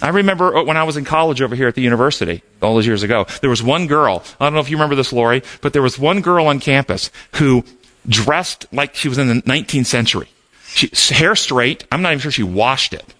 I 0.02 0.08
remember 0.08 0.56
uh, 0.56 0.64
when 0.64 0.76
I 0.76 0.82
was 0.82 0.96
in 0.96 1.04
college 1.04 1.40
over 1.40 1.54
here 1.54 1.68
at 1.68 1.76
the 1.76 1.82
university, 1.82 2.42
all 2.60 2.74
those 2.74 2.86
years 2.86 3.04
ago, 3.04 3.26
there 3.40 3.50
was 3.50 3.62
one 3.62 3.86
girl, 3.86 4.24
I 4.40 4.46
don't 4.46 4.54
know 4.54 4.60
if 4.60 4.68
you 4.68 4.76
remember 4.76 4.96
this, 4.96 5.12
Lori, 5.12 5.42
but 5.60 5.72
there 5.72 5.82
was 5.82 5.98
one 5.98 6.20
girl 6.20 6.48
on 6.48 6.58
campus 6.58 7.10
who 7.36 7.64
dressed 8.08 8.66
like 8.72 8.96
she 8.96 9.08
was 9.08 9.18
in 9.18 9.28
the 9.28 9.34
19th 9.42 9.86
century. 9.86 10.28
She, 10.66 10.90
hair 11.14 11.36
straight. 11.36 11.84
I'm 11.92 12.02
not 12.02 12.12
even 12.12 12.20
sure 12.20 12.32
she 12.32 12.42
washed 12.42 12.94
it. 12.94 13.14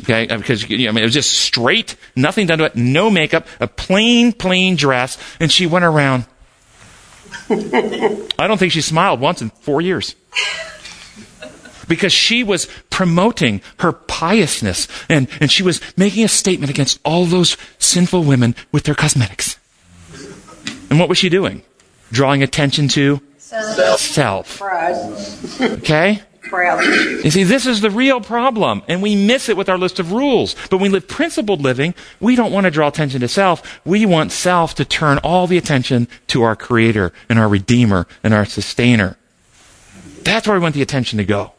Okay, 0.00 0.28
uh, 0.28 0.38
because 0.38 0.68
you 0.68 0.84
know, 0.84 0.88
I 0.88 0.92
mean, 0.92 1.02
it 1.02 1.06
was 1.06 1.14
just 1.14 1.38
straight, 1.38 1.96
nothing 2.16 2.46
done 2.46 2.58
to 2.58 2.64
it, 2.64 2.76
no 2.76 3.10
makeup, 3.10 3.46
a 3.60 3.66
plain, 3.66 4.32
plain 4.32 4.76
dress, 4.76 5.18
and 5.40 5.50
she 5.52 5.66
went 5.66 5.84
around. 5.84 6.26
I 7.50 8.46
don't 8.46 8.58
think 8.58 8.72
she 8.72 8.80
smiled 8.80 9.20
once 9.20 9.42
in 9.42 9.50
four 9.50 9.80
years. 9.80 10.14
Because 11.86 12.12
she 12.12 12.44
was 12.44 12.68
promoting 12.90 13.62
her 13.78 13.92
piousness 13.92 14.88
and, 15.08 15.26
and 15.40 15.50
she 15.50 15.62
was 15.62 15.80
making 15.96 16.22
a 16.24 16.28
statement 16.28 16.68
against 16.68 17.00
all 17.02 17.24
those 17.24 17.56
sinful 17.78 18.24
women 18.24 18.54
with 18.72 18.84
their 18.84 18.94
cosmetics. 18.94 19.58
And 20.90 20.98
what 20.98 21.08
was 21.08 21.16
she 21.16 21.30
doing? 21.30 21.62
Drawing 22.12 22.42
attention 22.42 22.88
to 22.88 23.22
Self. 23.38 24.00
self. 24.00 24.58
Pride. 24.58 24.96
Okay? 25.60 26.22
You 27.24 27.30
see, 27.30 27.42
this 27.42 27.66
is 27.66 27.80
the 27.80 27.90
real 27.90 28.20
problem, 28.20 28.82
and 28.88 29.02
we 29.02 29.14
miss 29.16 29.48
it 29.48 29.56
with 29.56 29.68
our 29.68 29.78
list 29.78 29.98
of 29.98 30.12
rules. 30.12 30.54
But 30.70 30.78
when 30.78 30.82
we 30.82 30.88
live 30.90 31.08
principled 31.08 31.60
living, 31.60 31.94
we 32.20 32.36
don't 32.36 32.52
want 32.52 32.64
to 32.64 32.70
draw 32.70 32.88
attention 32.88 33.20
to 33.20 33.28
self. 33.28 33.80
We 33.84 34.06
want 34.06 34.32
self 34.32 34.74
to 34.76 34.84
turn 34.84 35.18
all 35.18 35.46
the 35.46 35.58
attention 35.58 36.08
to 36.28 36.42
our 36.42 36.56
Creator 36.56 37.12
and 37.28 37.38
our 37.38 37.48
Redeemer 37.48 38.06
and 38.22 38.32
our 38.32 38.44
Sustainer. 38.44 39.16
That's 40.22 40.46
where 40.46 40.56
we 40.56 40.62
want 40.62 40.74
the 40.74 40.82
attention 40.82 41.18
to 41.18 41.24
go. 41.24 41.52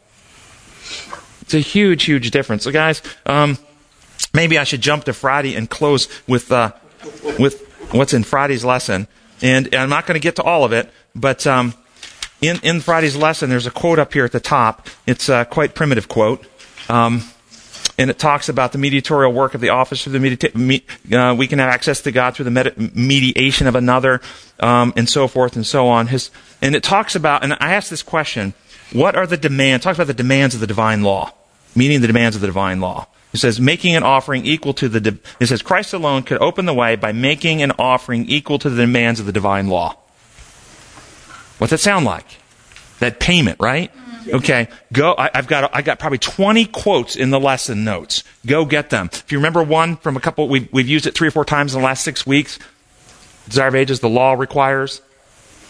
It's 1.41 1.53
a 1.53 1.59
huge, 1.59 2.03
huge 2.03 2.32
difference. 2.32 2.63
So, 2.63 2.71
guys, 2.71 3.01
um, 3.25 3.57
maybe 4.34 4.57
I 4.57 4.63
should 4.63 4.82
jump 4.82 5.05
to 5.05 5.13
Friday 5.13 5.55
and 5.55 5.69
close 5.69 6.07
with 6.27 6.51
uh, 6.51 6.73
with 7.39 7.65
what's 7.91 8.13
in 8.13 8.23
Friday's 8.23 8.63
lesson. 8.65 9.07
And, 9.41 9.67
and 9.67 9.75
I'm 9.75 9.89
not 9.89 10.05
going 10.05 10.15
to 10.15 10.23
get 10.23 10.36
to 10.36 10.43
all 10.43 10.63
of 10.63 10.73
it, 10.73 10.89
but 11.15 11.47
um, 11.47 11.73
in, 12.41 12.59
in 12.63 12.81
Friday's 12.81 13.15
lesson, 13.15 13.49
there's 13.49 13.67
a 13.67 13.71
quote 13.71 13.99
up 13.99 14.13
here 14.13 14.25
at 14.25 14.31
the 14.31 14.39
top. 14.39 14.87
It's 15.05 15.29
a 15.29 15.45
quite 15.45 15.75
primitive 15.75 16.07
quote. 16.07 16.45
Um, 16.87 17.23
and 17.97 18.09
it 18.09 18.17
talks 18.17 18.47
about 18.47 18.71
the 18.71 18.77
mediatorial 18.77 19.33
work 19.33 19.55
of 19.55 19.61
the 19.61 19.69
office 19.69 20.07
of 20.07 20.13
the 20.13 20.19
medita- 20.19 20.55
me, 20.55 20.85
uh, 21.11 21.35
we 21.37 21.47
can 21.47 21.59
have 21.59 21.69
access 21.69 22.01
to 22.03 22.11
God 22.13 22.33
through 22.33 22.45
the 22.45 22.51
med- 22.51 22.95
mediation 22.95 23.67
of 23.67 23.75
another, 23.75 24.21
um, 24.61 24.93
and 24.95 25.09
so 25.09 25.27
forth 25.27 25.57
and 25.57 25.67
so 25.67 25.89
on. 25.89 26.07
His, 26.07 26.31
and 26.61 26.75
it 26.75 26.83
talks 26.83 27.15
about, 27.15 27.43
and 27.43 27.53
I 27.59 27.73
asked 27.73 27.89
this 27.89 28.01
question, 28.01 28.53
what 28.93 29.15
are 29.15 29.27
the 29.27 29.35
demands? 29.35 29.83
Talks 29.83 29.97
about 29.97 30.07
the 30.07 30.13
demands 30.13 30.55
of 30.55 30.61
the 30.61 30.67
divine 30.67 31.03
law, 31.03 31.33
meaning 31.75 31.99
the 31.99 32.07
demands 32.07 32.35
of 32.37 32.41
the 32.41 32.47
divine 32.47 32.79
law. 32.79 33.07
It 33.33 33.37
says 33.37 33.59
making 33.59 33.95
an 33.95 34.03
offering 34.03 34.45
equal 34.45 34.73
to 34.75 34.89
the. 34.89 34.99
De- 34.99 35.19
it 35.39 35.47
says 35.47 35.61
Christ 35.61 35.93
alone 35.93 36.23
could 36.23 36.41
open 36.41 36.65
the 36.65 36.73
way 36.73 36.95
by 36.95 37.11
making 37.11 37.61
an 37.61 37.73
offering 37.77 38.27
equal 38.27 38.57
to 38.59 38.69
the 38.69 38.81
demands 38.81 39.19
of 39.19 39.27
the 39.27 39.31
divine 39.31 39.67
law. 39.67 39.97
What's 41.60 41.72
that 41.72 41.80
sound 41.80 42.05
like? 42.05 42.26
That 42.99 43.20
payment, 43.20 43.60
right? 43.60 43.91
Okay, 44.28 44.68
go. 44.91 45.16
I, 45.18 45.30
have 45.34 45.47
got 45.47 45.74
I 45.74 45.82
got 45.82 45.99
probably 45.99 46.18
20 46.18 46.66
quotes 46.66 47.16
in 47.16 47.30
the 47.30 47.39
lesson 47.39 47.84
notes. 47.84 48.24
Go 48.45 48.66
get 48.66 48.89
them. 48.89 49.10
If 49.12 49.32
you 49.32 49.38
remember 49.38 49.64
one 49.64 49.97
from 49.97 50.18
a 50.18 50.20
couple, 50.20 50.47
we've, 50.47 50.72
we've 50.72 50.88
used 50.88 51.07
it 51.07 51.16
three 51.16 51.28
or 51.28 51.32
four 51.32 51.45
times 51.45 51.74
in 51.74 51.82
the 51.82 51.86
last 51.86 52.03
six 52.03 52.26
weeks. 52.26 52.60
Desire 53.47 53.70
of 53.70 53.76
ages, 53.76 53.99
the 53.99 54.10
law 54.10 54.34
requires 54.34 55.01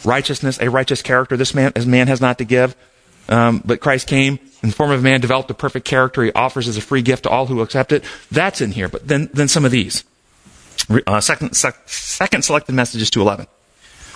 righteousness, 0.04 0.60
a 0.60 0.70
righteous 0.70 1.02
character. 1.02 1.38
This 1.38 1.54
man, 1.54 1.72
as 1.76 1.86
man 1.86 2.08
has 2.08 2.22
not 2.22 2.38
to 2.40 2.44
give, 2.44 2.76
um, 3.30 3.62
but 3.64 3.80
Christ 3.80 4.08
came 4.08 4.40
in 4.62 4.70
the 4.70 4.76
form 4.76 4.92
of 4.92 5.00
a 5.00 5.04
man, 5.04 5.22
developed 5.22 5.50
a 5.52 5.54
perfect 5.54 5.86
character. 5.86 6.24
He 6.24 6.32
offers 6.34 6.68
as 6.68 6.78
a 6.78 6.82
free 6.82 7.02
gift 7.02 7.24
to 7.24 7.30
all 7.30 7.46
who 7.46 7.62
accept 7.62 7.92
it. 7.92 8.04
That's 8.32 8.62
in 8.62 8.72
here. 8.72 8.90
But 8.90 9.08
then, 9.08 9.30
then 9.34 9.48
some 9.48 9.66
of 9.66 9.72
these. 9.72 10.04
Uh, 11.06 11.22
second, 11.22 11.54
sec, 11.56 11.88
second 11.88 12.44
selected 12.44 12.74
messages 12.74 13.10
to 13.12 13.22
11. 13.22 13.48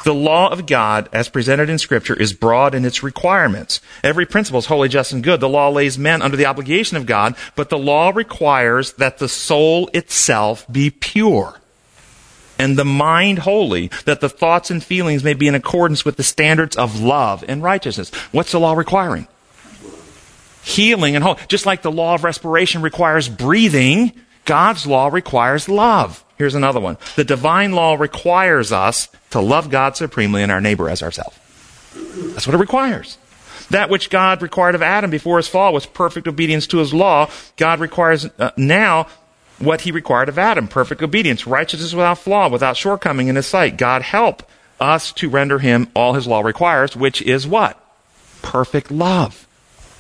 The 0.04 0.14
law 0.14 0.50
of 0.50 0.66
God, 0.66 1.10
as 1.14 1.30
presented 1.30 1.70
in 1.70 1.80
Scripture, 1.80 2.14
is 2.14 2.34
broad 2.34 2.76
in 2.76 2.86
its 2.86 3.04
requirements. 3.04 3.80
Every 4.04 4.26
principle 4.26 4.60
is 4.60 4.66
holy, 4.66 4.90
just, 4.90 5.14
and 5.14 5.24
good. 5.24 5.40
The 5.40 5.50
law 5.50 5.70
lays 5.70 5.98
men 5.98 6.22
under 6.22 6.38
the 6.38 6.46
obligation 6.46 6.98
of 6.98 7.06
God, 7.06 7.36
but 7.56 7.70
the 7.70 7.78
law 7.78 8.12
requires 8.14 8.94
that 8.94 9.18
the 9.18 9.30
soul 9.30 9.90
itself 9.94 10.66
be 10.72 10.90
pure 10.90 11.60
and 12.60 12.78
the 12.78 12.86
mind 12.86 13.40
holy, 13.40 13.90
that 14.06 14.22
the 14.22 14.30
thoughts 14.30 14.70
and 14.70 14.84
feelings 14.84 15.24
may 15.24 15.34
be 15.34 15.48
in 15.48 15.56
accordance 15.56 16.06
with 16.06 16.18
the 16.18 16.24
standards 16.24 16.76
of 16.76 17.02
love 17.02 17.44
and 17.48 17.64
righteousness. 17.64 18.10
What's 18.32 18.52
the 18.52 18.60
law 18.60 18.74
requiring? 18.74 19.28
Healing 20.64 21.16
and 21.16 21.24
whole. 21.24 21.38
Just 21.48 21.66
like 21.66 21.82
the 21.82 21.92
law 21.92 22.16
of 22.16 22.24
respiration 22.24 22.82
requires 22.82 23.28
breathing, 23.28 24.14
God's 24.46 24.86
law 24.88 25.08
requires 25.08 25.68
love. 25.68 26.23
Here's 26.38 26.56
another 26.56 26.80
one. 26.80 26.98
The 27.16 27.24
divine 27.24 27.74
law 27.74 27.96
requires 27.96 28.72
us 28.72 29.08
to 29.32 29.40
love 29.40 29.70
God 29.70 29.96
supremely 29.96 30.44
and 30.44 30.52
our 30.52 30.62
neighbor 30.62 30.90
as 30.90 31.04
ourselves. 31.04 31.38
That's 32.34 32.48
what 32.48 32.56
it 32.56 32.60
requires. 32.60 33.18
That 33.70 33.90
which 33.90 34.10
God 34.10 34.42
required 34.42 34.76
of 34.76 34.82
Adam 34.82 35.10
before 35.10 35.38
his 35.38 35.48
fall 35.48 35.74
was 35.74 35.86
perfect 35.86 36.28
obedience 36.28 36.68
to 36.68 36.78
his 36.80 36.94
law. 36.94 37.30
God 37.56 37.80
requires 37.80 38.26
uh, 38.40 38.52
now 38.58 39.08
what 39.60 39.82
he 39.82 39.92
required 39.92 40.30
of 40.30 40.38
Adam 40.38 40.68
perfect 40.68 41.02
obedience, 41.02 41.48
righteousness 41.48 41.94
without 41.94 42.18
flaw, 42.18 42.50
without 42.50 42.78
shortcoming 42.78 43.28
in 43.28 43.36
his 43.36 43.48
sight. 43.48 43.78
God 43.78 44.02
help 44.02 44.44
us 44.80 45.12
to 45.14 45.30
render 45.30 45.60
him 45.60 45.88
all 45.96 46.14
his 46.14 46.28
law 46.28 46.42
requires, 46.42 46.96
which 46.96 47.22
is 47.22 47.48
what? 47.48 47.80
Perfect 48.42 48.92
love. 48.92 49.48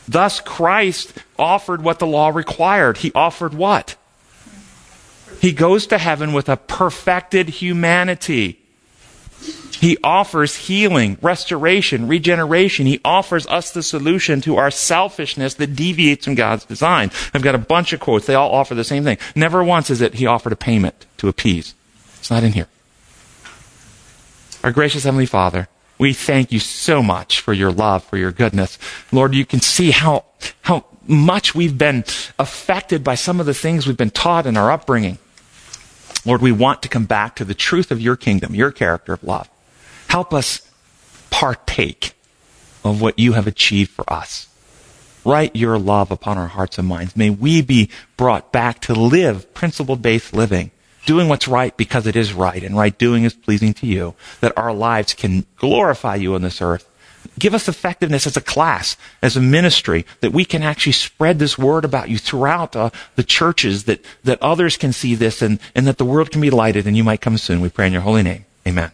Thus, 0.07 0.41
Christ 0.41 1.13
offered 1.39 1.81
what 1.81 1.99
the 1.99 2.07
law 2.07 2.29
required. 2.29 2.97
He 2.97 3.11
offered 3.13 3.53
what? 3.53 3.95
He 5.41 5.51
goes 5.51 5.87
to 5.87 5.97
heaven 5.97 6.33
with 6.33 6.49
a 6.49 6.57
perfected 6.57 7.49
humanity. 7.49 8.59
He 9.79 9.97
offers 10.01 10.55
healing, 10.55 11.17
restoration, 11.21 12.07
regeneration. 12.07 12.85
He 12.85 13.01
offers 13.03 13.45
us 13.47 13.71
the 13.71 13.83
solution 13.83 14.39
to 14.41 14.55
our 14.55 14.71
selfishness 14.71 15.55
that 15.55 15.75
deviates 15.75 16.23
from 16.23 16.35
God's 16.35 16.63
design. 16.63 17.11
I've 17.33 17.41
got 17.41 17.55
a 17.55 17.57
bunch 17.57 17.91
of 17.91 17.99
quotes. 17.99 18.25
They 18.25 18.35
all 18.35 18.51
offer 18.51 18.75
the 18.75 18.85
same 18.85 19.03
thing. 19.03 19.17
Never 19.35 19.61
once 19.61 19.89
is 19.89 19.99
it 19.99 20.13
he 20.13 20.25
offered 20.25 20.53
a 20.53 20.55
payment 20.55 21.05
to 21.17 21.27
appease. 21.27 21.75
It's 22.19 22.31
not 22.31 22.43
in 22.43 22.53
here. 22.53 22.67
Our 24.63 24.71
gracious 24.71 25.03
Heavenly 25.03 25.25
Father, 25.25 25.67
we 25.97 26.13
thank 26.13 26.53
you 26.53 26.59
so 26.59 27.03
much 27.03 27.41
for 27.41 27.51
your 27.51 27.71
love, 27.71 28.05
for 28.05 28.15
your 28.15 28.31
goodness. 28.31 28.79
Lord, 29.11 29.35
you 29.35 29.45
can 29.45 29.59
see 29.59 29.91
how, 29.91 30.23
how 30.61 30.85
much 31.05 31.53
we've 31.53 31.77
been 31.77 32.05
affected 32.39 33.03
by 33.03 33.15
some 33.15 33.41
of 33.41 33.45
the 33.45 33.53
things 33.53 33.85
we've 33.85 33.97
been 33.97 34.09
taught 34.09 34.45
in 34.45 34.55
our 34.55 34.71
upbringing. 34.71 35.17
Lord, 36.25 36.41
we 36.41 36.51
want 36.51 36.81
to 36.83 36.89
come 36.89 37.05
back 37.05 37.35
to 37.35 37.45
the 37.45 37.53
truth 37.53 37.91
of 37.91 37.99
your 37.99 38.15
kingdom, 38.15 38.55
your 38.55 38.71
character 38.71 39.13
of 39.13 39.23
love. 39.23 39.49
Help 40.07 40.33
us 40.33 40.69
partake 41.29 42.13
of 42.83 43.01
what 43.01 43.19
you 43.19 43.33
have 43.33 43.47
achieved 43.47 43.91
for 43.91 44.11
us. 44.11 44.47
Write 45.25 45.55
your 45.55 45.77
love 45.79 46.11
upon 46.11 46.37
our 46.37 46.47
hearts 46.47 46.77
and 46.77 46.87
minds. 46.87 47.15
May 47.15 47.29
we 47.29 47.61
be 47.61 47.89
brought 48.17 48.51
back 48.51 48.81
to 48.81 48.93
live 48.93 49.53
principle 49.53 49.95
based 49.95 50.33
living, 50.33 50.71
doing 51.05 51.27
what's 51.29 51.47
right 51.47 51.75
because 51.77 52.07
it 52.07 52.15
is 52.15 52.33
right, 52.33 52.63
and 52.63 52.75
right 52.75 52.97
doing 52.97 53.23
is 53.23 53.33
pleasing 53.33 53.73
to 53.75 53.87
you, 53.87 54.15
that 54.41 54.57
our 54.57 54.73
lives 54.73 55.13
can 55.13 55.45
glorify 55.57 56.15
you 56.15 56.35
on 56.35 56.41
this 56.41 56.61
earth. 56.61 56.87
Give 57.39 57.53
us 57.53 57.67
effectiveness 57.67 58.27
as 58.27 58.37
a 58.37 58.41
class, 58.41 58.95
as 59.21 59.35
a 59.35 59.41
ministry, 59.41 60.05
that 60.21 60.31
we 60.31 60.45
can 60.45 60.61
actually 60.61 60.91
spread 60.91 61.39
this 61.39 61.57
word 61.57 61.83
about 61.83 62.09
you 62.09 62.17
throughout 62.17 62.75
uh, 62.75 62.91
the 63.15 63.23
churches, 63.23 63.85
that, 63.85 64.05
that 64.23 64.41
others 64.41 64.77
can 64.77 64.93
see 64.93 65.15
this 65.15 65.41
and, 65.41 65.59
and 65.73 65.87
that 65.87 65.97
the 65.97 66.05
world 66.05 66.31
can 66.31 66.41
be 66.41 66.49
lighted 66.49 66.85
and 66.85 66.95
you 66.95 67.03
might 67.03 67.21
come 67.21 67.37
soon. 67.37 67.61
We 67.61 67.69
pray 67.69 67.87
in 67.87 67.93
your 67.93 68.03
holy 68.03 68.23
name. 68.23 68.45
Amen. 68.67 68.91